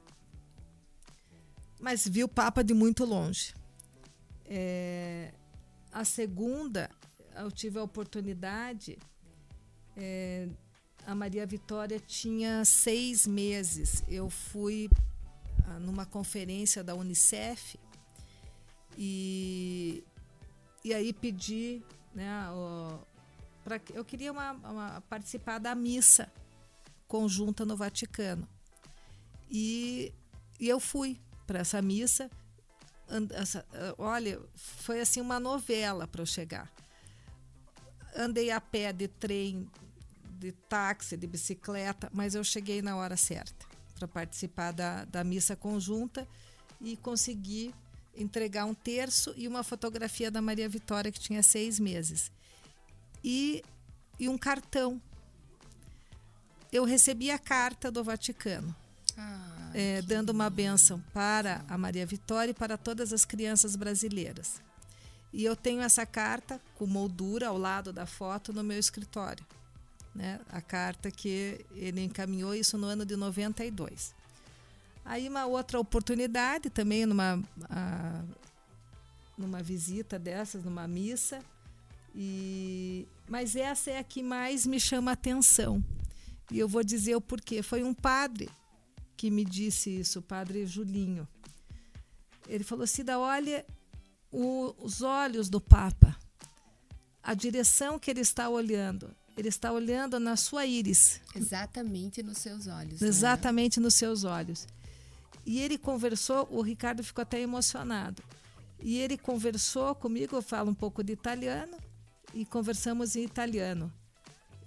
Mas 1.81 2.07
vi 2.07 2.24
o 2.24 2.29
Papa 2.29 2.64
de 2.64 2.74
muito 2.74 3.05
longe. 3.05 3.55
É, 4.45 5.33
a 5.97 6.05
segunda, 6.05 6.90
eu 7.34 7.51
tive 7.51 7.78
a 7.78 7.82
oportunidade. 7.82 8.99
É, 9.97 10.47
a 11.07 11.14
Maria 11.14 11.47
Vitória 11.47 11.99
tinha 11.99 12.66
seis 12.66 13.26
meses. 13.26 14.05
Eu 14.07 14.28
fui 14.28 14.90
ah, 15.64 15.78
numa 15.78 16.05
conferência 16.05 16.84
da 16.84 16.94
Unicef 16.94 17.78
e, 18.99 20.05
e 20.84 20.92
aí 20.92 21.14
pedi, 21.14 21.82
né, 22.14 22.51
o, 22.51 22.99
pra, 23.64 23.80
eu 23.94 24.05
queria 24.05 24.32
uma, 24.32 24.53
uma, 24.53 25.01
participar 25.09 25.59
da 25.59 25.74
missa 25.74 26.30
conjunta 27.09 27.64
no 27.64 27.74
Vaticano. 27.74 28.47
E, 29.51 30.12
e 30.61 30.68
eu 30.68 30.78
fui 30.78 31.18
para 31.47 31.61
essa 31.61 31.80
missa. 31.80 32.30
Essa, 33.34 33.64
olha, 33.98 34.40
foi 34.54 35.00
assim 35.00 35.20
uma 35.20 35.38
novela 35.38 36.07
para 36.07 36.22
eu 36.22 36.26
chegar. 36.26 36.70
Andei 38.16 38.50
a 38.50 38.61
pé, 38.61 38.92
de 38.92 39.09
trem, 39.09 39.70
de 40.38 40.52
táxi, 40.52 41.16
de 41.16 41.26
bicicleta, 41.26 42.11
mas 42.12 42.34
eu 42.34 42.42
cheguei 42.42 42.82
na 42.82 42.96
hora 42.96 43.16
certa 43.16 43.66
para 43.94 44.07
participar 44.07 44.72
da, 44.72 45.04
da 45.07 45.24
missa 45.24 45.57
conjunta 45.57 46.28
e 46.80 46.96
consegui 46.96 47.74
entregar 48.16 48.64
um 48.64 48.74
terço 48.74 49.32
e 49.36 49.46
uma 49.48 49.62
fotografia 49.62 50.30
da 50.30 50.40
Maria 50.40 50.68
Vitória, 50.68 51.12
que 51.12 51.20
tinha 51.20 51.42
seis 51.42 51.78
meses. 51.78 52.30
E, 53.22 53.62
e 54.18 54.28
um 54.28 54.38
cartão. 54.38 55.00
Eu 56.72 56.84
recebi 56.84 57.30
a 57.30 57.38
carta 57.38 57.90
do 57.90 58.02
Vaticano. 58.02 58.74
Ah, 59.16 59.70
é, 59.74 60.02
dando 60.02 60.30
uma 60.30 60.48
benção 60.50 61.02
para 61.12 61.64
a 61.68 61.76
Maria 61.76 62.06
Vitória 62.06 62.50
e 62.50 62.54
para 62.54 62.76
todas 62.76 63.12
as 63.12 63.24
crianças 63.24 63.76
brasileiras. 63.76 64.60
E 65.32 65.44
eu 65.44 65.54
tenho 65.54 65.82
essa 65.82 66.06
carta 66.06 66.60
com 66.76 66.86
moldura 66.86 67.48
ao 67.48 67.58
lado 67.58 67.92
da 67.92 68.06
foto 68.06 68.52
no 68.52 68.62
meu 68.62 68.78
escritório. 68.78 69.44
Né? 70.14 70.40
A 70.48 70.62
carta 70.62 71.10
que 71.10 71.64
ele 71.74 72.02
encaminhou 72.02 72.54
isso 72.54 72.78
no 72.78 72.86
ano 72.86 73.04
de 73.04 73.16
92. 73.16 74.14
Aí 75.04 75.28
uma 75.28 75.46
outra 75.46 75.78
oportunidade 75.78 76.70
também 76.70 77.04
numa 77.04 77.38
a, 77.68 78.22
numa 79.36 79.62
visita 79.62 80.18
dessas, 80.18 80.64
numa 80.64 80.88
missa. 80.88 81.40
E 82.14 83.06
mas 83.28 83.56
essa 83.56 83.90
é 83.90 83.98
a 83.98 84.04
que 84.04 84.22
mais 84.22 84.66
me 84.66 84.80
chama 84.80 85.10
a 85.10 85.14
atenção. 85.14 85.84
E 86.50 86.58
eu 86.58 86.68
vou 86.68 86.82
dizer 86.82 87.14
o 87.14 87.20
porquê. 87.20 87.62
Foi 87.62 87.84
um 87.84 87.92
padre 87.92 88.48
que 89.16 89.30
me 89.30 89.44
disse 89.44 89.90
isso, 89.90 90.18
o 90.18 90.22
padre 90.22 90.66
Julinho. 90.66 91.26
Ele 92.48 92.64
falou 92.64 92.84
assim: 92.84 93.02
olha 93.10 93.64
o, 94.30 94.74
os 94.78 95.02
olhos 95.02 95.48
do 95.48 95.60
Papa, 95.60 96.16
a 97.22 97.34
direção 97.34 97.98
que 97.98 98.10
ele 98.10 98.20
está 98.20 98.48
olhando. 98.48 99.10
Ele 99.36 99.48
está 99.48 99.70
olhando 99.70 100.18
na 100.18 100.34
sua 100.34 100.64
íris. 100.64 101.20
Exatamente 101.34 102.22
nos 102.22 102.38
seus 102.38 102.66
olhos. 102.66 103.00
Né? 103.00 103.08
Exatamente 103.08 103.78
né? 103.78 103.84
nos 103.84 103.94
seus 103.94 104.24
olhos. 104.24 104.66
E 105.44 105.60
ele 105.60 105.76
conversou, 105.76 106.48
o 106.50 106.62
Ricardo 106.62 107.04
ficou 107.04 107.22
até 107.22 107.40
emocionado. 107.40 108.22
E 108.80 108.96
ele 108.96 109.18
conversou 109.18 109.94
comigo, 109.94 110.36
eu 110.36 110.42
falo 110.42 110.70
um 110.70 110.74
pouco 110.74 111.04
de 111.04 111.12
italiano, 111.12 111.76
e 112.34 112.44
conversamos 112.44 113.14
em 113.14 113.24
italiano. 113.24 113.92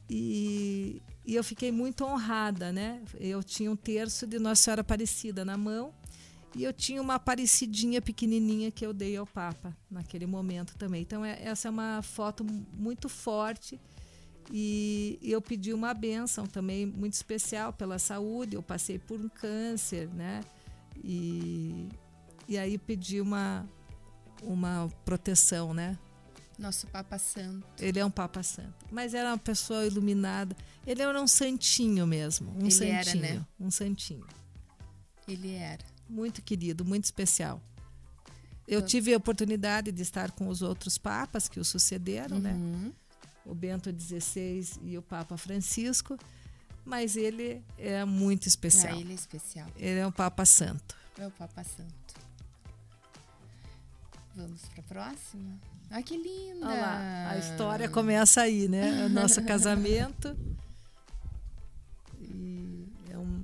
E, 0.10 1.02
e 1.30 1.36
eu 1.36 1.44
fiquei 1.44 1.72
muito 1.72 2.04
honrada, 2.04 2.72
né? 2.72 3.04
Eu 3.20 3.44
tinha 3.44 3.70
um 3.70 3.76
terço 3.76 4.26
de 4.26 4.40
Nossa 4.40 4.64
Senhora 4.64 4.82
Aparecida 4.82 5.46
na 5.46 5.56
mão 5.56 5.94
e 6.56 6.64
eu 6.64 6.74
tinha 6.74 7.00
uma 7.00 7.14
Aparecidinha 7.16 8.02
pequenininha 8.02 8.72
que 8.72 8.84
eu 8.84 8.92
dei 8.92 9.16
ao 9.16 9.28
Papa 9.28 9.78
naquele 9.92 10.26
momento 10.26 10.76
também. 10.76 11.04
Então, 11.04 11.24
é, 11.24 11.40
essa 11.44 11.68
é 11.68 11.72
uma 11.72 12.02
foto 12.02 12.44
muito 12.74 13.08
forte 13.08 13.80
e 14.52 15.20
eu 15.22 15.40
pedi 15.40 15.72
uma 15.72 15.94
benção 15.94 16.48
também 16.48 16.88
muito 16.88 17.14
especial 17.14 17.72
pela 17.72 18.00
saúde. 18.00 18.56
Eu 18.56 18.64
passei 18.64 18.98
por 18.98 19.20
um 19.22 19.30
câncer, 19.30 20.10
né? 20.10 20.42
E, 21.04 21.90
e 22.48 22.58
aí 22.58 22.76
pedi 22.80 23.22
uma, 23.22 23.70
uma 24.42 24.90
proteção, 25.06 25.76
né? 25.76 25.96
Nosso 26.60 26.88
Papa 26.88 27.18
Santo. 27.18 27.66
Ele 27.80 28.00
é 28.00 28.06
um 28.06 28.12
Papa 28.12 28.44
Santo. 28.44 28.86
Mas 28.92 29.14
era 29.14 29.30
uma 29.30 29.38
pessoa 29.38 29.86
iluminada. 29.86 30.56
Ele 30.86 31.02
era 31.02 31.22
um 31.22 31.28
santinho 31.28 32.06
mesmo. 32.06 32.52
Um 32.52 32.62
Ele 32.62 32.72
santinho. 32.72 33.26
Era, 33.26 33.36
né? 33.40 33.46
Um 33.60 33.72
santinho. 33.72 34.28
Ele 35.28 35.54
era. 35.54 35.86
Muito 36.08 36.42
querido, 36.42 36.84
muito 36.84 37.06
especial. 37.06 37.62
Eu 38.68 38.84
tive 38.84 39.14
a 39.14 39.18
oportunidade 39.18 39.92
de 39.92 40.02
estar 40.02 40.32
com 40.32 40.48
os 40.48 40.62
outros 40.62 40.98
papas 40.98 41.48
que 41.48 41.60
o 41.60 41.66
sucederam, 41.66 42.38
né? 42.40 42.54
uhum. 42.54 42.86
né? 42.86 42.92
O 43.44 43.56
Bento 43.56 43.90
XVI 43.92 44.80
e 44.84 44.96
o 44.96 45.02
Papa 45.02 45.36
Francisco 45.38 46.18
mas 46.90 47.16
ele 47.16 47.64
é 47.78 48.04
muito 48.04 48.48
especial. 48.48 48.96
Ah, 48.96 49.00
ele 49.00 49.12
é 49.12 49.16
especial. 49.16 49.68
Ele 49.76 50.00
é 50.00 50.08
um 50.08 50.12
Papa 50.12 50.44
Santo. 50.44 50.98
É 51.20 51.28
o 51.28 51.32
Papa 51.32 51.64
Santo. 51.64 51.94
Vamos 54.36 54.62
para 54.70 54.80
a 54.80 54.84
próxima? 54.84 55.60
Ah, 55.92 56.02
que 56.04 56.16
linda! 56.16 56.68
Olha 56.68 56.82
lá, 56.82 57.30
a 57.32 57.38
história 57.38 57.90
começa 57.90 58.42
aí, 58.42 58.68
né? 58.68 59.06
O 59.06 59.10
nosso 59.10 59.44
casamento. 59.44 60.38
E 62.22 62.86
é 63.12 63.18
um, 63.18 63.44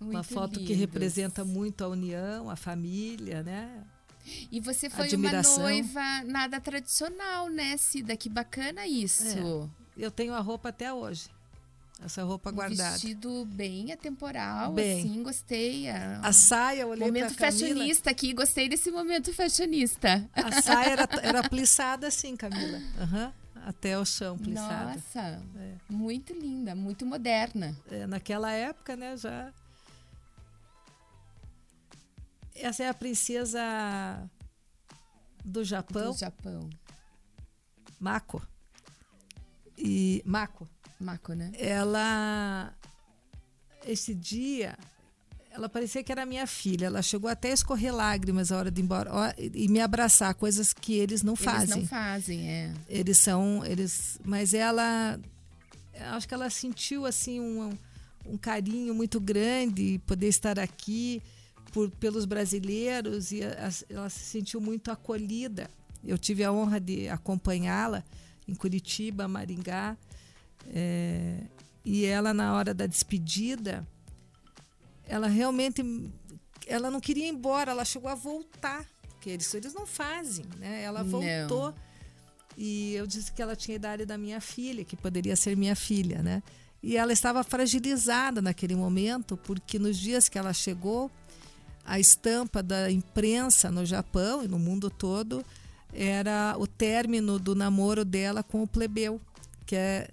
uma 0.00 0.22
foto 0.22 0.58
lindos. 0.58 0.66
que 0.66 0.74
representa 0.74 1.44
muito 1.44 1.82
a 1.82 1.88
união, 1.88 2.50
a 2.50 2.56
família, 2.56 3.42
né? 3.42 3.82
E 4.50 4.60
você 4.60 4.90
foi 4.90 5.06
Admiração. 5.06 5.58
uma 5.58 5.70
noiva 5.70 6.24
nada 6.24 6.60
tradicional, 6.60 7.48
né, 7.48 7.76
Cida? 7.76 8.16
Que 8.16 8.28
bacana 8.28 8.86
isso. 8.86 9.38
É, 9.38 10.04
eu 10.04 10.10
tenho 10.10 10.34
a 10.34 10.40
roupa 10.40 10.68
até 10.68 10.92
hoje. 10.92 11.30
Essa 12.04 12.22
roupa 12.22 12.50
um 12.50 12.54
guardada. 12.54 12.92
vestido 12.92 13.44
bem 13.46 13.90
atemporal, 13.90 14.72
bem. 14.72 15.00
assim, 15.00 15.22
gostei. 15.22 15.88
A, 15.88 16.20
a 16.20 16.32
saia, 16.32 16.86
olhei 16.86 17.06
Momento 17.06 17.34
fashionista 17.34 18.10
aqui, 18.10 18.34
gostei 18.34 18.68
desse 18.68 18.90
momento 18.90 19.32
fashionista. 19.32 20.28
A 20.34 20.60
saia 20.60 20.90
era, 20.90 21.08
era 21.22 21.48
plissada 21.48 22.06
assim, 22.06 22.36
Camila. 22.36 22.78
Uhum. 22.78 23.32
Até 23.64 23.98
o 23.98 24.04
chão, 24.04 24.38
plissada. 24.38 24.94
Nossa, 24.94 25.42
é. 25.58 25.74
muito 25.88 26.32
linda, 26.34 26.74
muito 26.74 27.04
moderna. 27.04 27.76
É, 27.90 28.06
naquela 28.06 28.52
época, 28.52 28.94
né, 28.94 29.16
já... 29.16 29.52
Essa 32.54 32.84
é 32.84 32.88
a 32.88 32.94
princesa 32.94 34.30
do 35.44 35.64
Japão. 35.64 36.12
Do 36.12 36.18
Japão. 36.18 36.70
Mako. 37.98 38.40
E 39.76 40.22
Mako. 40.24 40.68
Mako, 40.98 41.34
né? 41.34 41.52
Ela. 41.58 42.72
Esse 43.86 44.14
dia, 44.14 44.76
ela 45.52 45.68
parecia 45.68 46.02
que 46.02 46.10
era 46.10 46.26
minha 46.26 46.46
filha. 46.46 46.86
Ela 46.86 47.02
chegou 47.02 47.30
até 47.30 47.50
a 47.50 47.54
escorrer 47.54 47.94
lágrimas 47.94 48.50
a 48.50 48.58
hora 48.58 48.70
de 48.70 48.80
ir 48.80 48.84
embora 48.84 49.34
e 49.38 49.68
me 49.68 49.80
abraçar, 49.80 50.34
coisas 50.34 50.72
que 50.72 50.94
eles 50.94 51.22
não 51.22 51.36
fazem. 51.36 51.62
Eles 51.62 51.76
não 51.76 51.86
fazem, 51.86 52.48
é. 52.48 52.74
Eles 52.88 53.18
são. 53.18 53.64
eles 53.64 54.18
Mas 54.24 54.54
ela. 54.54 55.18
Acho 56.12 56.28
que 56.28 56.34
ela 56.34 56.50
sentiu 56.50 57.06
assim 57.06 57.40
um, 57.40 57.70
um 58.26 58.36
carinho 58.36 58.94
muito 58.94 59.18
grande 59.18 59.98
poder 60.06 60.28
estar 60.28 60.58
aqui 60.58 61.22
por, 61.72 61.90
pelos 61.92 62.26
brasileiros 62.26 63.32
e 63.32 63.42
a, 63.42 63.70
ela 63.88 64.10
se 64.10 64.20
sentiu 64.20 64.60
muito 64.60 64.90
acolhida. 64.90 65.70
Eu 66.04 66.18
tive 66.18 66.44
a 66.44 66.52
honra 66.52 66.78
de 66.78 67.08
acompanhá-la 67.08 68.04
em 68.46 68.54
Curitiba, 68.54 69.26
Maringá. 69.26 69.96
É, 70.74 71.40
e 71.84 72.04
ela, 72.04 72.34
na 72.34 72.54
hora 72.54 72.74
da 72.74 72.86
despedida, 72.86 73.86
ela 75.06 75.28
realmente 75.28 75.82
ela 76.66 76.90
não 76.90 77.00
queria 77.00 77.26
ir 77.26 77.30
embora, 77.30 77.70
ela 77.70 77.84
chegou 77.84 78.10
a 78.10 78.14
voltar. 78.14 78.84
Porque 79.08 79.30
eles, 79.30 79.52
eles 79.54 79.72
não 79.72 79.86
fazem, 79.86 80.44
né? 80.58 80.82
Ela 80.82 81.02
voltou. 81.02 81.70
Não. 81.70 81.74
E 82.56 82.94
eu 82.94 83.06
disse 83.06 83.32
que 83.32 83.40
ela 83.40 83.54
tinha 83.54 83.76
a 83.76 83.76
idade 83.76 84.04
da 84.04 84.18
minha 84.18 84.40
filha, 84.40 84.84
que 84.84 84.96
poderia 84.96 85.36
ser 85.36 85.56
minha 85.56 85.76
filha, 85.76 86.22
né? 86.22 86.42
E 86.82 86.96
ela 86.96 87.12
estava 87.12 87.44
fragilizada 87.44 88.40
naquele 88.40 88.74
momento, 88.74 89.36
porque 89.36 89.78
nos 89.78 89.96
dias 89.96 90.28
que 90.28 90.38
ela 90.38 90.52
chegou, 90.52 91.10
a 91.84 92.00
estampa 92.00 92.62
da 92.62 92.90
imprensa 92.90 93.70
no 93.70 93.84
Japão 93.84 94.42
e 94.42 94.48
no 94.48 94.58
mundo 94.58 94.90
todo 94.90 95.44
era 95.92 96.54
o 96.58 96.66
término 96.66 97.38
do 97.38 97.54
namoro 97.54 98.04
dela 98.04 98.42
com 98.42 98.62
o 98.62 98.66
plebeu, 98.66 99.20
que 99.64 99.76
é 99.76 100.10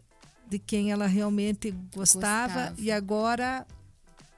de 0.53 0.59
quem 0.59 0.91
ela 0.91 1.07
realmente 1.07 1.71
gostava, 1.91 2.53
gostava. 2.53 2.75
e 2.77 2.91
agora 2.91 3.65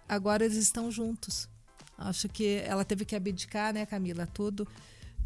agora 0.07 0.45
eles 0.45 0.55
estão 0.55 0.89
juntos. 0.89 1.49
Acho 1.97 2.29
que 2.29 2.61
ela 2.65 2.85
teve 2.85 3.03
que 3.03 3.17
abdicar, 3.17 3.73
né, 3.73 3.85
Camila, 3.85 4.25
tudo. 4.25 4.65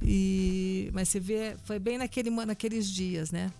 E 0.01 0.89
mas 0.91 1.09
você 1.09 1.19
vê, 1.19 1.55
foi 1.63 1.77
bem 1.77 1.99
naquele 1.99 2.31
naqueles 2.31 2.89
dias, 2.89 3.29
né? 3.29 3.51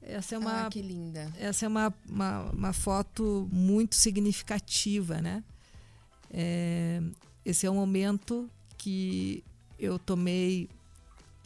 Essa 0.00 0.36
é 0.36 0.38
uma 0.38 0.66
ah, 0.66 0.70
que 0.70 0.80
linda. 0.80 1.30
Essa 1.38 1.66
é 1.66 1.68
uma, 1.68 1.94
uma, 2.08 2.40
uma 2.50 2.72
foto 2.72 3.46
muito 3.52 3.94
significativa, 3.94 5.20
né? 5.20 5.44
É, 6.30 7.02
esse 7.44 7.66
é 7.66 7.70
um 7.70 7.74
momento 7.74 8.48
que 8.78 9.44
eu 9.78 9.98
tomei 9.98 10.68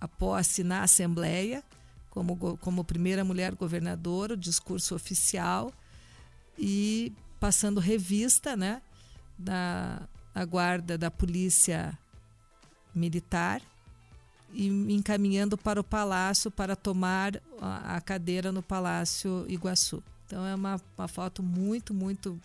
a 0.01 0.07
posse 0.07 0.63
na 0.63 0.85
Assembleia 0.85 1.63
como, 2.17 2.57
como 2.57 2.83
primeira 2.83 3.23
mulher 3.23 3.55
governadora, 3.55 4.33
o 4.33 4.39
discurso 4.39 4.95
oficial 4.95 5.71
e 6.59 7.13
passando 7.39 7.79
revista 7.79 8.57
né, 8.57 8.81
da, 9.37 10.09
da 10.33 10.43
guarda 10.47 10.97
da 10.97 11.11
polícia 11.11 11.93
militar 12.95 13.61
e 14.51 14.71
me 14.71 14.95
encaminhando 14.95 15.59
para 15.59 15.79
o 15.79 15.85
palácio 15.85 16.51
para 16.51 16.75
tomar 16.75 17.39
a, 17.61 17.97
a 17.97 18.01
cadeira 18.01 18.51
no 18.51 18.63
Palácio 18.63 19.45
Iguaçu. 19.47 20.03
Então 20.25 20.47
é 20.47 20.55
uma, 20.55 20.81
uma 20.97 21.09
foto 21.09 21.43
muito, 21.43 21.93
muito 21.93 22.41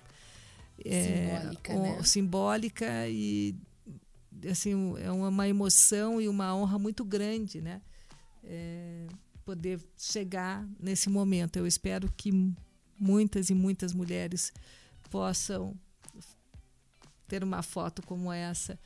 é, 0.83 1.39
simbólica, 1.39 1.73
né? 1.79 2.03
simbólica 2.03 3.07
e 3.07 3.55
assim 4.51 4.97
é 4.99 5.09
uma 5.09 5.47
emoção 5.47 6.19
e 6.19 6.27
uma 6.27 6.53
honra 6.53 6.77
muito 6.77 7.05
grande, 7.05 7.61
né? 7.61 7.79
É, 8.43 9.07
poder 9.51 9.81
chegar 9.97 10.65
nesse 10.79 11.09
momento. 11.09 11.57
Eu 11.57 11.67
espero 11.67 12.09
que 12.15 12.31
muitas 12.97 13.49
e 13.49 13.53
muitas 13.53 13.91
mulheres 13.91 14.53
possam 15.09 15.75
ter 17.27 17.43
uma 17.43 17.61
foto 17.61 18.01
como 18.01 18.31
essa 18.31 18.79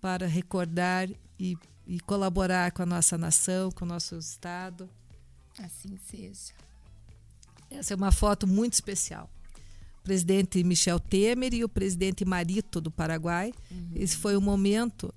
para 0.00 0.28
recordar 0.28 1.08
e, 1.36 1.58
e 1.84 1.98
colaborar 1.98 2.70
com 2.70 2.82
a 2.82 2.86
nossa 2.86 3.18
nação, 3.18 3.72
com 3.72 3.84
o 3.84 3.88
nosso 3.88 4.16
estado. 4.16 4.88
Assim 5.58 5.98
seja. 6.08 6.52
Essa 7.68 7.94
é 7.94 7.96
uma 7.96 8.12
foto 8.12 8.46
muito 8.46 8.74
especial. 8.74 9.28
O 9.98 10.02
presidente 10.04 10.62
Michel 10.62 11.00
Temer 11.00 11.54
e 11.54 11.64
o 11.64 11.68
presidente 11.68 12.24
Marito 12.24 12.80
do 12.80 12.90
Paraguai. 12.90 13.52
Uhum. 13.68 13.90
Esse 13.96 14.16
foi 14.16 14.36
o 14.36 14.40
momento, 14.40 15.12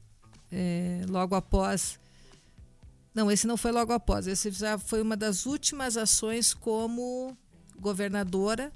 é, 0.51 1.05
logo 1.07 1.35
após. 1.35 1.99
Não, 3.17 3.31
esse 3.31 3.47
não 3.47 3.57
foi 3.57 3.71
logo 3.71 3.91
após. 3.91 4.27
Esse 4.27 4.51
já 4.51 4.77
foi 4.77 5.01
uma 5.01 5.17
das 5.17 5.47
últimas 5.47 5.97
ações 5.97 6.53
como 6.53 7.35
governadora, 7.75 8.71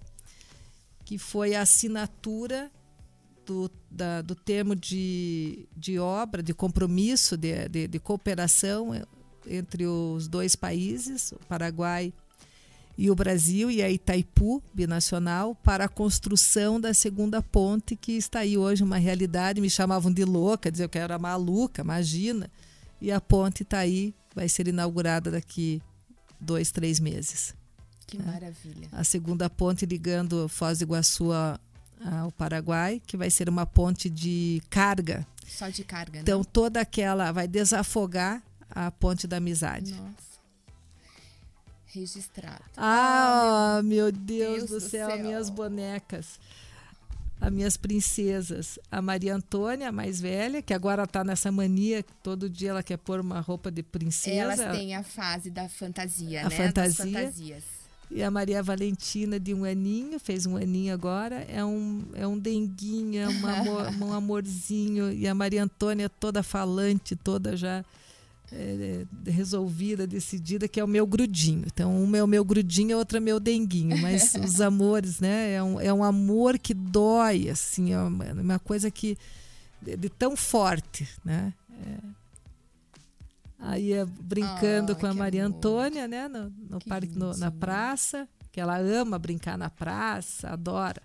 que 1.06 1.20
foi 1.20 1.54
a 1.54 1.62
assinatura 1.62 2.72
do, 3.46 3.70
da, 3.92 4.24
do 4.24 4.34
termo 4.34 4.76
de, 4.76 5.70
de 5.78 6.00
obra, 6.00 6.42
de 6.42 6.56
compromisso, 6.56 7.38
de, 7.38 7.70
de, 7.70 7.88
de 7.88 8.00
cooperação 8.00 8.90
entre 9.46 9.86
os 9.86 10.28
dois 10.28 10.56
países, 10.56 11.34
o 11.34 11.40
Paraguai 11.48 12.12
e 12.98 13.12
o 13.12 13.16
Brasil 13.16 13.70
e 13.70 13.84
a 13.84 13.92
Itaipu 13.92 14.64
binacional 14.74 15.54
para 15.54 15.86
a 15.86 15.88
construção 15.88 16.82
da 16.82 16.96
segunda 16.96 17.44
ponte 17.44 17.96
que 17.96 18.14
está 18.14 18.40
aí 18.40 18.58
hoje 18.58 18.84
uma 18.84 18.98
realidade. 18.98 19.62
Me 19.62 19.70
chamavam 19.70 20.12
de 20.12 20.26
louca, 20.26 20.72
diziam 20.72 20.90
que 20.90 20.98
eu 20.98 21.04
era 21.04 21.20
maluca, 21.20 21.84
imagina. 21.84 22.50
E 23.00 23.12
a 23.12 23.22
ponte 23.22 23.62
está 23.62 23.78
aí, 23.78 24.16
vai 24.36 24.48
ser 24.50 24.68
inaugurada 24.68 25.32
daqui 25.32 25.82
dois, 26.40 26.72
três 26.72 27.00
meses. 27.00 27.56
Que 28.08 28.18
é. 28.18 28.24
maravilha. 28.24 28.88
A 28.92 29.04
segunda 29.04 29.50
ponte 29.50 29.86
ligando 29.86 30.48
Foz 30.50 30.80
do 30.80 30.84
Iguaçu 30.84 31.32
ao 31.34 32.32
Paraguai, 32.32 33.02
que 33.06 33.16
vai 33.16 33.30
ser 33.30 33.48
uma 33.48 33.66
ponte 33.66 34.10
de 34.10 34.62
carga. 34.70 35.26
Só 35.48 35.70
de 35.70 35.84
carga, 35.84 36.14
né? 36.18 36.22
Então 36.22 36.44
toda 36.44 36.82
aquela 36.82 37.32
vai 37.32 37.48
desafogar 37.48 38.42
a 38.70 38.90
ponte 38.90 39.28
da 39.28 39.38
amizade. 39.38 39.94
Nossa. 39.94 40.32
Registrado. 41.86 42.64
Ah, 42.78 43.78
ah 43.78 43.84
meu 43.84 44.12
Deus, 44.12 44.70
Deus 44.70 44.70
do, 44.70 44.80
céu, 44.80 45.10
céu, 45.10 45.20
minhas 45.20 45.50
bonecas 45.50 46.40
as 47.42 47.52
minhas 47.52 47.76
princesas. 47.76 48.78
A 48.92 49.02
Maria 49.02 49.36
Antônia, 49.36 49.90
a 49.90 49.92
mais 49.92 50.22
velha, 50.22 50.62
que 50.62 50.74
agora 50.74 51.04
está 51.04 51.24
nessa 51.24 51.52
mania, 51.52 52.04
que 52.04 52.14
todo 52.22 52.48
dia 52.48 52.70
ela 52.70 52.84
quer 52.84 52.98
pôr 52.98 53.20
uma 53.20 53.40
roupa 53.40 53.72
de 53.72 53.82
princesa. 53.82 54.38
Elas 54.38 54.78
têm 54.78 54.96
a 54.96 55.02
fase 55.02 55.50
da 55.50 55.68
fantasia, 55.68 56.42
a 56.42 56.50
né? 56.50 56.56
Fantasia. 56.56 57.34
E 58.12 58.22
a 58.22 58.30
Maria 58.30 58.62
Valentina, 58.62 59.40
de 59.40 59.54
um 59.54 59.64
aninho, 59.64 60.20
fez 60.20 60.46
um 60.46 60.58
aninho 60.58 60.94
agora, 60.94 61.46
é 61.50 61.64
um, 61.64 62.04
é 62.14 62.28
um 62.28 62.38
denguinho, 62.38 63.22
é 63.22 63.28
um, 63.28 63.48
amor, 63.48 63.88
um 64.02 64.14
amorzinho. 64.14 65.12
E 65.12 65.28
a 65.28 65.34
Maria 65.34 65.64
Antônia 65.64 66.10
toda 66.10 66.44
falante, 66.44 67.16
toda 67.16 67.58
já 67.58 67.84
é, 68.52 69.06
resolvida, 69.26 70.06
decidida, 70.06 70.68
que 70.68 70.80
é 70.80 70.84
o 70.84 70.88
meu 70.88 71.08
grudinho. 71.08 71.64
Então, 71.66 72.04
uma 72.04 72.18
é 72.18 72.24
o 72.24 72.28
meu 72.28 72.44
grudinho, 72.44 72.96
a 72.96 73.00
outra 73.00 73.18
é 73.18 73.22
o 73.22 73.24
meu 73.24 73.40
denguinho. 73.40 73.98
Mas 73.98 74.36
os 74.36 74.60
amores, 74.60 75.20
né? 75.20 75.54
É 75.54 75.64
um, 75.64 75.80
é 75.80 75.94
um 75.94 76.04
amor 76.04 76.60
que 76.60 76.74
dói, 76.74 77.50
assim, 77.50 77.94
é 77.94 78.00
uma, 78.00 78.26
uma 78.34 78.60
coisa 78.60 78.92
que. 78.92 79.18
De, 79.82 79.96
de, 79.98 80.10
tão 80.10 80.36
forte, 80.36 81.08
né? 81.26 81.54
É, 81.72 82.22
Aí 83.62 83.94
é 83.94 84.04
brincando 84.06 84.94
oh, 84.94 84.96
com 84.96 85.06
a 85.06 85.14
Maria 85.14 85.46
amor. 85.46 85.58
Antônia, 85.58 86.08
né? 86.08 86.28
No, 86.28 86.52
no 86.70 86.80
parque, 86.84 87.18
no, 87.18 87.36
na 87.38 87.52
praça, 87.52 88.28
que 88.52 88.60
ela 88.60 88.78
ama 88.78 89.20
brincar 89.20 89.58
na 89.58 89.70
praça, 89.70 90.50
adora. 90.50 91.02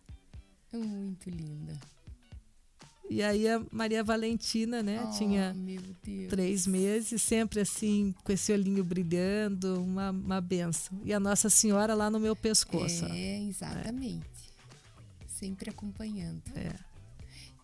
É 0.72 0.76
muito 0.76 1.28
linda. 1.28 1.78
E 3.08 3.22
aí 3.22 3.48
a 3.48 3.62
Maria 3.70 4.02
Valentina, 4.02 4.82
né? 4.82 5.04
Oh, 5.06 5.16
tinha 5.16 5.54
três 6.28 6.66
meses, 6.66 7.22
sempre 7.22 7.60
assim, 7.60 8.14
com 8.24 8.32
esse 8.32 8.52
olhinho 8.52 8.82
brilhando, 8.82 9.80
uma, 9.80 10.10
uma 10.10 10.40
benção. 10.40 11.00
E 11.04 11.12
a 11.12 11.20
Nossa 11.20 11.48
Senhora 11.48 11.94
lá 11.94 12.10
no 12.10 12.18
meu 12.18 12.34
pescoço. 12.34 13.04
É, 13.06 13.40
exatamente. 13.42 14.26
É. 15.22 15.28
Sempre 15.28 15.70
acompanhando. 15.70 16.42
É. 16.54 16.72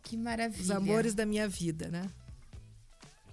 Que 0.02 0.16
maravilha. 0.16 0.62
Os 0.62 0.70
amores 0.70 1.14
da 1.14 1.26
minha 1.26 1.48
vida, 1.48 1.88
né? 1.88 2.08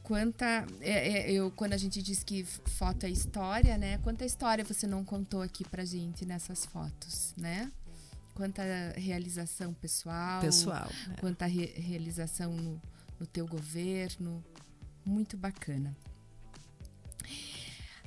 quanta 0.10 0.66
é, 0.82 1.30
é, 1.30 1.32
eu 1.32 1.52
quando 1.52 1.74
a 1.74 1.78
gente 1.78 2.02
diz 2.02 2.24
que 2.24 2.44
foto 2.44 3.06
é 3.06 3.10
história 3.12 3.78
né 3.78 4.00
quanta 4.00 4.26
história 4.26 4.66
você 4.66 4.88
não 4.88 5.06
contou 5.06 5.40
aqui 5.40 5.64
pra 5.64 5.86
gente 5.86 6.26
nessas 6.26 6.66
fotos 6.66 7.32
né 7.38 7.72
quanta 8.40 8.64
realização 8.96 9.74
pessoal 9.74 10.40
pessoal 10.40 10.90
é. 11.12 11.20
quanta 11.20 11.46
re 11.46 11.66
realização 11.76 12.54
no, 12.54 12.82
no 13.20 13.28
teu 13.28 13.46
governo 13.46 14.42
muito 15.06 15.36
bacana 15.36 15.94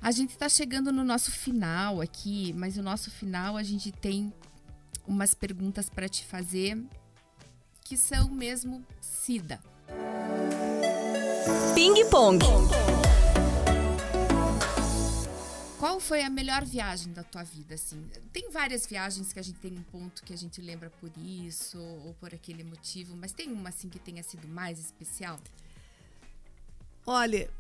a 0.01 0.11
gente 0.11 0.31
está 0.31 0.49
chegando 0.49 0.91
no 0.91 1.05
nosso 1.05 1.31
final 1.31 2.01
aqui 2.01 2.55
mas 2.55 2.79
o 2.79 2.83
nosso 2.83 3.11
final 3.11 3.59
a 3.59 3.63
gente 3.63 3.93
tem 3.93 4.33
umas 5.07 5.35
perguntas 5.35 5.91
para 5.91 6.09
te 6.09 6.25
fazer 6.25 6.83
que 7.85 7.95
são 7.95 8.31
mesmo 8.31 8.83
Cida 9.03 9.61
Ping 11.75 12.07
Pong. 12.09 12.39
Qual 15.83 15.99
foi 15.99 16.23
a 16.23 16.31
melhor 16.31 16.65
viagem 16.65 17.13
da 17.13 17.25
tua 17.25 17.43
vida, 17.43 17.75
assim? 17.75 18.09
Tem 18.33 18.49
várias 18.53 18.87
viagens 18.87 19.33
que 19.33 19.41
a 19.41 19.43
gente 19.43 19.59
tem 19.59 19.73
um 19.77 19.83
ponto 19.83 20.23
que 20.23 20.33
a 20.33 20.37
gente 20.37 20.61
lembra 20.61 20.89
por 21.01 21.11
isso 21.19 21.77
ou 21.77 22.15
por 22.21 22.33
aquele 22.33 22.63
motivo, 22.63 23.17
mas 23.17 23.33
tem 23.33 23.51
uma 23.51 23.71
assim 23.71 23.89
que 23.89 23.99
tenha 23.99 24.23
sido 24.23 24.47
mais 24.47 24.79
especial? 24.79 25.41
Olha, 27.05 27.51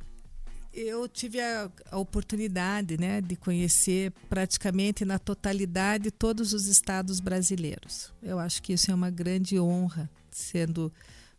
eu 0.73 1.09
tive 1.09 1.41
a, 1.41 1.69
a, 1.91 1.99
oportunidade 1.99 2.97
né, 2.97 3.21
de 3.21 3.35
conhecer 3.35 4.13
praticamente 4.29 5.05
na 5.05 5.19
totalidade 5.19 6.13
todos 6.13 6.53
os 6.53 6.69
estados 6.69 7.19
brasileiros. 7.19 8.13
Eu 8.23 8.39
acho 8.39 8.63
que 8.63 8.73
isso 8.73 8.89
é 8.89 8.95
uma 8.95 9.11
grande 9.11 9.59
honra, 9.59 10.09
sendo 10.31 10.93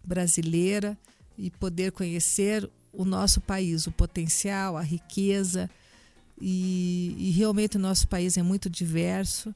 brasileira 0.03 0.97
e 1.37 1.49
poder 1.49 1.93
conhecer 1.93 2.69
o 2.91 3.05
nosso 3.05 3.39
país, 3.39 3.87
o 3.87 3.91
potencial, 3.93 4.75
a 4.75 4.81
riqueza. 4.81 5.69
E, 6.39 7.15
e, 7.17 7.31
realmente 7.31 7.77
o 7.77 7.79
nosso 7.79 8.07
país 8.07 8.37
é 8.37 8.43
muito 8.43 8.69
diverso. 8.69 9.53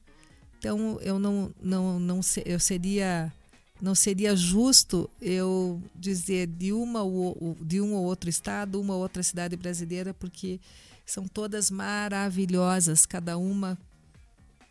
Então 0.58 0.98
eu 1.00 1.18
não, 1.18 1.52
não, 1.60 2.00
não 2.00 2.20
eu 2.44 2.58
seria 2.58 3.32
não 3.80 3.94
seria 3.94 4.34
justo 4.34 5.08
eu 5.20 5.80
dizer 5.94 6.48
de 6.48 6.72
uma 6.72 7.02
ou, 7.02 7.56
de 7.60 7.80
um 7.80 7.94
ou 7.94 8.04
outro 8.04 8.28
estado, 8.28 8.80
uma 8.80 8.94
ou 8.94 9.02
outra 9.02 9.22
cidade 9.22 9.56
brasileira, 9.56 10.12
porque 10.12 10.58
são 11.06 11.28
todas 11.28 11.70
maravilhosas, 11.70 13.06
cada 13.06 13.38
uma 13.38 13.78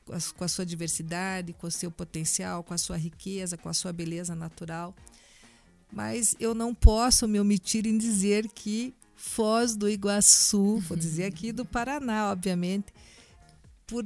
com 0.05 0.43
a, 0.43 0.47
sua 0.47 0.65
diversidade, 0.65 1.53
com 1.53 1.67
o 1.67 1.71
seu 1.71 1.89
potencial, 1.89 2.63
com 2.63 2.73
a 2.73 2.77
sua 2.77 2.97
riqueza, 2.97 3.57
com 3.57 3.69
a 3.69 3.73
sua 3.73 3.93
beleza 3.93 4.35
natural 4.35 4.93
mas 5.91 6.35
eu 6.39 6.53
não 6.53 6.73
posso 6.73 7.27
me 7.27 7.39
omitir 7.39 7.85
em 7.85 7.97
dizer 7.97 8.47
que 8.49 8.93
Foz 9.17 9.75
do 9.75 9.89
Iguaçu, 9.89 10.77
vou 10.77 10.95
dizer 10.95 11.25
aqui 11.25 11.51
do 11.51 11.65
Paraná, 11.65 12.31
obviamente, 12.31 12.93
por 13.87 14.03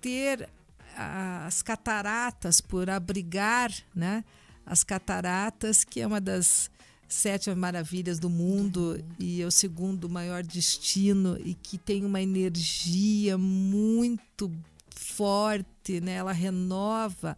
ter 0.00 0.48
as 0.96 1.62
cataratas, 1.62 2.60
por 2.60 2.88
abrigar 2.88 3.70
né, 3.94 4.24
as 4.64 4.82
cataratas, 4.82 5.84
que 5.84 6.00
é 6.00 6.06
uma 6.06 6.20
das 6.20 6.70
sete 7.06 7.54
maravilhas 7.54 8.18
do 8.18 8.28
mundo 8.28 8.98
e 9.18 9.42
é 9.42 9.46
o 9.46 9.50
segundo 9.50 10.08
maior 10.08 10.42
destino 10.42 11.38
e 11.44 11.54
que 11.54 11.76
tem 11.76 12.04
uma 12.04 12.20
energia 12.20 13.38
muito 13.38 14.50
forte, 14.90 16.00
né? 16.00 16.12
ela 16.12 16.32
renova 16.32 17.36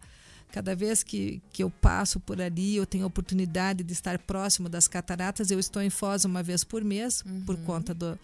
Cada 0.52 0.74
vez 0.74 1.02
que, 1.02 1.40
que 1.52 1.62
eu 1.62 1.70
passo 1.70 2.18
por 2.20 2.40
ali, 2.40 2.76
eu 2.76 2.86
tenho 2.86 3.04
a 3.04 3.06
oportunidade 3.06 3.84
de 3.84 3.92
estar 3.92 4.18
próximo 4.18 4.68
das 4.68 4.88
cataratas. 4.88 5.50
Eu 5.50 5.58
estou 5.58 5.80
em 5.80 5.90
Foz 5.90 6.24
uma 6.24 6.42
vez 6.42 6.64
por 6.64 6.82
mês, 6.82 7.22
uhum. 7.24 7.42
por 7.44 7.56
conta 7.58 7.94
do, 7.94 8.18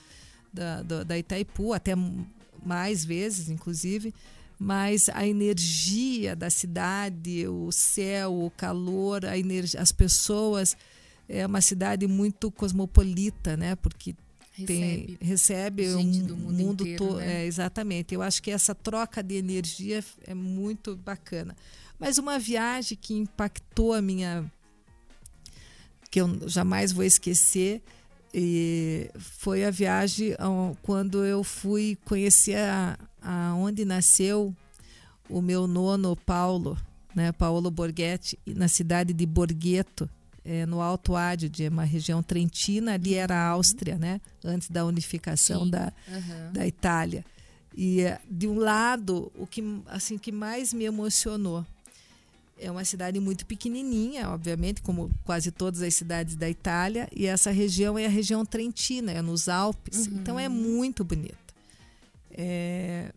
da, 0.52 0.82
do, 0.82 1.04
da 1.04 1.18
Itaipu, 1.18 1.72
até 1.72 1.92
mais 2.64 3.04
vezes, 3.04 3.48
inclusive. 3.48 4.12
Mas 4.58 5.08
a 5.10 5.26
energia 5.26 6.34
da 6.34 6.48
cidade, 6.50 7.46
o 7.46 7.70
céu, 7.70 8.44
o 8.44 8.50
calor, 8.50 9.24
a 9.24 9.36
energia, 9.38 9.80
as 9.80 9.92
pessoas. 9.92 10.76
É 11.28 11.44
uma 11.44 11.60
cidade 11.60 12.06
muito 12.06 12.50
cosmopolita, 12.50 13.56
né? 13.56 13.74
Porque 13.76 14.14
tem, 14.64 15.18
recebe 15.20 15.88
o 15.88 16.02
mundo, 16.02 16.36
mundo 16.36 16.96
todo. 16.96 17.16
Né? 17.16 17.42
É, 17.42 17.46
exatamente. 17.46 18.14
Eu 18.14 18.22
acho 18.22 18.42
que 18.42 18.50
essa 18.50 18.74
troca 18.74 19.22
de 19.22 19.34
energia 19.34 20.02
é 20.24 20.34
muito 20.34 20.96
bacana. 20.96 21.56
Mas 21.98 22.18
uma 22.18 22.38
viagem 22.38 22.96
que 23.00 23.14
impactou 23.14 23.92
a 23.92 24.00
minha. 24.00 24.50
que 26.10 26.20
eu 26.20 26.48
jamais 26.48 26.92
vou 26.92 27.04
esquecer. 27.04 27.82
E 28.32 29.10
foi 29.18 29.64
a 29.64 29.70
viagem 29.70 30.34
quando 30.82 31.24
eu 31.24 31.42
fui 31.42 31.96
conhecer 32.04 32.58
a, 32.58 32.98
a 33.22 33.54
onde 33.54 33.84
nasceu 33.84 34.54
o 35.28 35.40
meu 35.40 35.66
nono 35.66 36.14
Paulo, 36.14 36.76
né, 37.14 37.32
Paulo 37.32 37.70
Borghetti, 37.70 38.38
na 38.46 38.68
cidade 38.68 39.12
de 39.12 39.24
Borghetto, 39.24 40.08
é, 40.46 40.64
no 40.64 40.80
Alto 40.80 41.16
Adige, 41.16 41.68
uma 41.68 41.82
região 41.82 42.22
trentina, 42.22 42.94
ali 42.94 43.14
era 43.14 43.34
a 43.34 43.48
Áustria, 43.48 43.96
né? 43.98 44.20
Antes 44.44 44.70
da 44.70 44.84
unificação 44.84 45.68
da, 45.68 45.92
uhum. 46.06 46.52
da 46.52 46.64
Itália. 46.64 47.24
E 47.76 48.02
é, 48.02 48.20
de 48.30 48.46
um 48.46 48.56
lado, 48.58 49.30
o 49.34 49.46
que 49.46 49.62
assim 49.86 50.16
que 50.16 50.30
mais 50.30 50.72
me 50.72 50.84
emocionou 50.84 51.66
é 52.58 52.70
uma 52.70 52.84
cidade 52.84 53.18
muito 53.18 53.44
pequenininha, 53.44 54.30
obviamente, 54.30 54.80
como 54.80 55.10
quase 55.24 55.50
todas 55.50 55.82
as 55.82 55.94
cidades 55.94 56.36
da 56.36 56.48
Itália, 56.48 57.08
e 57.14 57.26
essa 57.26 57.50
região 57.50 57.98
é 57.98 58.06
a 58.06 58.08
região 58.08 58.46
trentina, 58.46 59.12
é 59.12 59.20
nos 59.20 59.48
Alpes, 59.48 60.06
uhum. 60.06 60.14
então 60.14 60.38
é 60.38 60.48
muito 60.48 61.04
bonita. 61.04 61.36
É 62.30 63.12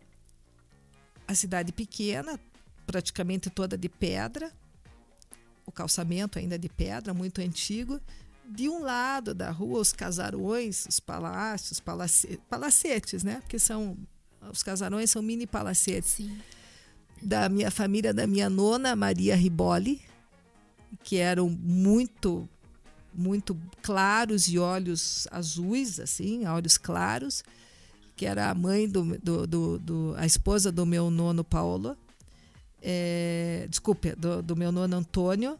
a 1.28 1.36
cidade 1.36 1.72
pequena, 1.72 2.40
praticamente 2.88 3.52
toda 3.52 3.78
de 3.78 3.88
pedra, 3.88 4.52
o 5.70 5.72
calçamento 5.72 6.38
ainda 6.38 6.58
de 6.58 6.68
pedra, 6.68 7.14
muito 7.14 7.40
antigo. 7.42 8.00
De 8.46 8.68
um 8.68 8.82
lado 8.82 9.34
da 9.34 9.52
rua, 9.52 9.80
os 9.80 9.94
casarões, 9.94 10.86
os 10.88 11.00
palácios, 11.00 11.80
palace, 11.80 12.40
palacetes, 12.50 13.24
né? 13.24 13.38
Porque 13.42 13.60
são 13.60 13.96
os 14.52 14.64
casarões 14.64 15.12
são 15.12 15.22
mini 15.22 15.46
palacetes. 15.46 16.12
Sim. 16.12 16.38
Da 17.22 17.48
minha 17.50 17.70
família, 17.70 18.14
da 18.14 18.26
minha 18.26 18.50
nona 18.50 18.96
Maria 18.96 19.36
Riboli, 19.36 20.02
que 21.04 21.18
eram 21.18 21.50
muito 21.50 22.50
muito 23.14 23.60
claros 23.82 24.48
e 24.48 24.58
olhos 24.58 25.28
azuis, 25.32 26.00
assim, 26.00 26.46
olhos 26.46 26.78
claros, 26.78 27.44
que 28.16 28.26
era 28.26 28.50
a 28.50 28.54
mãe 28.54 28.88
do, 28.88 29.18
do, 29.18 29.48
do, 29.48 29.80
do 29.80 30.16
a 30.18 30.26
esposa 30.26 30.72
do 30.72 30.86
meu 30.86 31.10
nono 31.10 31.44
Paulo 31.44 31.98
é, 32.82 33.68
desculpe, 33.70 34.16
do, 34.16 34.42
do 34.42 34.56
meu 34.56 34.72
nono 34.72 34.96
Antônio, 34.96 35.58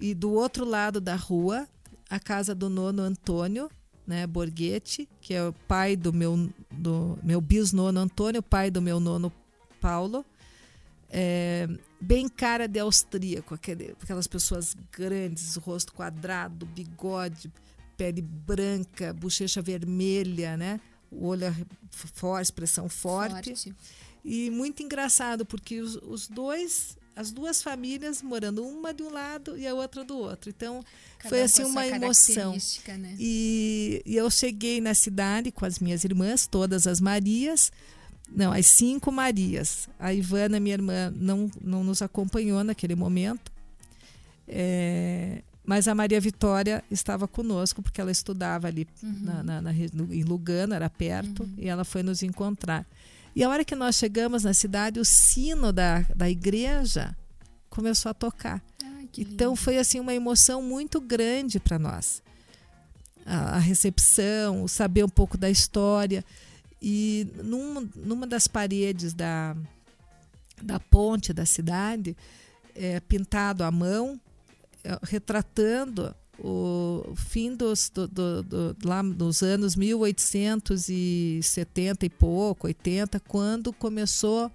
e 0.00 0.14
do 0.14 0.32
outro 0.32 0.64
lado 0.64 1.00
da 1.00 1.16
rua, 1.16 1.66
a 2.08 2.20
casa 2.20 2.54
do 2.54 2.68
nono 2.68 3.02
Antônio, 3.02 3.70
né, 4.06 4.26
Borghetti, 4.26 5.08
que 5.20 5.34
é 5.34 5.42
o 5.42 5.52
pai 5.52 5.96
do 5.96 6.12
meu, 6.12 6.48
do 6.70 7.18
meu 7.22 7.40
bisnono 7.40 7.98
Antônio, 7.98 8.42
pai 8.42 8.70
do 8.70 8.80
meu 8.80 9.00
nono 9.00 9.32
Paulo, 9.80 10.24
é, 11.10 11.68
bem 12.00 12.28
cara 12.28 12.66
de 12.66 12.78
austríaco, 12.78 13.54
aquelas 13.54 14.26
pessoas 14.26 14.76
grandes, 14.92 15.56
rosto 15.56 15.92
quadrado, 15.92 16.66
bigode, 16.66 17.50
pele 17.96 18.22
branca, 18.22 19.12
bochecha 19.12 19.62
vermelha, 19.62 20.56
né? 20.56 20.80
O 21.10 21.26
olho 21.28 21.54
forte, 21.90 22.44
expressão 22.44 22.88
forte. 22.88 23.50
forte. 23.50 23.74
E 24.26 24.50
muito 24.50 24.82
engraçado, 24.82 25.46
porque 25.46 25.80
os, 25.80 25.94
os 26.02 26.26
dois 26.26 26.98
as 27.14 27.32
duas 27.32 27.62
famílias 27.62 28.20
morando 28.20 28.62
uma 28.62 28.92
de 28.92 29.02
um 29.02 29.10
lado 29.10 29.56
e 29.56 29.66
a 29.66 29.72
outra 29.72 30.04
do 30.04 30.18
outro. 30.18 30.50
Então 30.50 30.84
Cada 31.16 31.30
foi 31.30 31.42
assim 31.42 31.64
uma 31.64 31.86
emoção. 31.86 32.52
Né? 32.98 33.16
E, 33.18 34.02
e, 34.04 34.16
eu 34.16 34.30
cheguei 34.30 34.82
na 34.82 34.92
cidade 34.92 35.50
com 35.50 35.64
as 35.64 35.78
minhas 35.78 36.04
irmãs, 36.04 36.46
todas 36.46 36.86
as 36.86 37.00
Marias, 37.00 37.72
não, 38.30 38.52
as 38.52 38.66
cinco 38.66 39.10
Marias. 39.10 39.88
A 39.98 40.12
Ivana, 40.12 40.60
minha 40.60 40.74
irmã, 40.74 41.10
não, 41.16 41.50
não 41.62 41.82
nos 41.82 42.02
acompanhou 42.02 42.62
naquele 42.62 42.94
momento. 42.94 43.50
É, 44.46 45.42
mas 45.64 45.88
a 45.88 45.94
Maria 45.94 46.20
Vitória 46.20 46.84
estava 46.90 47.26
conosco 47.26 47.82
porque 47.82 48.00
ela 48.00 48.10
estudava 48.10 48.68
ali 48.68 48.86
uhum. 49.02 49.20
na, 49.22 49.42
na, 49.42 49.62
na, 49.62 49.72
em 49.72 50.22
Lugano, 50.22 50.74
era 50.74 50.88
perto, 50.90 51.42
uhum. 51.42 51.54
e 51.58 51.68
ela 51.68 51.84
foi 51.84 52.02
nos 52.02 52.22
encontrar. 52.22 52.86
E 53.36 53.44
a 53.44 53.50
hora 53.50 53.66
que 53.66 53.76
nós 53.76 53.96
chegamos 53.96 54.44
na 54.44 54.54
cidade, 54.54 54.98
o 54.98 55.04
sino 55.04 55.70
da, 55.70 56.00
da 56.16 56.30
igreja 56.30 57.14
começou 57.68 58.08
a 58.08 58.14
tocar. 58.14 58.64
Ai, 58.82 59.10
então 59.18 59.54
foi 59.54 59.76
assim 59.76 60.00
uma 60.00 60.14
emoção 60.14 60.62
muito 60.62 60.98
grande 60.98 61.60
para 61.60 61.78
nós. 61.78 62.22
A, 63.26 63.56
a, 63.56 63.58
recepção, 63.58 64.62
o 64.62 64.68
saber 64.68 65.04
um 65.04 65.08
pouco 65.10 65.36
da 65.36 65.50
história. 65.50 66.24
E 66.80 67.28
num, 67.44 67.86
numa 67.94 68.26
das 68.26 68.48
paredes 68.48 69.12
da, 69.12 69.54
da 70.62 70.80
ponte 70.80 71.34
da 71.34 71.44
cidade, 71.44 72.16
é, 72.74 73.00
pintado 73.00 73.64
à 73.64 73.70
mão, 73.70 74.18
é, 74.82 74.98
retratando 75.02 76.14
o 76.38 77.14
fim 77.16 77.54
dos 77.54 77.88
do, 77.88 78.06
do, 78.06 78.42
do, 78.42 78.76
lá 78.84 79.02
nos 79.02 79.42
anos 79.42 79.74
1870 79.74 82.06
e 82.06 82.10
pouco, 82.10 82.66
80, 82.66 83.18
quando 83.20 83.72
começou 83.72 84.52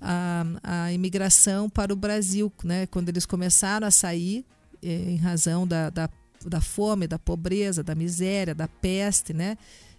a, 0.00 0.44
a 0.62 0.92
imigração 0.92 1.70
para 1.70 1.92
o 1.92 1.96
Brasil, 1.96 2.52
né? 2.62 2.86
quando 2.86 3.08
eles 3.08 3.24
começaram 3.24 3.86
a 3.86 3.90
sair 3.90 4.44
eh, 4.82 5.12
em 5.12 5.16
razão 5.16 5.66
da, 5.66 5.88
da, 5.88 6.10
da, 6.44 6.60
fome, 6.60 7.06
da 7.06 7.18
pobreza, 7.18 7.82
da 7.82 7.94
miséria, 7.94 8.54
da 8.54 8.68
peste, 8.68 9.32
né? 9.32 9.56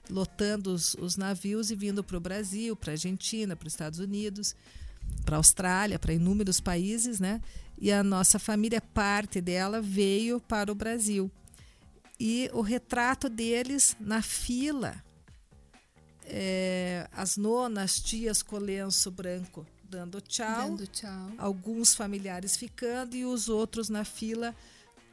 lotando 0.09 0.71
os, 0.71 0.95
os 0.99 1.17
navios 1.17 1.71
e 1.71 1.75
vindo 1.75 2.03
para 2.03 2.17
o 2.17 2.19
Brasil, 2.19 2.75
para 2.75 2.91
a 2.91 2.93
Argentina, 2.93 3.55
para 3.55 3.67
os 3.67 3.73
Estados 3.73 3.99
Unidos, 3.99 4.55
para 5.23 5.35
a 5.35 5.37
Austrália, 5.37 5.97
para 5.97 6.13
inúmeros 6.13 6.59
países, 6.59 7.19
né? 7.19 7.41
E 7.77 7.91
a 7.91 8.03
nossa 8.03 8.39
família, 8.39 8.81
parte 8.81 9.41
dela, 9.41 9.81
veio 9.81 10.39
para 10.39 10.71
o 10.71 10.75
Brasil. 10.75 11.31
E 12.19 12.49
o 12.53 12.61
retrato 12.61 13.27
deles 13.27 13.95
na 13.99 14.21
fila, 14.21 15.03
é, 16.23 17.07
as 17.11 17.35
nonas, 17.35 17.99
tias 17.99 18.41
com 18.41 18.57
lenço 18.57 19.11
branco 19.11 19.65
dando 19.87 20.19
tchau, 20.19 20.69
dando 20.69 20.87
tchau, 20.87 21.31
alguns 21.37 21.93
familiares 21.93 22.57
ficando 22.57 23.15
e 23.15 23.23
os 23.23 23.47
outros 23.47 23.87
na 23.87 24.03
fila 24.03 24.53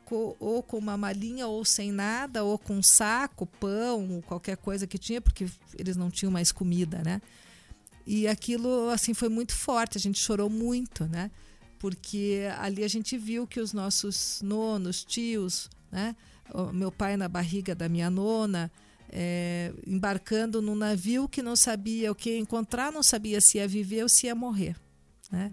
com, 0.04 0.34
ou 0.40 0.62
com 0.62 0.76
uma 0.76 0.96
malinha 0.96 1.46
ou 1.46 1.64
sem 1.64 1.92
nada, 1.92 2.42
ou 2.42 2.58
com 2.58 2.74
um 2.74 2.82
saco, 2.82 3.46
pão, 3.46 4.22
qualquer 4.26 4.56
coisa 4.56 4.86
que 4.86 4.98
tinha, 4.98 5.20
porque 5.20 5.46
eles 5.78 5.96
não 5.96 6.10
tinham 6.10 6.32
mais 6.32 6.50
comida, 6.50 7.02
né? 7.04 7.20
E 8.06 8.26
aquilo 8.26 8.88
assim 8.90 9.14
foi 9.14 9.28
muito 9.28 9.54
forte, 9.54 9.96
a 9.96 10.00
gente 10.00 10.18
chorou 10.18 10.50
muito, 10.50 11.06
né? 11.06 11.30
Porque 11.82 12.48
ali 12.58 12.84
a 12.84 12.88
gente 12.88 13.18
viu 13.18 13.44
que 13.44 13.58
os 13.58 13.72
nossos 13.72 14.40
nonos, 14.40 15.02
tios, 15.02 15.68
né? 15.90 16.14
O 16.54 16.72
meu 16.72 16.92
pai 16.92 17.16
na 17.16 17.26
barriga 17.26 17.74
da 17.74 17.88
minha 17.88 18.08
nona, 18.08 18.70
é, 19.08 19.74
embarcando 19.84 20.62
num 20.62 20.76
navio 20.76 21.28
que 21.28 21.42
não 21.42 21.56
sabia 21.56 22.12
o 22.12 22.14
que 22.14 22.30
ia 22.30 22.38
encontrar, 22.38 22.92
não 22.92 23.02
sabia 23.02 23.40
se 23.40 23.58
ia 23.58 23.66
viver 23.66 24.04
ou 24.04 24.08
se 24.08 24.26
ia 24.26 24.34
morrer. 24.34 24.76
Né? 25.28 25.48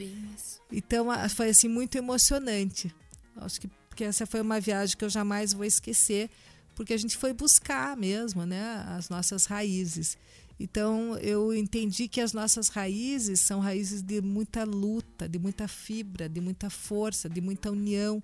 Então 0.71 1.07
foi 1.29 1.49
assim 1.49 1.67
muito 1.67 1.97
emocionante. 1.97 2.93
Acho 3.37 3.59
que 3.61 3.67
porque 3.89 4.03
essa 4.03 4.27
foi 4.27 4.41
uma 4.41 4.59
viagem 4.59 4.95
que 4.95 5.03
eu 5.03 5.09
jamais 5.09 5.51
vou 5.51 5.65
esquecer, 5.65 6.29
porque 6.75 6.93
a 6.93 6.97
gente 6.97 7.17
foi 7.17 7.33
buscar 7.33 7.97
mesmo, 7.97 8.45
né, 8.45 8.85
as 8.89 9.09
nossas 9.09 9.45
raízes. 9.47 10.15
Então 10.59 11.17
eu 11.19 11.53
entendi 11.53 12.07
que 12.07 12.19
as 12.19 12.33
nossas 12.33 12.67
raízes 12.67 13.39
são 13.39 13.59
raízes 13.59 14.01
de 14.01 14.21
muita 14.21 14.65
luta, 14.65 15.27
de 15.27 15.39
muita 15.39 15.67
fibra, 15.67 16.27
de 16.27 16.41
muita 16.41 16.69
força, 16.69 17.29
de 17.29 17.39
muita 17.39 17.71
união, 17.71 18.21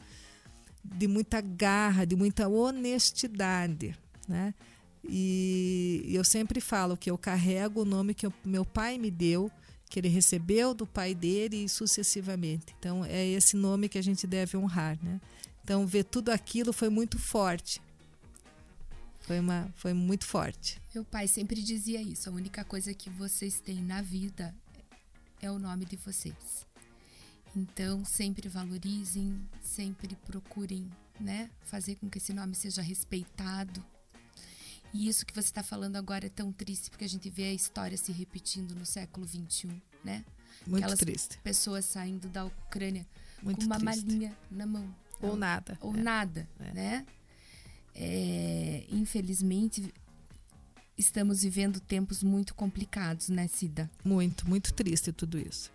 de 0.83 1.07
muita 1.07 1.39
garra, 1.39 2.05
de 2.05 2.15
muita 2.15 2.47
honestidade, 2.47 3.95
né? 4.27 4.53
E 5.07 6.03
eu 6.09 6.23
sempre 6.23 6.59
falo 6.59 6.97
que 6.97 7.09
eu 7.09 7.17
carrego 7.17 7.81
o 7.81 7.85
nome 7.85 8.13
que 8.13 8.27
meu 8.43 8.65
pai 8.65 8.97
me 8.97 9.11
deu, 9.11 9.51
que 9.87 9.99
ele 9.99 10.07
recebeu 10.07 10.73
do 10.73 10.85
pai 10.85 11.13
dele 11.13 11.63
e 11.63 11.69
sucessivamente. 11.69 12.75
Então 12.79 13.05
é 13.05 13.25
esse 13.25 13.55
nome 13.55 13.87
que 13.87 13.97
a 13.97 14.03
gente 14.03 14.25
deve 14.27 14.57
honrar, 14.57 14.97
né? 15.01 15.21
Então 15.63 15.85
ver 15.87 16.03
tudo 16.03 16.29
aquilo 16.29 16.73
foi 16.73 16.89
muito 16.89 17.17
forte. 17.17 17.81
Foi, 19.25 19.39
uma, 19.39 19.71
foi 19.75 19.93
muito 19.93 20.25
forte. 20.25 20.79
Meu 20.93 21.03
pai 21.03 21.27
sempre 21.27 21.61
dizia 21.61 22.01
isso: 22.01 22.29
a 22.29 22.33
única 22.33 22.63
coisa 22.63 22.93
que 22.93 23.09
vocês 23.09 23.59
têm 23.59 23.81
na 23.81 24.01
vida 24.01 24.53
é 25.41 25.49
o 25.51 25.57
nome 25.59 25.85
de 25.85 25.95
vocês. 25.95 26.65
Então, 27.55 28.03
sempre 28.03 28.49
valorizem, 28.49 29.39
sempre 29.61 30.15
procurem, 30.25 30.89
né, 31.19 31.49
fazer 31.63 31.95
com 31.95 32.09
que 32.09 32.17
esse 32.17 32.33
nome 32.33 32.53
seja 32.53 32.81
respeitado. 32.81 33.83
E 34.93 35.07
isso 35.09 35.25
que 35.25 35.33
você 35.33 35.47
está 35.47 35.63
falando 35.63 35.95
agora 35.95 36.25
é 36.25 36.29
tão 36.29 36.51
triste 36.53 36.89
porque 36.89 37.03
a 37.05 37.09
gente 37.09 37.29
vê 37.29 37.45
a 37.45 37.53
história 37.53 37.97
se 37.97 38.11
repetindo 38.11 38.75
no 38.75 38.85
século 38.85 39.25
XXI, 39.27 39.81
né? 40.03 40.23
Muito 40.67 40.83
Aquelas 40.83 40.99
triste. 40.99 41.37
pessoas 41.39 41.83
saindo 41.85 42.29
da 42.29 42.45
Ucrânia 42.45 43.05
Muito 43.41 43.59
com 43.59 43.65
uma 43.65 43.77
triste. 43.79 44.05
malinha 44.05 44.37
na 44.51 44.65
mão. 44.65 44.93
Ou 45.21 45.29
Não, 45.31 45.35
nada. 45.37 45.77
Ou 45.81 45.93
é. 45.95 45.97
nada, 46.01 46.47
É. 46.59 46.73
né? 46.73 47.05
É, 47.95 48.85
infelizmente, 48.89 49.93
estamos 50.97 51.43
vivendo 51.43 51.79
tempos 51.79 52.21
muito 52.21 52.53
complicados, 52.53 53.29
né, 53.29 53.47
Cida? 53.47 53.89
Muito, 54.03 54.47
muito 54.47 54.73
triste 54.73 55.13
tudo 55.13 55.39
isso. 55.39 55.71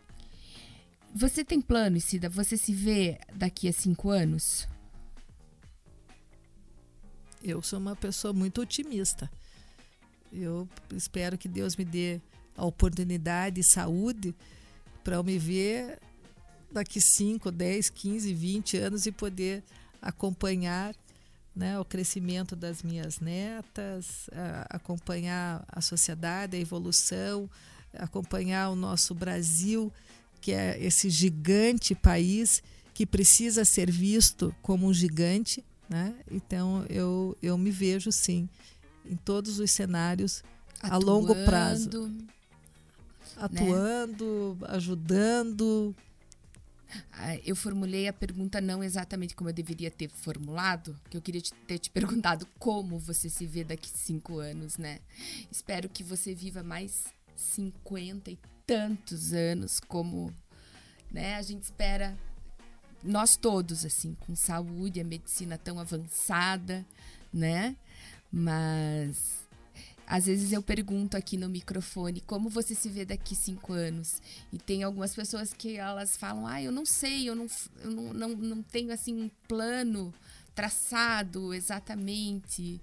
Você 1.15 1.45
tem 1.45 1.61
planos, 1.61 2.05
Cida? 2.05 2.29
Você 2.29 2.57
se 2.57 2.73
vê 2.73 3.19
daqui 3.35 3.69
a 3.69 3.73
cinco 3.73 4.11
anos? 4.11 4.69
Eu 7.43 7.63
sou 7.63 7.79
uma 7.79 7.97
pessoa 7.97 8.35
muito 8.35 8.61
otimista. 8.61 9.31
Eu 10.31 10.69
espero 10.95 11.39
que 11.39 11.49
Deus 11.49 11.75
me 11.75 11.85
dê 11.85 12.21
a 12.55 12.65
oportunidade 12.65 13.61
e 13.61 13.65
saúde 13.65 14.35
para 15.03 15.17
eu 15.17 15.25
me 15.25 15.39
ver 15.39 15.99
daqui 16.71 17.01
5, 17.01 17.51
10, 17.51 17.91
15, 17.91 18.35
20 18.35 18.77
anos 18.77 19.07
e 19.07 19.13
poder 19.13 19.65
acompanhar 20.01 20.95
né, 21.61 21.79
o 21.79 21.85
crescimento 21.85 22.57
das 22.57 22.83
minhas 22.83 23.21
netas, 23.21 24.31
a- 24.33 24.67
acompanhar 24.77 25.63
a 25.69 25.83
sociedade, 25.83 26.57
a 26.57 26.61
evolução, 26.61 27.49
acompanhar 27.93 28.71
o 28.71 28.75
nosso 28.75 29.15
Brasil, 29.15 29.93
que 30.41 30.53
é 30.53 30.83
esse 30.83 31.11
gigante 31.11 31.95
país 31.95 32.63
que 32.95 33.05
precisa 33.05 33.63
ser 33.65 33.91
visto 33.91 34.55
como 34.63 34.87
um 34.87 34.95
gigante. 34.95 35.63
Né? 35.87 36.15
Então, 36.31 36.87
eu, 36.89 37.37
eu 37.43 37.59
me 37.59 37.71
vejo, 37.71 38.11
sim, 38.11 38.49
em 39.05 39.17
todos 39.17 39.59
os 39.59 39.71
cenários, 39.71 40.43
a 40.83 40.97
longo 40.97 41.35
prazo. 41.45 41.89
Atuando. 41.89 42.25
atuando, 43.37 44.59
ajudando. 44.63 45.95
Ah, 47.13 47.37
Eu 47.45 47.55
formulei 47.55 48.09
a 48.09 48.13
pergunta 48.13 48.61
não 48.61 48.83
exatamente 48.83 49.35
como 49.35 49.49
eu 49.51 49.55
deveria 49.55 49.91
ter 49.91 50.09
formulado, 50.11 50.99
que 51.09 51.17
eu 51.17 51.23
queria 51.23 51.41
te- 51.41 51.53
ter 51.67 51.79
te 51.79 51.91
perguntado 51.91 52.47
como 52.59 52.99
você 52.99 53.29
se 53.31 53.47
vê 53.47 53.63
daqui 53.65 53.89
cinco 53.89 54.39
anos, 54.39 54.77
né? 54.79 55.01
Espero 55.51 55.89
que 55.89 56.03
você 56.03 56.35
viva 56.35 56.63
mais 56.63 57.05
cinquenta 57.37 58.31
e 58.31 58.39
tantos 58.67 59.33
anos, 59.33 59.81
como 59.81 60.33
né, 61.11 61.35
a 61.37 61.43
gente 61.43 61.65
espera 61.65 62.17
nós 63.03 63.35
todos, 63.37 63.85
assim, 63.85 64.15
com 64.21 64.37
saúde, 64.37 65.01
a 65.01 65.05
medicina 65.05 65.57
tão 65.59 65.81
avançada, 65.81 66.87
né? 67.33 67.75
Mas 68.31 69.49
às 70.11 70.27
vezes 70.27 70.51
eu 70.51 70.61
pergunto 70.61 71.17
aqui 71.17 71.37
no 71.37 71.49
microfone 71.49 72.21
como 72.23 72.49
você 72.49 72.75
se 72.75 72.89
vê 72.89 73.05
daqui 73.05 73.37
cinco 73.37 73.73
anos. 73.73 74.21
E 74.53 74.59
tem 74.59 74.83
algumas 74.83 75.15
pessoas 75.15 75.53
que 75.53 75.77
elas 75.77 76.17
falam, 76.17 76.49
ah, 76.49 76.61
eu 76.61 76.73
não 76.73 76.85
sei, 76.85 77.29
eu 77.29 77.37
não, 77.37 77.47
eu 77.81 77.91
não, 77.93 78.13
não, 78.13 78.29
não 78.31 78.63
tenho 78.63 78.93
assim 78.93 79.15
um 79.15 79.31
plano 79.47 80.13
traçado 80.53 81.55
exatamente. 81.55 82.81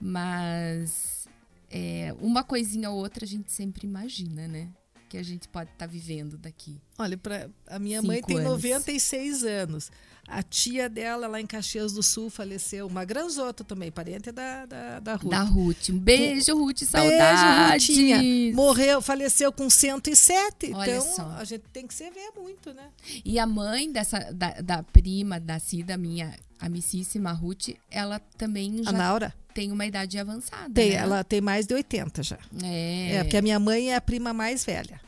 Mas 0.00 1.26
é, 1.68 2.14
uma 2.20 2.44
coisinha 2.44 2.90
ou 2.90 2.98
outra 2.98 3.24
a 3.24 3.28
gente 3.28 3.50
sempre 3.50 3.84
imagina, 3.84 4.46
né? 4.46 4.68
Que 5.08 5.18
a 5.18 5.22
gente 5.24 5.48
pode 5.48 5.72
estar 5.72 5.86
vivendo 5.86 6.38
daqui. 6.38 6.80
Olha, 6.96 7.18
pra, 7.18 7.50
a 7.66 7.80
minha 7.80 8.00
mãe 8.00 8.22
tem 8.22 8.36
anos. 8.36 8.52
96 8.52 9.42
anos. 9.42 9.90
A 10.28 10.42
tia 10.42 10.88
dela 10.88 11.26
lá 11.26 11.40
em 11.40 11.46
Caxias 11.46 11.92
do 11.92 12.02
Sul 12.02 12.30
faleceu. 12.30 12.86
Uma 12.86 13.04
granzota 13.04 13.64
também, 13.64 13.90
parente 13.90 14.30
da, 14.32 14.64
da, 14.66 15.00
da 15.00 15.14
Ruth. 15.16 15.30
Da 15.30 15.42
Ruth. 15.42 15.88
Um 15.90 15.98
beijo, 15.98 16.54
Ruth. 16.56 16.80
Beijo. 16.90 17.72
Rutinha. 17.72 18.54
Morreu, 18.54 19.02
faleceu 19.02 19.52
com 19.52 19.68
107. 19.68 20.72
Olha 20.74 20.90
então, 20.96 21.02
só. 21.14 21.28
a 21.38 21.44
gente 21.44 21.64
tem 21.72 21.86
que 21.86 21.92
se 21.92 22.08
ver 22.10 22.30
muito, 22.36 22.72
né? 22.72 22.84
E 23.24 23.38
a 23.38 23.46
mãe 23.46 23.90
dessa, 23.92 24.18
da, 24.32 24.52
da 24.60 24.82
prima 24.82 25.38
da 25.40 25.58
Cida, 25.58 25.96
minha 25.96 26.32
amicíssima 26.60 27.32
Ruth, 27.32 27.70
ela 27.90 28.18
também 28.38 28.80
A 28.80 28.84
já 28.84 28.92
Naura 28.92 29.34
tem 29.52 29.70
uma 29.70 29.84
idade 29.84 30.18
avançada. 30.18 30.72
tem, 30.72 30.90
né? 30.90 30.96
ela 30.96 31.22
tem 31.24 31.40
mais 31.40 31.66
de 31.66 31.74
80 31.74 32.22
já. 32.22 32.38
É, 32.62 33.16
É, 33.16 33.24
porque 33.24 33.36
a 33.36 33.42
minha 33.42 33.58
mãe 33.58 33.90
é 33.92 33.96
a 33.96 34.00
prima 34.00 34.32
mais 34.32 34.64
velha. 34.64 34.98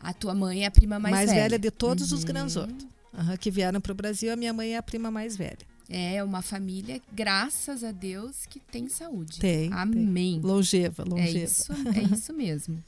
a 0.00 0.12
tua 0.12 0.34
mãe 0.34 0.64
é 0.64 0.66
a 0.66 0.70
prima 0.70 0.98
mais, 0.98 1.14
Mais, 1.14 1.30
velha. 1.30 1.42
velha. 1.42 1.58
de 1.58 1.70
todos 1.70 2.10
os 2.10 2.20
Uhum. 2.22 2.26
granzotos. 2.26 2.86
Aham, 3.16 3.36
que 3.36 3.50
vieram 3.50 3.80
para 3.80 3.92
o 3.92 3.94
Brasil, 3.94 4.32
a 4.32 4.36
minha 4.36 4.52
mãe 4.52 4.74
é 4.74 4.76
a 4.76 4.82
prima 4.82 5.10
mais 5.10 5.36
velha. 5.36 5.58
É 5.88 6.22
uma 6.24 6.40
família, 6.42 7.00
graças 7.12 7.84
a 7.84 7.92
Deus, 7.92 8.46
que 8.46 8.58
tem 8.58 8.88
saúde. 8.88 9.38
Tem, 9.38 9.68
tem. 9.70 9.78
Amém. 9.78 10.40
Longeva, 10.42 11.02
É 11.02 11.08
longeva. 11.08 11.38
isso, 11.44 11.72
é 11.72 12.14
isso 12.14 12.32
mesmo. 12.32 12.82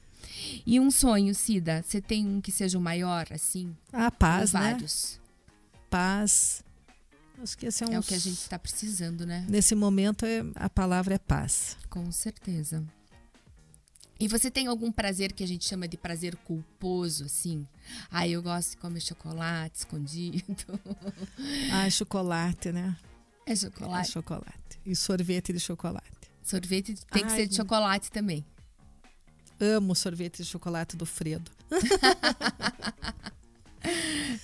E 0.67 0.81
um 0.81 0.91
sonho, 0.91 1.35
Cida? 1.35 1.83
Você 1.87 2.01
tem 2.01 2.27
um 2.27 2.41
que 2.41 2.51
seja 2.51 2.79
o 2.79 2.81
maior, 2.81 3.27
assim? 3.31 3.75
A 3.93 4.11
paz, 4.11 4.55
Ou 4.55 4.61
né? 4.61 4.71
vários? 4.73 5.21
Paz. 5.91 6.65
Acho 7.43 7.57
que 7.59 7.67
esse 7.67 7.85
é 7.85 7.87
um 7.87 7.93
É 7.93 7.99
o 7.99 8.03
que 8.03 8.15
a 8.15 8.19
gente 8.19 8.39
está 8.39 8.59
precisando, 8.59 9.27
né? 9.27 9.45
Nesse 9.49 9.75
momento, 9.75 10.25
é, 10.25 10.43
a 10.55 10.69
palavra 10.71 11.15
é 11.15 11.19
paz. 11.19 11.77
Com 11.91 12.11
certeza. 12.11 12.83
E 14.19 14.27
você 14.29 14.51
tem 14.51 14.67
algum 14.67 14.91
prazer 14.91 15.33
que 15.33 15.45
a 15.45 15.47
gente 15.47 15.65
chama 15.67 15.87
de 15.87 15.97
prazer 15.97 16.37
culposo, 16.37 17.25
assim? 17.27 17.67
Ah, 18.11 18.27
eu 18.27 18.43
gosto 18.43 18.71
de 18.71 18.77
comer 18.79 19.01
chocolate 19.01 19.79
escondido. 19.81 20.45
Ah, 21.73 21.89
chocolate, 21.91 22.73
né? 22.73 22.97
É 23.45 23.53
É 23.53 23.57
chocolate? 23.57 24.11
chocolate. 24.11 24.81
E 24.85 24.97
sorvete 24.97 25.53
de 25.53 25.61
chocolate. 25.61 26.11
Sorvete 26.43 26.95
tem 27.13 27.25
que 27.25 27.31
Ai, 27.31 27.37
ser 27.37 27.47
de 27.47 27.57
chocolate 27.57 28.11
também. 28.11 28.45
Amo 29.61 29.95
sorvete 29.95 30.39
de 30.39 30.45
chocolate 30.45 30.97
do 30.97 31.05
Fredo. 31.07 31.51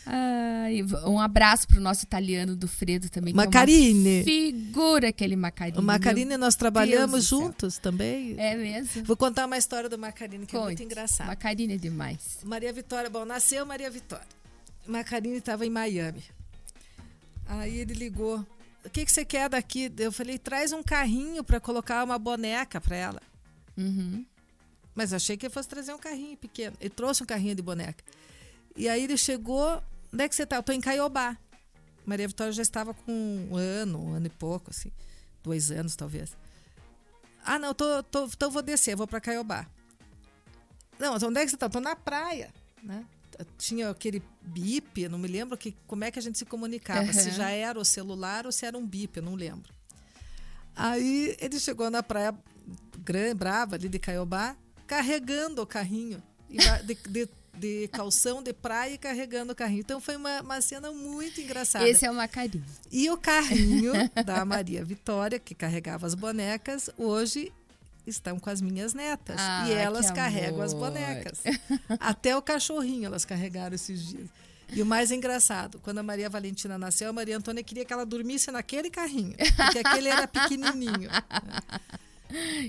Ai, 0.04 0.82
um 1.06 1.20
abraço 1.20 1.66
pro 1.68 1.80
nosso 1.80 2.02
italiano 2.04 2.56
do 2.56 2.66
Fredo 2.66 3.08
também. 3.08 3.32
é 3.32 3.36
Macarine. 3.36 4.24
figura 4.24 5.08
aquele 5.08 5.36
Macarine. 5.36 5.78
O 5.78 5.82
Macarine 5.82 6.36
nós 6.36 6.56
trabalhamos 6.56 7.24
juntos 7.26 7.78
também. 7.78 8.34
É 8.38 8.56
mesmo? 8.56 9.04
Vou 9.04 9.16
contar 9.16 9.46
uma 9.46 9.56
história 9.56 9.88
do 9.88 9.96
Macarine 9.98 10.44
que 10.46 10.56
é 10.56 10.58
muito 10.58 10.70
Conte. 10.78 10.84
engraçada. 10.84 11.28
Macarine 11.30 11.74
é 11.74 11.76
demais. 11.76 12.38
Maria 12.44 12.72
Vitória, 12.72 13.08
bom, 13.08 13.24
nasceu 13.24 13.64
Maria 13.64 13.90
Vitória. 13.90 14.26
Macarine 14.86 15.36
estava 15.36 15.64
em 15.64 15.70
Miami. 15.70 16.22
Aí 17.46 17.78
ele 17.78 17.94
ligou. 17.94 18.44
O 18.84 18.90
que, 18.90 19.04
que 19.04 19.12
você 19.12 19.24
quer 19.24 19.48
daqui? 19.48 19.92
Eu 19.98 20.10
falei, 20.10 20.38
traz 20.38 20.72
um 20.72 20.82
carrinho 20.82 21.44
para 21.44 21.60
colocar 21.60 22.02
uma 22.02 22.18
boneca 22.18 22.80
para 22.80 22.96
ela. 22.96 23.22
Uhum. 23.76 24.24
Mas 24.94 25.12
achei 25.12 25.36
que 25.36 25.46
ele 25.46 25.54
fosse 25.54 25.68
trazer 25.68 25.94
um 25.94 25.98
carrinho 25.98 26.36
pequeno. 26.36 26.76
Ele 26.80 26.90
trouxe 26.90 27.22
um 27.22 27.26
carrinho 27.26 27.54
de 27.54 27.62
boneca. 27.62 28.02
E 28.76 28.88
aí 28.88 29.04
ele 29.04 29.16
chegou. 29.16 29.80
Onde 30.12 30.24
é 30.24 30.28
que 30.28 30.34
você 30.34 30.44
tá? 30.44 30.56
Eu 30.56 30.62
tô 30.62 30.72
em 30.72 30.80
Caiobá. 30.80 31.36
Maria 32.04 32.28
Vitória 32.28 32.52
já 32.52 32.62
estava 32.62 32.92
com 32.92 33.12
um 33.12 33.56
ano, 33.56 34.04
um 34.04 34.12
ano 34.12 34.26
e 34.26 34.30
pouco, 34.30 34.70
assim. 34.70 34.90
Dois 35.42 35.70
anos, 35.70 35.96
talvez. 35.96 36.36
Ah, 37.44 37.58
não, 37.58 37.68
eu 37.68 37.74
tô, 37.74 38.02
tô, 38.02 38.24
então 38.26 38.50
vou 38.50 38.62
descer, 38.62 38.94
vou 38.94 39.06
para 39.06 39.20
Caiobá. 39.20 39.66
Não, 40.98 41.12
mas 41.12 41.22
onde 41.22 41.40
é 41.40 41.44
que 41.44 41.50
você 41.50 41.56
tá? 41.56 41.66
Eu 41.66 41.70
tô 41.70 41.80
na 41.80 41.96
praia, 41.96 42.52
né? 42.82 43.04
Tinha 43.58 43.90
aquele 43.90 44.22
bip, 44.42 45.08
não 45.08 45.18
me 45.18 45.26
lembro 45.26 45.56
que, 45.56 45.74
como 45.86 46.04
é 46.04 46.10
que 46.10 46.18
a 46.18 46.22
gente 46.22 46.38
se 46.38 46.44
comunicava, 46.44 47.12
se 47.12 47.28
Aham. 47.28 47.36
já 47.36 47.50
era 47.50 47.78
o 47.78 47.84
celular 47.84 48.46
ou 48.46 48.52
se 48.52 48.66
era 48.66 48.76
um 48.76 48.86
bip, 48.86 49.16
eu 49.16 49.22
não 49.22 49.34
lembro. 49.34 49.72
Aí 50.76 51.36
ele 51.40 51.58
chegou 51.58 51.90
na 51.90 52.02
praia 52.02 52.34
grande, 52.98 53.34
brava, 53.34 53.74
ali 53.74 53.88
de 53.88 53.98
Caiobá, 53.98 54.56
carregando 54.86 55.62
o 55.62 55.66
carrinho 55.66 56.22
de, 56.48 56.94
de, 56.94 57.28
de 57.56 57.88
calção 57.88 58.42
de 58.42 58.52
praia 58.52 58.94
e 58.94 58.98
carregando 58.98 59.52
o 59.52 59.54
carrinho. 59.56 59.80
Então 59.80 60.00
foi 60.00 60.16
uma, 60.16 60.40
uma 60.40 60.60
cena 60.60 60.90
muito 60.90 61.40
engraçada. 61.40 61.88
Esse 61.88 62.04
é 62.06 62.10
o 62.10 62.14
Macarine. 62.14 62.64
E 62.90 63.10
o 63.10 63.16
carrinho 63.16 63.92
da 64.24 64.44
Maria 64.44 64.84
Vitória, 64.84 65.38
que 65.38 65.54
carregava 65.54 66.06
as 66.06 66.14
bonecas, 66.14 66.88
hoje 66.96 67.52
estão 68.06 68.38
com 68.40 68.50
as 68.50 68.60
minhas 68.60 68.94
netas. 68.94 69.36
Ah, 69.38 69.64
e 69.68 69.72
elas 69.72 70.10
carregam 70.10 70.60
as 70.62 70.72
bonecas. 70.72 71.40
Até 72.00 72.36
o 72.36 72.42
cachorrinho 72.42 73.06
elas 73.06 73.24
carregaram 73.24 73.74
esses 73.74 74.06
dias. 74.08 74.26
E 74.74 74.80
o 74.80 74.86
mais 74.86 75.10
engraçado, 75.10 75.78
quando 75.82 75.98
a 75.98 76.02
Maria 76.02 76.30
Valentina 76.30 76.78
nasceu, 76.78 77.10
a 77.10 77.12
Maria 77.12 77.36
Antônia 77.36 77.62
queria 77.62 77.84
que 77.84 77.92
ela 77.92 78.06
dormisse 78.06 78.50
naquele 78.50 78.88
carrinho, 78.88 79.34
porque 79.56 79.78
aquele 79.80 80.08
era 80.08 80.26
pequenininho. 80.26 81.10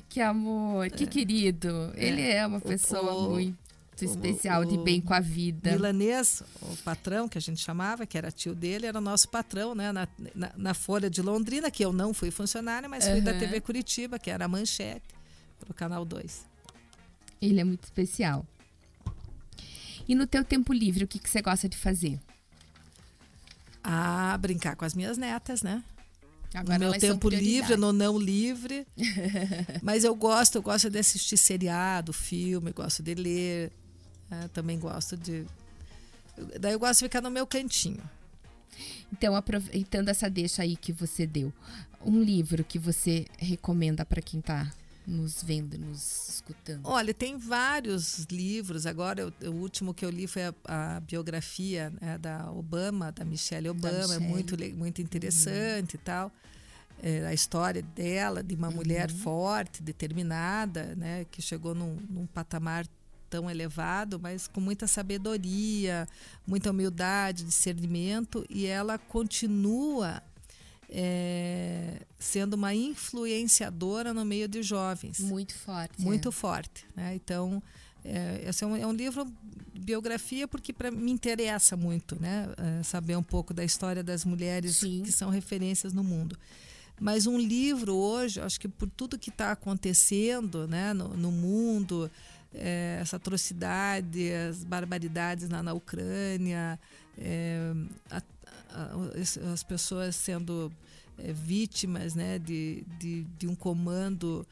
Que 0.09 0.19
amor, 0.19 0.89
que 0.91 1.07
querido. 1.07 1.93
Ele 1.95 2.21
é 2.21 2.45
uma 2.45 2.59
pessoa 2.59 3.13
o- 3.13 3.29
muito 3.29 3.57
especial, 4.01 4.65
de 4.65 4.77
o 4.77 4.83
bem 4.83 4.99
com 5.01 5.13
a 5.13 5.19
vida. 5.19 5.71
Milanês, 5.71 6.41
o 6.61 6.75
patrão 6.77 7.27
que 7.27 7.37
a 7.37 7.41
gente 7.41 7.61
chamava, 7.61 8.05
que 8.05 8.17
era 8.17 8.31
tio 8.31 8.55
dele, 8.55 8.85
era 8.85 8.97
o 8.97 9.01
nosso 9.01 9.29
patrão, 9.29 9.75
né? 9.75 9.91
Na, 9.91 10.07
na, 10.33 10.51
na 10.55 10.73
Folha 10.73 11.09
de 11.09 11.21
Londrina, 11.21 11.69
que 11.69 11.83
eu 11.83 11.93
não 11.93 12.13
fui 12.13 12.31
funcionária, 12.31 12.87
mas 12.87 13.07
fui 13.07 13.21
da. 13.21 13.33
TV 13.33 13.59
Curitiba, 13.61 14.17
que 14.17 14.29
era 14.29 14.45
a 14.45 14.47
Manchete, 14.47 15.03
pro 15.59 15.73
Canal 15.73 16.05
2. 16.05 16.45
Ele 17.41 17.59
é 17.59 17.63
muito 17.63 17.83
especial. 17.83 18.45
E 20.07 20.15
no 20.15 20.27
teu 20.27 20.43
tempo 20.43 20.73
livre, 20.73 21.03
o 21.03 21.07
que, 21.07 21.19
que 21.19 21.29
você 21.29 21.41
gosta 21.41 21.67
de 21.67 21.77
fazer? 21.77 22.19
A 23.83 24.37
brincar 24.37 24.75
com 24.75 24.85
as 24.85 24.93
minhas 24.93 25.17
netas, 25.17 25.61
né? 25.61 25.83
Agora 26.53 26.77
no 26.77 26.91
meu 26.91 26.99
tempo 26.99 27.29
livre, 27.29 27.75
no 27.75 27.91
não 27.91 28.17
livre. 28.17 28.85
Mas 29.81 30.03
eu 30.03 30.15
gosto, 30.15 30.55
eu 30.55 30.61
gosto 30.61 30.89
de 30.89 30.99
assistir 30.99 31.37
seriado, 31.37 32.13
filme, 32.13 32.71
gosto 32.71 33.01
de 33.01 33.15
ler. 33.15 33.71
Né? 34.33 34.49
Também 34.53 34.79
gosto 34.79 35.15
de. 35.17 35.45
Daí 36.59 36.73
eu 36.73 36.79
gosto 36.79 36.99
de 36.99 37.05
ficar 37.05 37.21
no 37.21 37.29
meu 37.29 37.45
cantinho. 37.45 38.01
Então, 39.11 39.35
aproveitando 39.35 40.09
essa 40.09 40.29
deixa 40.29 40.63
aí 40.63 40.75
que 40.75 40.91
você 40.91 41.27
deu, 41.27 41.53
um 42.03 42.21
livro 42.21 42.63
que 42.63 42.79
você 42.79 43.25
recomenda 43.37 44.03
para 44.03 44.21
quem 44.21 44.41
tá 44.41 44.71
nos 45.05 45.43
vendo, 45.43 45.77
nos 45.77 46.29
escutando? 46.29 46.81
Olha, 46.85 47.13
tem 47.13 47.37
vários 47.37 48.19
livros. 48.31 48.87
Agora, 48.87 49.21
eu- 49.41 49.51
o 49.51 49.55
último 49.57 49.93
que 49.93 50.03
eu 50.03 50.09
li 50.09 50.25
foi 50.25 50.45
a, 50.45 50.53
a 50.65 50.99
biografia 51.01 51.93
né, 52.01 52.17
da 52.17 52.49
Obama, 52.51 53.11
da 53.11 53.23
Michelle 53.23 53.69
Obama. 53.69 53.95
É 53.95 54.01
Michelle. 54.07 54.25
muito, 54.25 54.55
le- 54.55 54.73
muito 54.73 55.01
interessante 55.01 55.93
e 55.95 55.97
tal. 55.99 56.31
É, 57.01 57.25
a 57.27 57.33
história 57.33 57.81
dela, 57.81 58.41
de 58.41 58.55
uma 58.55 58.71
mulher 58.71 59.11
forte, 59.11 59.83
determinada, 59.83 60.95
né, 60.95 61.25
que 61.29 61.41
chegou 61.41 61.75
num, 61.75 61.97
num 62.09 62.25
patamar 62.25 62.87
tão 63.33 63.49
elevado, 63.49 64.19
mas 64.19 64.47
com 64.47 64.61
muita 64.61 64.85
sabedoria, 64.85 66.07
muita 66.45 66.69
humildade, 66.69 67.43
discernimento, 67.43 68.45
e 68.47 68.67
ela 68.67 68.99
continua 68.99 70.21
é, 70.87 72.01
sendo 72.19 72.53
uma 72.53 72.75
influenciadora 72.75 74.13
no 74.13 74.23
meio 74.23 74.47
de 74.47 74.61
jovens 74.61 75.19
Muito 75.19 75.55
forte. 75.55 75.99
muito 75.99 76.29
é. 76.29 76.31
forte. 76.31 76.85
Né? 76.95 77.15
Então, 77.15 77.63
é, 78.05 78.43
esse 78.47 78.63
é 78.63 78.67
um, 78.67 78.75
é 78.75 78.85
um 78.85 78.93
livro 78.93 79.25
biografia 79.73 80.47
porque 80.47 80.71
para 80.71 80.91
me 80.91 81.11
interessa 81.11 81.75
muito, 81.75 82.15
né? 82.21 82.47
É, 82.57 82.83
saber 82.83 83.17
um 83.17 83.23
pouco 83.23 83.51
da 83.51 83.63
história 83.65 84.03
das 84.03 84.23
mulheres 84.23 84.77
Sim. 84.77 85.01
que 85.03 85.11
são 85.11 85.31
referências 85.31 85.91
no 85.91 86.03
mundo. 86.03 86.37
Mas 87.01 87.25
um 87.25 87.39
livro 87.39 87.95
hoje, 87.95 88.39
acho 88.39 88.59
que 88.59 88.67
por 88.67 88.87
tudo 88.87 89.17
que 89.17 89.31
está 89.31 89.51
acontecendo 89.51 90.67
né, 90.67 90.93
no, 90.93 91.17
no 91.17 91.31
mundo, 91.31 92.09
é, 92.53 92.97
essa 93.01 93.15
atrocidade, 93.17 94.31
as 94.31 94.63
barbaridades 94.63 95.49
lá 95.49 95.61
na 95.63 95.73
Ucrânia, 95.73 96.79
é, 97.17 97.71
a- 98.09 98.21
a- 98.69 99.19
as- 99.21 99.37
as 99.37 99.63
pessoas 99.63 100.15
sendo 100.15 100.71
é, 101.17 101.31
vítimas 101.31 102.15
né, 102.15 102.39
de, 102.39 102.83
de, 102.99 103.23
de 103.37 103.47
um 103.47 103.53
comando 103.55 104.45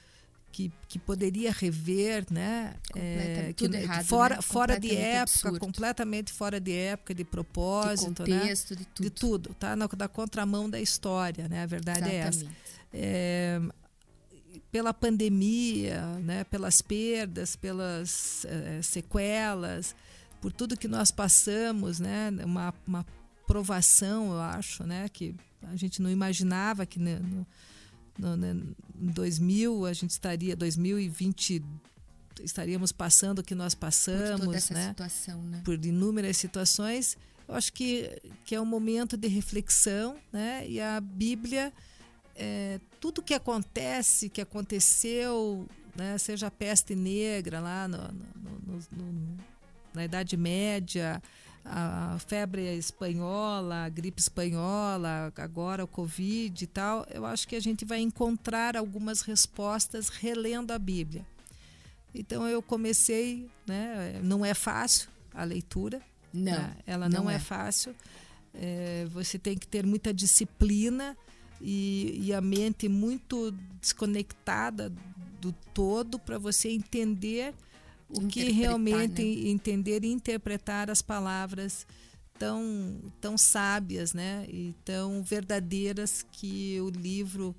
que, 0.52 0.72
que 0.88 1.00
poderia 1.00 1.52
rever, 1.52 2.26
né? 2.30 2.76
É, 2.96 3.54
que, 3.56 3.66
errado, 3.66 4.04
fora, 4.06 4.36
né? 4.36 4.42
fora 4.42 4.80
de 4.80 4.96
época, 4.96 5.22
absurdo. 5.24 5.60
completamente 5.60 6.32
fora 6.34 6.60
de 6.60 6.74
época, 6.74 7.16
de 7.16 7.24
De 7.24 7.30
propósito, 7.30 8.24
né? 8.28 8.40
contexto, 8.42 8.76
de 8.76 8.86
tudo. 8.86 9.04
De 9.06 9.10
tudo, 9.10 9.54
tá? 9.56 9.76
Na, 9.78 9.88
da 9.88 10.08
contramão 10.10 10.70
da 10.70 10.80
história, 10.80 11.48
né? 11.48 11.64
A 11.64 11.66
verdade 11.66 12.10
é 12.10 12.16
essa. 12.16 12.40
Exatamente. 12.42 12.58
É, 12.94 13.62
pela 14.72 14.94
pandemia, 14.94 16.02
né? 16.20 16.44
Pelas 16.46 16.82
perdas, 16.82 17.56
pelas 17.56 18.46
eh, 18.46 18.80
sequelas, 18.82 19.96
por 20.42 20.52
tudo 20.52 20.78
que 20.78 20.88
nós 20.88 21.12
passamos, 21.12 22.00
né? 22.00 22.30
Uma, 22.44 22.74
uma 22.88 23.06
provação, 23.46 24.32
eu 24.32 24.40
acho, 24.40 24.84
né? 24.84 25.10
Que 25.10 25.36
a 25.64 25.76
gente 25.76 26.02
não 26.02 26.10
imaginava 26.10 26.86
que 26.86 27.00
né, 27.00 27.20
no, 27.20 27.46
no, 28.18 28.38
né, 28.38 28.56
em 29.00 29.08
2000 29.08 29.86
a 29.86 29.94
gente 29.94 30.12
estaria 30.12 30.56
2020 30.56 31.64
estaríamos 32.44 32.92
passando 32.92 33.40
o 33.40 33.44
que 33.44 33.54
nós 33.54 33.76
Por 33.76 33.82
passamos, 33.82 34.42
toda 34.42 34.58
essa 34.58 34.74
né? 34.74 34.90
situação, 34.90 35.44
né? 35.44 35.62
por 35.64 35.86
inúmeras 35.86 36.38
situações. 36.38 37.18
Eu 37.48 37.56
acho 37.56 37.74
que, 37.74 38.10
que 38.46 38.56
é 38.56 38.62
um 38.62 38.66
momento 38.66 39.18
de 39.18 39.28
reflexão, 39.28 40.18
né? 40.32 40.66
E 40.68 40.80
a 40.80 41.02
Bíblia, 41.02 41.74
é, 42.44 42.80
tudo 43.00 43.22
que 43.22 43.36
acontece, 43.36 44.28
que 44.30 44.42
aconteceu, 44.42 45.68
né? 45.96 46.18
seja 46.18 46.48
a 46.48 46.52
peste 46.52 46.96
negra 46.96 47.60
lá 47.60 47.88
no- 47.88 47.98
no- 47.98 48.80
no- 48.92 49.38
na 49.94 50.06
Idade 50.06 50.36
Média, 50.38 51.22
a 51.64 52.18
febre 52.26 52.62
espanhola, 52.76 53.84
a 53.86 53.90
gripe 53.90 54.20
espanhola, 54.20 55.32
agora 55.38 55.84
o 55.84 55.88
Covid 55.88 56.64
e 56.64 56.68
tal, 56.68 57.06
eu 57.14 57.26
acho 57.28 57.48
que 57.48 57.56
a 57.56 57.60
gente 57.60 57.86
vai 57.86 58.00
encontrar 58.00 58.76
algumas 58.76 59.22
respostas 59.22 60.10
relendo 60.10 60.72
a 60.72 60.80
Bíblia. 60.80 61.24
Então 62.16 62.48
eu 62.48 62.62
comecei, 62.62 63.48
né? 63.68 64.20
Não 64.24 64.44
é 64.44 64.54
fácil 64.56 65.10
a 65.34 65.44
leitura, 65.44 66.02
Não. 66.34 66.52
né? 66.54 66.76
ela 66.88 67.08
não, 67.08 67.26
não 67.26 67.30
é. 67.30 67.36
é. 67.36 67.40
fácil. 67.40 67.96
É, 68.54 69.06
você 69.12 69.38
tem 69.38 69.56
que 69.58 69.68
ter 69.68 69.86
muita 69.86 70.12
disciplina 70.14 71.16
e, 71.62 72.20
e 72.26 72.34
a 72.34 72.42
mente 72.42 72.88
muito 72.90 73.52
desconectada 73.80 74.92
do 75.40 75.52
todo 75.74 76.20
para 76.20 76.38
você 76.38 76.70
entender 76.70 77.54
o 78.10 78.28
que 78.28 78.52
realmente 78.52 79.24
né? 79.24 79.50
entender 79.50 80.04
e 80.04 80.08
interpretar 80.12 80.90
as 80.90 81.02
palavras 81.02 81.86
tão 82.38 83.00
tão 83.22 83.38
sábias, 83.38 84.14
né? 84.14 84.46
E 84.50 84.74
tão 84.84 85.24
verdadeiras 85.24 86.26
que 86.32 86.80
o 86.82 86.90
livro 86.90 87.56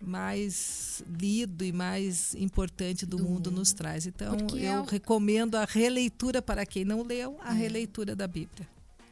mais 0.00 1.02
lido 1.18 1.64
e 1.64 1.72
mais 1.72 2.34
importante 2.36 3.04
do, 3.04 3.16
Do 3.16 3.22
mundo, 3.24 3.50
mundo. 3.50 3.52
nos 3.52 3.72
traz. 3.72 4.06
Então, 4.06 4.36
Porque 4.36 4.64
é 4.64 4.74
eu 4.76 4.82
o- 4.82 4.84
recomendo 4.84 5.56
a 5.56 5.64
releitura 5.64 6.40
para 6.40 6.64
quem 6.64 6.84
não 6.84 7.02
leu, 7.02 7.36
a 7.40 7.52
releitura 7.52 8.14
da 8.14 8.26
Bíblia. 8.28 8.68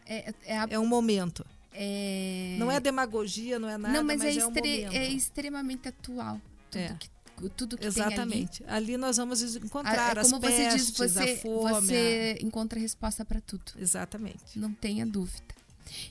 É, 0.07 0.33
é, 0.45 0.57
a- 0.59 0.67
É 0.71 0.79
um 0.79 0.87
momento. 0.87 1.45
É- 1.79 2.57
Não 2.59 2.71
é 2.71 2.81
demagogia, 2.81 3.59
não 3.59 3.69
é 3.69 3.77
nada, 3.77 3.95
não, 3.95 4.03
mas, 4.05 4.21
é, 4.23 4.31
é 4.31 4.45
momento. 4.45 4.93
é 4.95 5.09
extremamente 5.09 5.89
atual. 5.89 6.41
Tudo 6.71 6.81
É. 6.83 6.95
que, 6.99 7.09
tudo 7.51 7.77
que 7.77 7.83
tem 7.83 8.03
ali. 8.03 8.13
Exatamente. 8.13 8.65
ali. 8.67 8.97
nós 8.97 9.17
vamos 9.19 9.43
encontrar 9.57 10.17
é 10.17 10.21
as 10.21 10.31
como 10.31 10.41
você 10.41 10.47
pestes, 10.49 10.87
diz, 10.87 10.97
você, 10.97 11.21
a 11.21 11.37
fome. 11.39 11.87
você 11.87 12.39
encontra 12.41 12.79
resposta 12.81 13.25
para 13.25 13.41
tudo. 13.41 13.63
a- 13.77 13.81
Exatamente. 13.81 14.59
Não 14.59 14.73
tenha 14.73 15.05
dúvida. 15.07 15.55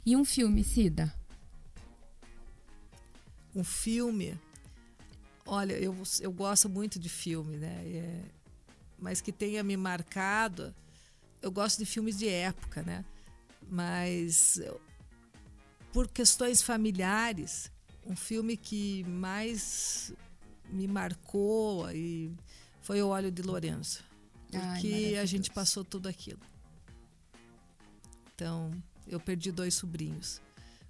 E 0.06 0.16
um 0.16 0.24
filme, 0.24 0.64
Cida? 0.64 1.14
Um 3.56 3.64
filme. 3.64 4.38
Olha, 5.46 5.74
eu, 5.74 5.96
eu 6.22 6.32
gosto 6.32 6.68
muito 6.70 7.00
de 7.00 7.08
filme, 7.10 7.58
né? 7.58 7.82
É, 7.86 8.22
mas 9.00 9.22
que 9.22 9.32
tenha 9.32 9.64
me 9.64 9.78
marcado. 9.78 10.74
Eu 11.42 11.52
gosto 11.52 11.78
de 11.80 11.86
filmes 11.86 12.18
de 12.18 12.28
época, 12.28 12.82
né? 12.82 13.06
Mas 13.70 14.60
por 15.96 16.10
questões 16.10 16.62
familiares, 16.62 17.72
um 18.06 18.18
filme 18.18 18.58
que 18.58 19.02
mais 19.06 20.14
me 20.70 20.90
marcou 20.90 21.90
e 21.90 22.36
foi 22.82 23.02
o 23.02 23.08
Óleo 23.08 23.32
de 23.32 23.42
Lourenço. 23.42 24.04
Ai, 24.54 24.60
Porque 24.60 24.88
a 24.88 24.92
maravilhoso. 24.92 25.28
gente 25.28 25.52
passou 25.52 25.86
tudo 25.86 26.10
aquilo. 26.10 26.42
Então, 28.36 28.72
eu 29.08 29.22
perdi 29.22 29.54
dois 29.54 29.74
sobrinhos, 29.74 30.42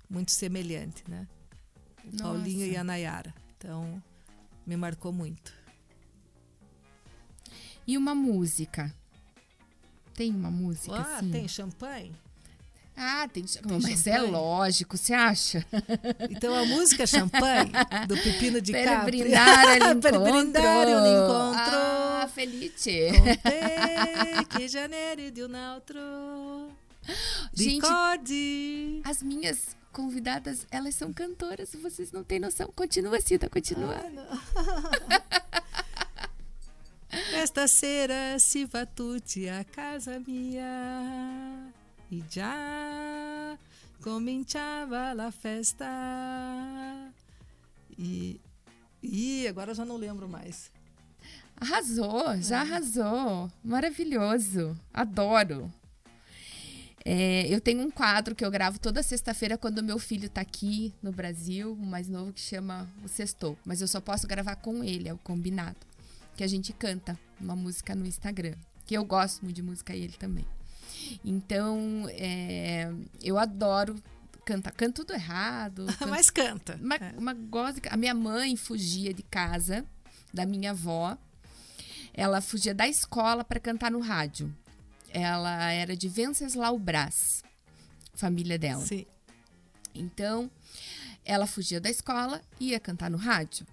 muito 0.09 0.31
semelhante, 0.31 1.03
né? 1.07 1.27
Nossa. 2.11 2.47
e 2.49 2.75
a 2.75 2.83
Nayara. 2.83 3.31
Então, 3.59 4.01
me 4.65 4.75
marcou 4.75 5.13
muito. 5.13 5.53
E 7.85 7.95
uma 7.95 8.15
música? 8.15 8.91
Tem 10.15 10.33
uma 10.33 10.49
música 10.49 10.95
Ah, 10.95 11.17
assim? 11.19 11.29
tem 11.29 11.47
champanhe? 11.47 12.11
Ah, 12.97 13.27
tem. 13.27 13.43
Tem 13.43 13.61
mas 13.81 14.07
é 14.07 14.13
champanhe? 14.13 14.31
lógico, 14.31 14.97
você 14.97 15.13
acha? 15.13 15.65
Então, 16.29 16.53
a 16.55 16.65
música 16.65 17.05
Champanhe, 17.05 17.71
do 18.07 18.15
Pepino 18.17 18.61
de 18.61 18.71
Para 18.71 18.99
Capri. 18.99 19.17
brindar 19.21 19.75
ele 19.75 19.95
Para 19.95 20.17
encontro. 20.17 20.23
brindar 20.31 20.87
ele 20.87 21.09
encontro. 21.09 21.75
Ah, 21.77 22.29
Felice. 22.33 23.11
Contei 23.11 24.45
que 24.49 24.67
janeiro 24.69 25.29
de 25.31 25.43
um 25.43 25.73
outro. 25.73 25.99
Gente, 27.53 27.85
as 29.03 29.21
minhas 29.21 29.75
convidadas, 29.91 30.65
elas 30.71 30.95
são 30.95 31.13
cantoras, 31.13 31.69
vocês 31.81 32.11
não 32.11 32.23
têm 32.23 32.39
noção. 32.39 32.71
Continua, 32.75 33.19
Cida, 33.21 33.49
continua. 33.49 33.95
Esta 37.33 37.67
sera 37.67 38.37
si 38.39 38.65
va 38.65 38.85
tutti 38.85 39.47
a 39.47 39.63
casa 39.63 40.19
mia 40.27 41.64
e 42.15 42.23
já 42.29 43.57
cominciava 44.01 45.13
la 45.13 45.31
festa. 45.31 45.85
E, 47.97 48.39
e 49.03 49.47
agora 49.47 49.73
já 49.73 49.83
não 49.83 49.97
lembro 49.97 50.29
mais. 50.29 50.71
Arrasou, 51.57 52.41
já 52.41 52.61
arrasou. 52.61 53.51
Maravilhoso. 53.63 54.77
Adoro. 54.93 55.71
É, 57.03 57.47
eu 57.53 57.61
tenho 57.61 57.83
um 57.83 57.91
quadro 57.91 58.33
que 58.33 58.43
eu 58.43 58.49
gravo 58.49 58.79
toda 58.79 59.03
sexta-feira 59.03 59.57
quando 59.57 59.83
meu 59.83 59.99
filho 59.99 60.27
tá 60.29 60.41
aqui 60.41 60.93
no 61.03 61.11
Brasil, 61.11 61.73
o 61.73 61.85
mais 61.85 62.07
novo, 62.07 62.33
que 62.33 62.41
chama 62.41 62.89
O 63.03 63.07
Sextou. 63.07 63.57
Mas 63.63 63.79
eu 63.81 63.87
só 63.87 64.01
posso 64.01 64.27
gravar 64.27 64.55
com 64.55 64.83
ele, 64.83 65.07
é 65.07 65.13
o 65.13 65.17
combinado. 65.17 65.77
Que 66.35 66.43
a 66.43 66.47
gente 66.47 66.73
canta 66.73 67.17
uma 67.39 67.55
música 67.55 67.93
no 67.93 68.05
Instagram. 68.05 68.55
Que 68.85 68.95
eu 68.95 69.05
gosto 69.05 69.43
muito 69.43 69.55
de 69.55 69.61
música 69.61 69.95
e 69.95 70.01
ele 70.01 70.13
também. 70.13 70.45
Então, 71.23 72.05
é, 72.11 72.91
eu 73.21 73.37
adoro 73.37 73.95
canta, 74.45 74.71
canta 74.71 74.93
tudo 75.03 75.13
errado. 75.13 75.85
Canta, 75.97 76.07
Mas 76.07 76.29
canta. 76.29 76.79
uma, 76.81 76.95
É. 76.95 77.13
uma 77.17 77.33
goza- 77.33 77.81
A 77.89 77.97
minha 77.97 78.13
mãe 78.13 78.55
fugia 78.55 79.13
de 79.13 79.23
casa, 79.23 79.83
da 80.33 80.45
minha 80.45 80.71
avó. 80.71 81.17
Ela 82.13 82.39
fugia 82.41 82.73
da 82.73 82.87
escola 82.87 83.43
para 83.43 83.59
cantar 83.59 83.91
no 83.91 83.99
rádio. 83.99 84.55
Ela 85.09 85.71
era 85.71 85.95
de 85.97 86.07
Venceslau 86.07 86.77
Brás, 86.77 87.43
família 88.13 88.57
dela. 88.59 88.85
Sim. 88.85 89.05
Então, 89.93 90.49
ela 91.23 91.47
fugia 91.47 91.79
da 91.81 91.89
escola 91.89 92.41
e 92.59 92.69
ia 92.69 92.79
cantar 92.79 93.09
no 93.09 93.17
rádio. 93.17 93.65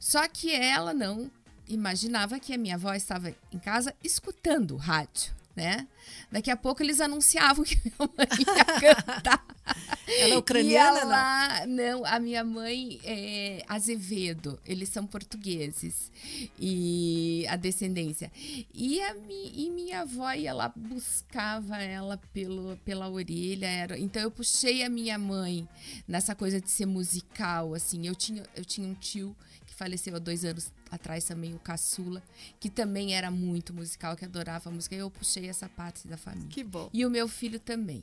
Só 0.00 0.26
que 0.28 0.50
ela 0.52 0.94
não 0.94 1.30
imaginava 1.68 2.38
que 2.40 2.54
a 2.54 2.58
minha 2.58 2.76
avó 2.76 2.94
estava 2.94 3.34
em 3.52 3.58
casa 3.58 3.92
escutando 4.02 4.74
o 4.74 4.76
rádio, 4.78 5.34
né? 5.56 5.88
Daqui 6.30 6.50
a 6.50 6.56
pouco 6.56 6.82
eles 6.82 7.00
anunciavam 7.00 7.64
que 7.64 7.80
minha 7.82 7.96
mãe 7.98 8.28
ia 8.38 8.94
cantar. 8.94 9.44
Ela 10.06 10.34
é 10.34 10.38
ucraniana, 10.38 10.98
Ia 11.00 11.66
não? 11.66 12.00
não? 12.00 12.06
a 12.06 12.20
minha 12.20 12.44
mãe 12.44 13.00
é 13.02 13.64
Azevedo, 13.66 14.60
eles 14.64 14.88
são 14.88 15.04
portugueses 15.04 16.12
e 16.58 17.44
a 17.48 17.56
descendência. 17.56 18.30
E 18.72 19.00
a 19.00 19.16
e 19.28 19.70
minha 19.70 20.02
avó 20.02 20.32
ia 20.32 20.54
lá 20.54 20.72
buscava 20.76 21.78
ela 21.78 22.16
pelo, 22.32 22.76
pela 22.84 23.08
orelha, 23.08 23.66
era, 23.66 23.98
então 23.98 24.22
eu 24.22 24.30
puxei 24.30 24.84
a 24.84 24.88
minha 24.88 25.18
mãe 25.18 25.68
nessa 26.06 26.34
coisa 26.34 26.60
de 26.60 26.70
ser 26.70 26.86
musical, 26.86 27.74
assim. 27.74 28.06
Eu 28.06 28.14
tinha 28.14 28.44
eu 28.54 28.64
tinha 28.64 28.86
um 28.86 28.94
tio 28.94 29.34
faleceu 29.76 30.16
há 30.16 30.18
dois 30.18 30.44
anos 30.44 30.72
atrás 30.90 31.24
também, 31.24 31.54
o 31.54 31.58
Caçula, 31.58 32.22
que 32.58 32.68
também 32.68 33.14
era 33.14 33.30
muito 33.30 33.72
musical, 33.72 34.16
que 34.16 34.24
adorava 34.24 34.70
música. 34.70 34.94
E 34.94 34.98
eu 34.98 35.10
puxei 35.10 35.48
essa 35.48 35.68
parte 35.68 36.08
da 36.08 36.16
família. 36.16 36.48
Que 36.48 36.64
bom. 36.64 36.88
E 36.92 37.04
o 37.04 37.10
meu 37.10 37.28
filho 37.28 37.60
também. 37.60 38.02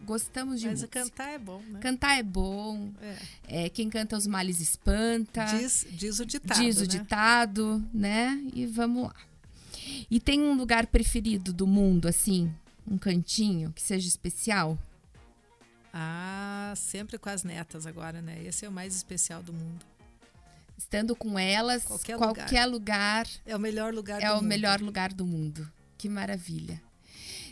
Gostamos 0.00 0.60
de 0.60 0.66
Mas 0.66 0.80
música. 0.80 1.00
cantar 1.00 1.28
é 1.28 1.38
bom, 1.38 1.60
né? 1.60 1.78
Cantar 1.80 2.18
é 2.18 2.22
bom. 2.22 2.90
É. 3.00 3.66
É, 3.66 3.68
quem 3.68 3.88
canta 3.88 4.16
os 4.16 4.26
males 4.26 4.60
espanta. 4.60 5.44
Diz, 5.44 5.86
diz 5.90 6.18
o 6.18 6.26
ditado, 6.26 6.60
diz 6.60 6.78
o 6.78 6.80
né? 6.80 6.86
ditado, 6.86 7.88
né? 7.94 8.42
E 8.52 8.66
vamos 8.66 9.04
lá. 9.04 9.14
E 10.10 10.18
tem 10.18 10.40
um 10.40 10.54
lugar 10.54 10.86
preferido 10.86 11.52
do 11.52 11.66
mundo, 11.66 12.08
assim? 12.08 12.52
Um 12.86 12.98
cantinho 12.98 13.72
que 13.72 13.82
seja 13.82 14.08
especial? 14.08 14.76
Ah, 15.94 16.72
sempre 16.76 17.18
com 17.18 17.28
as 17.28 17.44
netas 17.44 17.86
agora, 17.86 18.20
né? 18.22 18.42
Esse 18.44 18.64
é 18.64 18.68
o 18.68 18.72
mais 18.72 18.96
especial 18.96 19.42
do 19.42 19.52
mundo. 19.52 19.84
Estando 20.82 21.14
com 21.14 21.38
elas, 21.38 21.84
Qualquer 21.84 22.16
qualquer, 22.18 22.66
lugar. 22.66 23.26
É 23.46 23.54
o 23.56 23.58
melhor 23.58 23.94
lugar 23.94 24.20
é 24.20 24.26
do 24.26 24.32
o 24.32 24.36
mundo. 24.36 24.46
melhor 24.46 24.80
lugar 24.80 25.12
do 25.12 25.24
mundo. 25.24 25.70
Que 25.96 26.08
maravilha. 26.08 26.82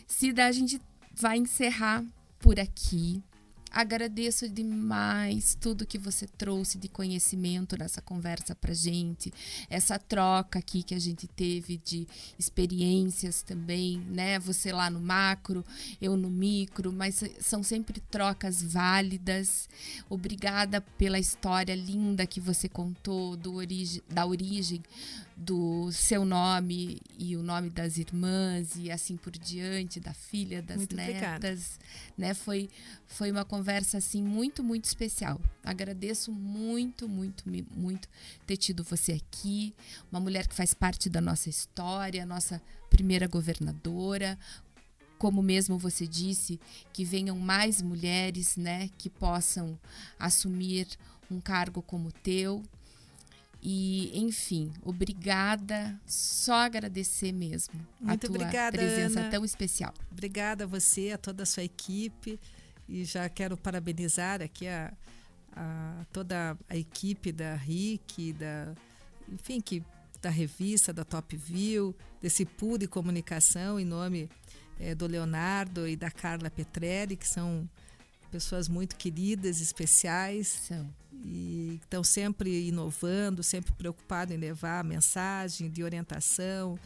Cida, 0.05 0.45
a 0.45 0.51
gente 0.51 0.81
vai 1.15 1.37
encerrar 1.37 2.03
por 2.39 2.59
aqui. 2.59 3.23
Agradeço 3.71 4.49
demais 4.49 5.55
tudo 5.55 5.85
que 5.85 5.97
você 5.97 6.27
trouxe 6.27 6.77
de 6.77 6.89
conhecimento 6.89 7.77
nessa 7.77 8.01
conversa 8.01 8.53
pra 8.53 8.73
gente, 8.73 9.33
essa 9.69 9.97
troca 9.97 10.59
aqui 10.59 10.83
que 10.83 10.93
a 10.93 10.99
gente 10.99 11.25
teve 11.25 11.77
de 11.77 12.05
experiências 12.37 13.41
também, 13.41 13.97
né? 14.09 14.37
Você 14.39 14.73
lá 14.73 14.89
no 14.89 14.99
macro, 14.99 15.63
eu 16.01 16.17
no 16.17 16.29
micro, 16.29 16.91
mas 16.91 17.23
são 17.39 17.63
sempre 17.63 18.01
trocas 18.01 18.61
válidas. 18.61 19.69
Obrigada 20.09 20.81
pela 20.81 21.17
história 21.17 21.73
linda 21.73 22.27
que 22.27 22.41
você 22.41 22.67
contou 22.67 23.37
do 23.37 23.53
origi 23.53 24.03
da 24.09 24.25
origem 24.25 24.83
do 25.41 25.91
seu 25.91 26.23
nome 26.23 27.01
e 27.17 27.35
o 27.35 27.41
nome 27.41 27.71
das 27.71 27.97
irmãs 27.97 28.75
e 28.75 28.91
assim 28.91 29.17
por 29.17 29.31
diante, 29.31 29.99
da 29.99 30.13
filha, 30.13 30.61
das 30.61 30.77
Muito 30.77 30.93
obrigada. 30.93 31.49
netas, 31.49 31.79
né? 32.15 32.33
Foi 32.35 32.69
foi 33.07 33.31
uma 33.31 33.43
conversa 33.43 33.97
assim 33.97 34.21
muito 34.21 34.63
muito 34.63 34.85
especial. 34.85 35.41
Agradeço 35.63 36.31
muito, 36.31 37.09
muito, 37.09 37.43
muito 37.75 38.07
ter 38.45 38.55
tido 38.55 38.83
você 38.83 39.13
aqui, 39.13 39.73
uma 40.11 40.19
mulher 40.19 40.47
que 40.47 40.53
faz 40.53 40.75
parte 40.75 41.09
da 41.09 41.19
nossa 41.19 41.49
história, 41.49 42.23
nossa 42.25 42.61
primeira 42.89 43.27
governadora. 43.27 44.37
Como 45.17 45.41
mesmo 45.41 45.77
você 45.77 46.07
disse, 46.07 46.59
que 46.93 47.03
venham 47.03 47.37
mais 47.37 47.81
mulheres, 47.81 48.57
né, 48.57 48.89
que 48.97 49.07
possam 49.09 49.79
assumir 50.17 50.87
um 51.29 51.39
cargo 51.39 51.81
como 51.81 52.09
o 52.09 52.11
teu. 52.11 52.63
E, 53.61 54.11
enfim, 54.19 54.71
obrigada. 54.81 55.99
Só 56.05 56.53
agradecer 56.65 57.31
mesmo 57.31 57.73
Muito 57.99 58.25
a 58.25 58.27
tua 58.27 58.35
obrigada, 58.35 58.77
presença 58.77 59.19
Ana. 59.19 59.29
tão 59.29 59.45
especial. 59.45 59.93
Obrigada 60.11 60.63
a 60.63 60.67
você, 60.67 61.11
a 61.11 61.17
toda 61.17 61.43
a 61.43 61.45
sua 61.45 61.63
equipe. 61.63 62.39
E 62.89 63.05
já 63.05 63.29
quero 63.29 63.55
parabenizar 63.55 64.41
aqui 64.41 64.67
a, 64.67 64.91
a- 65.55 66.05
toda 66.11 66.57
a 66.67 66.75
equipe 66.75 67.31
da 67.31 67.53
RIC, 67.55 68.33
da, 68.33 68.73
enfim, 69.31 69.61
que, 69.61 69.83
da 70.21 70.29
revista, 70.29 70.91
da 70.91 71.03
Top 71.05 71.35
View, 71.37 71.95
desse 72.21 72.43
pool 72.45 72.77
de 72.77 72.87
comunicação, 72.87 73.79
em 73.79 73.85
nome 73.85 74.27
eh, 74.79 74.95
do 74.95 75.05
Leonardo 75.07 75.87
e 75.87 75.95
da 75.95 76.09
Carla 76.11 76.49
Petrelli, 76.49 77.15
que 77.15 77.27
são 77.27 77.69
pessoas 78.31 78.67
muito 78.67 78.95
queridas, 78.95 79.59
especiais. 79.61 80.47
São. 80.67 80.89
E 81.23 81.79
estão 81.83 82.03
sempre 82.03 82.67
inovando, 82.67 83.43
sempre 83.43 83.71
preocupados 83.73 84.33
em 84.33 84.37
levar 84.37 84.79
a 84.79 84.83
mensagem 84.83 85.69
de 85.69 85.83
orientação, 85.83 86.79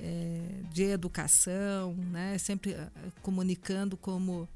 eh, 0.00 0.62
de 0.72 0.84
educação, 0.84 1.94
né? 2.10 2.38
sempre 2.38 2.74
ah, 2.74 2.90
comunicando 3.20 3.96
como, 3.96 4.48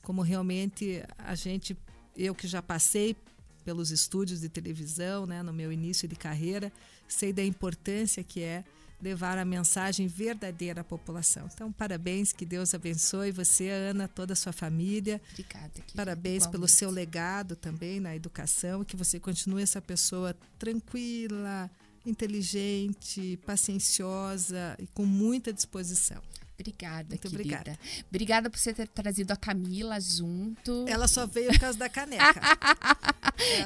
como 0.00 0.22
realmente 0.22 1.02
a 1.18 1.34
gente, 1.34 1.76
eu 2.16 2.34
que 2.36 2.46
já 2.46 2.62
passei 2.62 3.16
pelos 3.64 3.90
estúdios 3.90 4.42
de 4.42 4.48
televisão, 4.48 5.26
né, 5.26 5.42
no 5.42 5.52
meu 5.52 5.72
início 5.72 6.06
de 6.06 6.14
carreira, 6.14 6.70
sei 7.08 7.32
da 7.32 7.42
importância 7.42 8.22
que 8.22 8.42
é 8.42 8.62
levar 9.04 9.36
a 9.36 9.44
mensagem 9.44 10.06
verdadeira 10.08 10.80
à 10.80 10.84
população. 10.84 11.46
Então, 11.52 11.70
parabéns, 11.70 12.32
que 12.32 12.46
Deus 12.46 12.74
abençoe 12.74 13.30
você, 13.30 13.68
Ana, 13.68 14.08
toda 14.08 14.32
a 14.32 14.36
sua 14.36 14.52
família. 14.52 15.20
Obrigada. 15.32 15.68
querida, 15.68 15.92
Parabéns 15.94 16.44
pelo 16.44 16.64
igualmente. 16.64 16.72
seu 16.72 16.90
legado 16.90 17.54
também 17.54 18.00
na 18.00 18.16
educação, 18.16 18.82
que 18.82 18.96
você 18.96 19.20
continue 19.20 19.62
essa 19.62 19.80
pessoa 19.80 20.34
tranquila, 20.58 21.70
inteligente, 22.06 23.38
pacienciosa 23.46 24.74
e 24.78 24.86
com 24.88 25.04
muita 25.04 25.52
disposição. 25.52 26.22
Obrigada, 26.58 27.08
Muito 27.10 27.22
querida. 27.22 27.36
obrigada. 27.58 27.78
Obrigada 28.08 28.50
por 28.50 28.58
você 28.58 28.72
ter 28.72 28.86
trazido 28.86 29.32
a 29.32 29.36
Camila 29.36 30.00
junto. 30.00 30.84
Ela 30.88 31.08
só 31.08 31.26
veio 31.26 31.50
por 31.50 31.58
causa 31.58 31.78
da 31.78 31.88
caneca. 31.88 32.24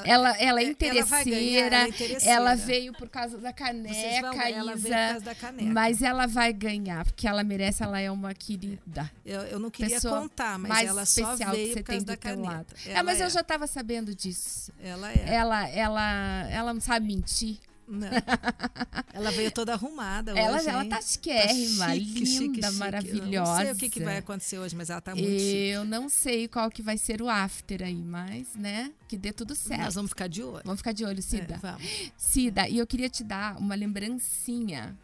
Ela, 0.03 0.35
ela 0.37 0.61
é 0.61 0.63
É, 0.65 0.67
interesseira. 0.69 1.15
ela 1.15 1.23
ganhar, 1.23 1.65
ela 1.73 1.83
é 1.85 1.87
interesseira. 1.89 2.33
ela 2.35 2.55
veio 2.55 2.91
por 2.93 3.07
causa 3.07 3.37
da 3.37 3.53
caneca, 3.53 4.31
vão- 4.31 4.41
ela 4.41 4.75
veio 4.75 4.95
por 4.95 5.09
causa 5.11 5.25
da 5.25 5.35
caneca. 5.35 5.71
Mas 5.71 6.01
ela 6.01 6.25
vai 6.25 6.51
ganhar, 6.51 7.05
porque 7.05 7.27
ela 7.27 7.43
merece, 7.43 7.83
ela 7.83 7.99
é 7.99 8.09
uma 8.09 8.33
querida. 8.33 9.09
Eu, 9.23 9.41
eu 9.43 9.59
não 9.59 9.69
queria 9.69 9.95
Pessoa 9.97 10.21
contar, 10.21 10.57
mas 10.57 10.87
ela 10.87 11.05
só 11.05 11.21
especial 11.33 11.51
veio 11.51 11.67
que 11.67 11.73
você 11.73 11.79
por 11.81 11.85
causa 11.85 12.05
tem 12.05 12.15
da 12.15 12.17
caneta. 12.17 12.49
lado. 12.49 12.67
É, 12.85 12.91
Ela 12.93 13.03
mas 13.03 13.19
eu 13.19 13.27
é. 13.27 13.29
já 13.29 13.43
tava 13.43 13.67
sabendo 13.67 14.15
disso. 14.15 14.71
Ela 14.81 15.11
é. 15.11 15.25
Ela, 15.35 15.69
ela, 15.69 16.49
ela 16.49 16.73
não 16.73 16.81
sabe 16.81 17.05
mentir. 17.05 17.59
Não. 17.89 18.07
Ela 19.13 19.31
veio 19.31 19.51
toda 19.51 19.73
arrumada 19.73 20.31
Ela, 20.31 20.57
hoje, 20.57 20.69
ela 20.69 20.83
hein? 20.83 20.89
tá 20.89 21.01
chiquérrima, 21.01 21.93
chique, 21.95 22.25
chique, 22.25 22.39
linda, 22.47 22.67
chique. 22.67 22.79
maravilhosa. 22.79 23.31
Eu 23.33 23.43
não 23.43 23.55
sei 23.63 23.71
o 23.71 23.75
que, 23.75 23.89
que 23.89 24.03
vai 24.03 24.17
acontecer 24.17 24.59
hoje, 24.59 24.75
mas 24.75 24.89
ela 24.89 25.01
tá 25.01 25.13
muito 25.15 25.27
chique. 25.27 25.67
Eu 25.69 25.83
não 25.83 26.07
sei 26.07 26.47
qual 26.47 26.69
que 26.69 26.81
vai 26.81 26.97
ser 26.97 27.21
o 27.21 27.27
after 27.27 27.83
aí, 27.83 27.95
mas, 27.95 28.55
né, 28.55 28.91
que 29.07 29.17
dê 29.17 29.33
tudo 29.33 29.55
certo. 29.55 29.81
Nós 29.81 29.95
vamos 29.95 30.09
ficar 30.09 30.27
de 30.27 30.43
olho. 30.43 30.61
Vamos 30.63 30.79
ficar 30.79 30.93
de 30.93 31.03
olho, 31.03 31.21
Cida. 31.21 31.55
É, 31.55 31.57
vamos. 31.57 32.11
Cida, 32.15 32.69
e 32.69 32.77
eu 32.77 32.87
queria 32.87 33.09
te 33.09 33.23
dar 33.23 33.57
uma 33.57 33.75
lembrancinha 33.75 34.95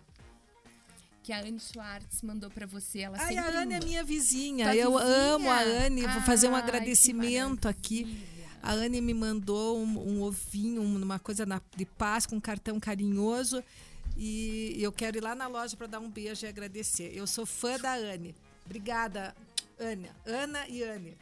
que 1.23 1.33
a 1.33 1.39
Anne 1.39 1.59
Schwartz 1.59 2.21
mandou 2.21 2.51
pra 2.51 2.67
você. 2.67 2.99
Ela 2.99 3.17
Ai, 3.19 3.35
a 3.35 3.61
Anne 3.61 3.73
é 3.73 3.79
minha 3.83 4.03
vizinha. 4.03 4.65
Tua 4.67 4.75
Eu 4.75 4.91
vizinha? 4.99 5.15
amo 5.33 5.49
a 5.49 5.59
Anne. 5.59 6.01
Vou 6.05 6.21
fazer 6.21 6.47
um 6.47 6.55
agradecimento 6.55 7.67
aqui. 7.67 8.23
A 8.65 8.73
Anne 8.73 8.99
me 8.99 9.13
mandou 9.13 9.77
um, 9.79 10.17
um 10.17 10.21
ovinho, 10.23 10.81
um- 10.81 11.01
uma 11.01 11.19
coisa 11.19 11.45
na- 11.45 11.61
de 11.77 11.85
Páscoa, 11.85 12.35
um 12.35 12.41
cartão 12.41 12.79
carinhoso. 12.79 13.63
E 14.17 14.75
eu 14.79 14.91
quero 14.91 15.17
ir 15.17 15.21
lá 15.21 15.35
na 15.35 15.47
loja 15.47 15.77
para 15.77 15.87
dar 15.87 15.99
um 15.99 16.09
beijo 16.09 16.45
e 16.45 16.49
agradecer. 16.49 17.11
Eu 17.15 17.27
sou 17.27 17.45
fã 17.45 17.77
da 17.77 17.93
Anne. 17.93 18.33
Obrigada, 18.65 19.35
Ana. 19.79 20.09
Ana 20.25 20.67
e 20.67 20.81
Anne. 20.83 21.15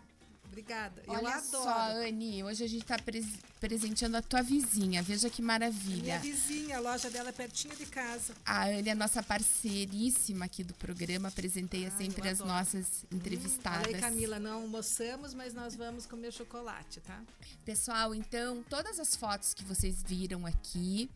Obrigada. 0.54 1.02
eu 1.08 1.14
Olha 1.14 1.30
adoro. 1.36 1.64
só, 1.64 1.92
Anne, 2.06 2.44
hoje 2.44 2.64
a 2.64 2.68
gente 2.68 2.86
tá 2.86 2.98
pres- 3.00 3.26
presenteando 3.60 4.18
a 4.18 4.22
tua 4.22 4.44
vizinha. 4.44 5.02
Veja 5.02 5.28
que 5.28 5.42
Minha 5.42 5.48
maravilha. 5.54 6.20
vizinha, 6.20 6.78
a 6.78 6.80
loja 6.80 7.10
dela 7.10 7.30
é 7.30 7.32
pertinho 7.32 7.76
de 7.76 7.88
casa. 7.88 8.36
A 8.46 8.66
Anne 8.68 8.88
é 8.90 8.94
nossa 8.96 9.24
parceiríssima 9.24 10.46
aqui 10.46 10.64
do 10.64 10.74
programa, 10.76 11.32
presenteia 11.32 11.90
sempre 11.92 12.22
Ah, 12.22 12.28
eu 12.28 12.32
as 12.34 12.40
nossas 12.40 12.86
Olha 13.12 13.18
entrevistadas. 13.18 13.88
aí, 13.96 14.00
Camila, 14.00 14.40
não 14.40 14.62
almoçamos, 14.62 15.34
mas 15.34 15.56
nós 15.56 15.76
vamos 15.76 16.06
comer 16.06 16.32
chocolate, 16.32 17.02
tá? 17.02 17.20
Pessoal, 17.66 18.14
então, 18.14 18.64
todas 18.70 19.00
as 19.00 19.16
fotos 19.16 19.56
que 19.56 19.64
vocês 19.64 20.04
viram 20.04 20.46
aqui, 20.46 21.10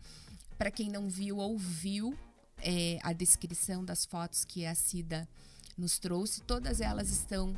para 0.58 0.72
quem 0.72 0.90
não 0.90 1.08
viu, 1.10 1.38
ouviu 1.38 2.18
é, 2.58 2.98
a 3.04 3.14
descrição 3.14 3.86
das 3.86 4.04
fotos 4.04 4.44
que 4.44 4.66
a 4.66 4.74
Cida 4.74 5.30
nos 5.78 6.00
trouxe, 6.00 6.42
todas 6.42 6.82
elas 6.82 7.12
estão 7.12 7.56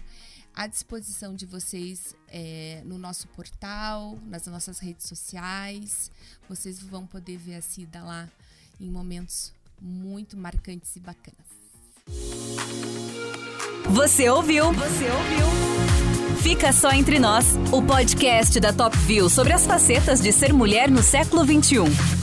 à 0.56 0.68
disposição 0.68 1.34
de 1.34 1.46
vocês 1.46 2.16
é, 2.28 2.82
no 2.86 2.98
nosso 2.98 3.28
portal, 3.30 4.18
nas 4.28 4.46
nossas 4.48 4.80
redes 4.80 5.08
sociais. 5.08 6.12
Vocês 6.48 6.80
vão 6.82 7.06
poder 7.06 7.38
ver 7.38 7.56
a 7.56 7.62
Cida 7.62 8.04
lá 8.04 8.28
em 8.80 8.90
momentos 8.90 9.54
muito 9.82 10.38
marcantes 10.38 10.96
e 10.96 11.00
bacanas. 11.00 11.50
Você 13.90 14.30
ouviu? 14.30 14.72
Você 14.74 15.10
ouviu? 15.10 15.80
Fica 16.42 16.72
só 16.72 16.92
entre 16.92 17.20
nós, 17.20 17.56
o 17.72 17.82
podcast 17.82 18.60
da 18.60 18.72
Top 18.72 18.98
View 18.98 19.30
sobre 19.30 19.54
as 19.54 19.66
facetas 19.66 20.22
de 20.22 20.32
ser 20.32 20.54
mulher 20.54 20.90
no 20.90 21.04
século 21.04 21.44
21. 21.44 22.19